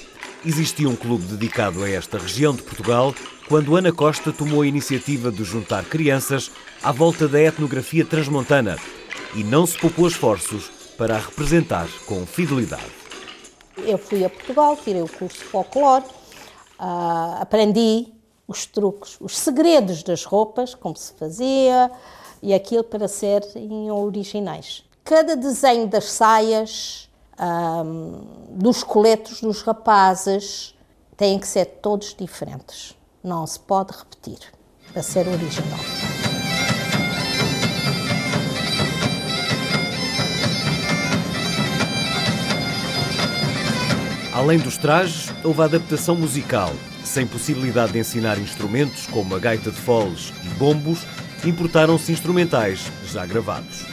Existia 0.46 0.88
um 0.88 0.96
clube 0.96 1.26
dedicado 1.26 1.84
a 1.84 1.90
esta 1.90 2.18
região 2.18 2.56
de 2.56 2.62
Portugal 2.62 3.14
quando 3.50 3.76
Ana 3.76 3.92
Costa 3.92 4.32
tomou 4.32 4.62
a 4.62 4.68
iniciativa 4.68 5.30
de 5.30 5.44
juntar 5.44 5.84
crianças 5.84 6.50
à 6.82 6.94
volta 6.94 7.28
da 7.28 7.42
etnografia 7.42 8.06
transmontana 8.06 8.78
e 9.36 9.44
não 9.44 9.66
se 9.66 9.78
poupou 9.78 10.08
esforços 10.08 10.79
para 11.00 11.16
a 11.16 11.18
representar 11.18 11.88
com 12.06 12.26
fidelidade. 12.26 12.92
Eu 13.78 13.98
fui 13.98 14.26
a 14.26 14.30
Portugal, 14.30 14.76
tirei 14.76 15.02
o 15.02 15.08
curso 15.08 15.38
de 15.38 15.46
folclore, 15.46 16.04
uh, 16.04 17.40
aprendi 17.40 18.08
os 18.46 18.66
truques, 18.66 19.16
os 19.22 19.38
segredos 19.38 20.04
das 20.04 20.26
roupas, 20.26 20.76
como 20.76 20.98
se 20.98 21.14
fazia, 21.14 21.90
e 22.44 22.54
aquilo 22.54 22.84
para 22.84 23.08
serem 23.08 23.90
originais. 23.90 24.84
Cada 25.06 25.38
desenho 25.38 25.88
das 25.88 26.12
saias, 26.12 27.10
um, 27.40 28.22
dos 28.50 28.84
coletos 28.84 29.40
dos 29.40 29.62
rapazes, 29.62 30.76
têm 31.16 31.40
que 31.40 31.48
ser 31.48 31.66
todos 31.82 32.14
diferentes. 32.14 32.94
Não 33.24 33.48
se 33.48 33.60
pode 33.60 33.94
repetir 33.98 34.40
para 34.92 35.02
ser 35.02 35.28
original. 35.30 35.80
Além 44.40 44.58
dos 44.58 44.78
trajes, 44.78 45.34
houve 45.44 45.62
a 45.62 45.66
adaptação 45.66 46.16
musical. 46.16 46.74
Sem 47.04 47.28
possibilidade 47.28 47.92
de 47.92 48.00
ensinar 48.00 48.40
instrumentos 48.40 49.06
como 49.08 49.36
a 49.36 49.38
gaita 49.38 49.70
de 49.70 49.76
foles 49.76 50.32
e 50.46 50.48
bombos, 50.52 51.00
importaram-se 51.44 52.14
instrumentais 52.14 52.90
já 53.12 53.26
gravados. 53.26 53.86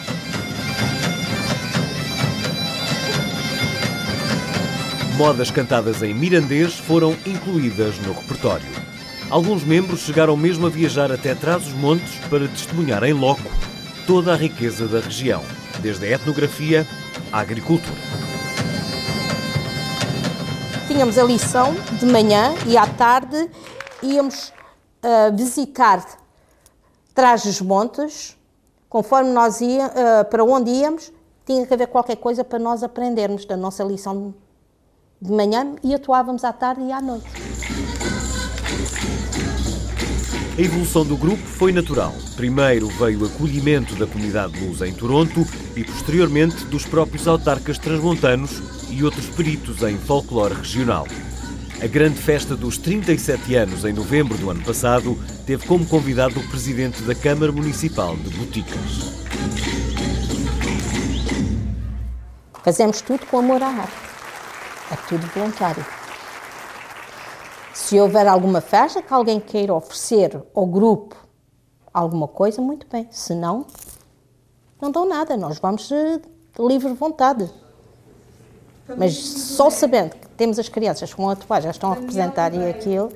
Modas 5.16 5.50
cantadas 5.50 6.00
em 6.04 6.14
mirandês 6.14 6.74
foram 6.74 7.16
incluídas 7.26 7.98
no 8.06 8.12
repertório. 8.12 8.68
Alguns 9.28 9.64
membros 9.64 10.02
chegaram 10.02 10.36
mesmo 10.36 10.68
a 10.68 10.70
viajar 10.70 11.10
até 11.10 11.34
Trás-os-Montes 11.34 12.20
para 12.30 12.46
testemunhar 12.46 13.02
em 13.02 13.12
loco 13.12 13.50
toda 14.06 14.32
a 14.32 14.36
riqueza 14.36 14.86
da 14.86 15.00
região, 15.00 15.42
desde 15.82 16.06
a 16.06 16.10
etnografia 16.10 16.86
à 17.32 17.40
agricultura 17.40 18.25
tínhamos 20.96 21.18
a 21.18 21.24
lição 21.24 21.74
de 22.00 22.06
manhã 22.06 22.54
e 22.66 22.74
à 22.74 22.86
tarde 22.86 23.50
íamos 24.02 24.48
uh, 25.04 25.36
visitar 25.36 26.02
Trajes 27.14 27.60
Montes, 27.60 28.34
conforme 28.88 29.28
nós 29.28 29.60
ia, 29.60 29.88
uh, 29.88 30.24
para 30.30 30.42
onde 30.42 30.70
íamos, 30.70 31.12
tinha 31.44 31.66
que 31.66 31.74
haver 31.74 31.88
qualquer 31.88 32.16
coisa 32.16 32.42
para 32.42 32.58
nós 32.58 32.82
aprendermos 32.82 33.44
da 33.44 33.58
nossa 33.58 33.84
lição 33.84 34.34
de 35.20 35.30
manhã 35.30 35.76
e 35.84 35.94
atuávamos 35.94 36.44
à 36.44 36.52
tarde 36.54 36.80
e 36.84 36.90
à 36.90 36.98
noite. 37.02 37.26
A 40.56 40.60
evolução 40.62 41.04
do 41.04 41.18
grupo 41.18 41.42
foi 41.42 41.72
natural. 41.72 42.14
Primeiro 42.36 42.88
veio 42.88 43.20
o 43.20 43.26
acolhimento 43.26 43.94
da 43.96 44.06
comunidade 44.06 44.58
lusa 44.58 44.88
em 44.88 44.94
Toronto 44.94 45.46
e, 45.76 45.84
posteriormente, 45.84 46.64
dos 46.64 46.86
próprios 46.86 47.28
autarcas 47.28 47.76
transmontanos 47.76 48.62
e 48.90 49.04
outros 49.04 49.26
peritos 49.26 49.82
em 49.82 49.98
folclore 49.98 50.54
regional. 50.54 51.06
A 51.82 51.86
grande 51.86 52.16
festa 52.16 52.56
dos 52.56 52.78
37 52.78 53.54
anos, 53.54 53.84
em 53.84 53.92
novembro 53.92 54.38
do 54.38 54.50
ano 54.50 54.64
passado, 54.64 55.18
teve 55.44 55.66
como 55.66 55.86
convidado 55.86 56.40
o 56.40 56.48
presidente 56.48 57.02
da 57.02 57.14
Câmara 57.14 57.52
Municipal 57.52 58.16
de 58.16 58.30
Boticas. 58.30 59.16
Fazemos 62.62 63.00
tudo 63.02 63.26
com 63.26 63.38
amor 63.38 63.62
à 63.62 63.68
arte. 63.68 63.92
É 64.90 64.96
tudo 65.08 65.26
voluntário. 65.34 65.84
Se 67.74 68.00
houver 68.00 68.26
alguma 68.26 68.60
festa 68.60 69.02
que 69.02 69.12
alguém 69.12 69.38
queira 69.38 69.74
oferecer 69.74 70.42
ao 70.54 70.66
grupo 70.66 71.14
alguma 71.92 72.26
coisa, 72.26 72.60
muito 72.60 72.86
bem. 72.88 73.06
Se 73.10 73.34
não, 73.34 73.66
não 74.80 74.90
dão 74.90 75.08
nada. 75.08 75.36
Nós 75.36 75.58
vamos 75.58 75.88
de 75.88 76.20
livre 76.58 76.92
vontade. 76.94 77.50
Mas 78.94 79.16
só 79.16 79.68
sabendo 79.70 80.10
que 80.10 80.28
temos 80.36 80.58
as 80.58 80.68
crianças 80.68 81.12
com 81.12 81.28
a 81.28 81.32
atuar, 81.32 81.62
já 81.62 81.70
estão 81.70 81.90
a 81.90 81.94
representar 81.94 82.54
e 82.54 82.68
aquilo, 82.68 83.10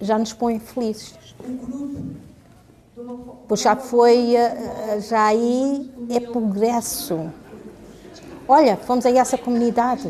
já 0.00 0.18
nos 0.18 0.32
põe 0.32 0.58
felizes. 0.58 1.14
Pois 3.48 3.60
já 3.60 3.74
foi, 3.74 4.36
eh, 4.36 5.00
já 5.00 5.24
aí 5.26 5.90
é 6.10 6.20
progresso. 6.20 7.30
Olha, 8.46 8.76
fomos 8.76 9.04
a 9.04 9.10
essa 9.10 9.36
comunidade. 9.36 10.08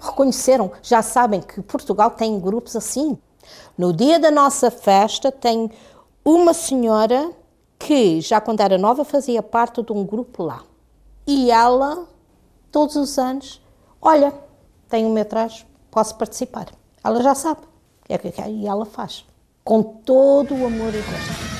Reconheceram, 0.00 0.72
já 0.82 1.02
sabem 1.02 1.40
que 1.40 1.60
Portugal 1.60 2.12
tem 2.12 2.38
grupos 2.40 2.76
assim. 2.76 3.18
No 3.76 3.92
dia 3.92 4.18
da 4.18 4.30
nossa 4.30 4.70
festa, 4.70 5.30
tem 5.30 5.70
uma 6.24 6.54
senhora 6.54 7.30
que, 7.78 8.20
já 8.20 8.40
quando 8.40 8.60
era 8.60 8.78
nova, 8.78 9.04
fazia 9.04 9.42
parte 9.42 9.82
de 9.82 9.92
um 9.92 10.04
grupo 10.04 10.42
lá. 10.42 10.62
E 11.26 11.50
ela 11.50 12.06
todos 12.70 12.96
os 12.96 13.18
anos, 13.18 13.60
olha, 14.00 14.32
tenho 14.88 15.08
um 15.08 15.12
meu 15.12 15.24
traje, 15.24 15.66
posso 15.90 16.16
participar. 16.16 16.66
Ela 17.02 17.22
já 17.22 17.34
sabe 17.34 17.68
é 18.08 18.16
o 18.16 18.18
que 18.18 18.32
quer 18.32 18.48
e 18.48 18.66
ela 18.66 18.86
faz, 18.86 19.24
com 19.62 19.82
todo 19.82 20.54
o 20.54 20.66
amor 20.66 20.94
e 20.94 20.98
gosto. 20.98 21.58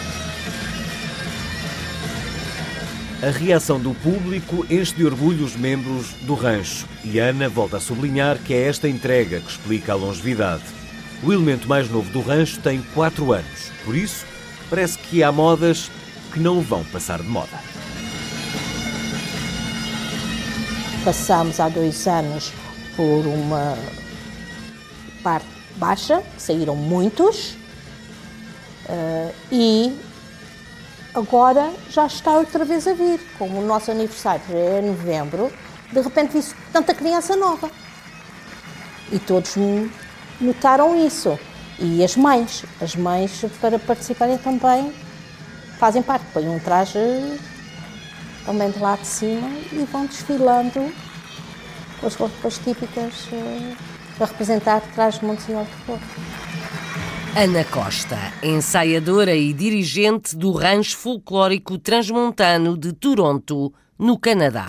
A 3.20 3.30
reação 3.30 3.80
do 3.80 3.92
público 3.94 4.64
enche 4.70 4.94
de 4.94 5.04
orgulho 5.04 5.44
os 5.44 5.56
membros 5.56 6.12
do 6.22 6.34
rancho 6.34 6.86
e 7.04 7.18
Ana 7.18 7.48
volta 7.48 7.76
a 7.76 7.80
sublinhar 7.80 8.38
que 8.38 8.54
é 8.54 8.68
esta 8.68 8.88
entrega 8.88 9.40
que 9.40 9.50
explica 9.50 9.92
a 9.92 9.96
longevidade. 9.96 10.62
O 11.22 11.32
elemento 11.32 11.68
mais 11.68 11.90
novo 11.90 12.10
do 12.12 12.20
rancho 12.20 12.60
tem 12.60 12.80
4 12.94 13.32
anos, 13.32 13.72
por 13.84 13.94
isso 13.96 14.24
parece 14.70 14.96
que 14.98 15.22
há 15.22 15.32
modas 15.32 15.90
que 16.32 16.38
não 16.38 16.60
vão 16.60 16.84
passar 16.84 17.20
de 17.20 17.28
moda. 17.28 17.77
Passamos 21.04 21.60
há 21.60 21.68
dois 21.68 22.06
anos 22.06 22.52
por 22.96 23.26
uma 23.26 23.78
parte 25.22 25.46
baixa, 25.76 26.22
saíram 26.36 26.74
muitos, 26.74 27.56
uh, 28.88 29.32
e 29.50 29.96
agora 31.14 31.72
já 31.90 32.06
está 32.06 32.32
outra 32.32 32.64
vez 32.64 32.86
a 32.86 32.94
vir. 32.94 33.20
Como 33.38 33.60
o 33.60 33.66
nosso 33.66 33.90
aniversário 33.90 34.42
é 34.50 34.80
em 34.80 34.86
novembro, 34.86 35.52
de 35.92 36.00
repente 36.00 36.38
vi 36.38 36.44
tanta 36.72 36.92
criança 36.92 37.36
nova. 37.36 37.70
E 39.10 39.18
todos 39.18 39.54
notaram 40.40 41.06
isso. 41.06 41.38
E 41.78 42.02
as 42.02 42.16
mães, 42.16 42.64
as 42.80 42.96
mães 42.96 43.44
para 43.60 43.78
participarem 43.78 44.36
também 44.36 44.92
fazem 45.78 46.02
parte, 46.02 46.26
põem 46.34 46.48
um 46.48 46.58
traje 46.58 46.98
também 48.48 48.70
de 48.70 48.78
lá 48.78 48.96
de 48.96 49.06
cima 49.06 49.46
e 49.70 49.84
vão 49.92 50.06
desfilando 50.06 50.90
com 52.00 52.06
as 52.06 52.14
roupas 52.14 52.56
típicas 52.56 53.26
uh, 53.26 53.76
para 54.16 54.26
representar 54.26 54.80
traje 54.94 55.20
de 55.20 55.26
Monsenhor 55.26 55.66
de 55.66 55.84
Porto. 55.84 56.06
Ana 57.36 57.62
Costa, 57.64 58.16
ensaiadora 58.42 59.36
e 59.36 59.52
dirigente 59.52 60.34
do 60.34 60.52
Rancho 60.52 60.96
Folclórico 60.96 61.76
Transmontano 61.76 62.78
de 62.78 62.94
Toronto, 62.94 63.70
no 63.98 64.18
Canadá. 64.18 64.68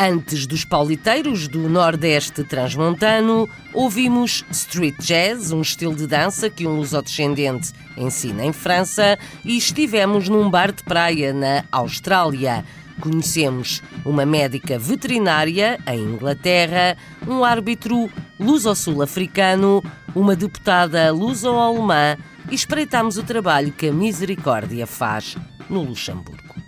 Antes 0.00 0.46
dos 0.46 0.64
pauliteiros 0.64 1.48
do 1.48 1.68
Nordeste 1.68 2.44
Transmontano, 2.44 3.48
ouvimos 3.74 4.44
street 4.48 4.94
jazz, 5.00 5.50
um 5.50 5.60
estilo 5.60 5.96
de 5.96 6.06
dança 6.06 6.48
que 6.48 6.68
um 6.68 6.76
lusodescendente 6.76 7.72
ensina 7.96 8.44
em 8.44 8.52
França, 8.52 9.18
e 9.44 9.56
estivemos 9.56 10.28
num 10.28 10.48
bar 10.48 10.70
de 10.70 10.84
praia 10.84 11.32
na 11.32 11.64
Austrália. 11.72 12.64
Conhecemos 13.00 13.82
uma 14.04 14.24
médica 14.24 14.78
veterinária 14.78 15.80
em 15.88 15.98
Inglaterra, 15.98 16.96
um 17.26 17.42
árbitro 17.42 18.08
luso-sul-africano, 18.38 19.82
uma 20.14 20.36
deputada 20.36 21.10
luso-alemã 21.10 22.16
e 22.48 22.54
espreitámos 22.54 23.18
o 23.18 23.24
trabalho 23.24 23.72
que 23.72 23.88
a 23.88 23.92
Misericórdia 23.92 24.86
faz 24.86 25.36
no 25.68 25.82
Luxemburgo. 25.82 26.67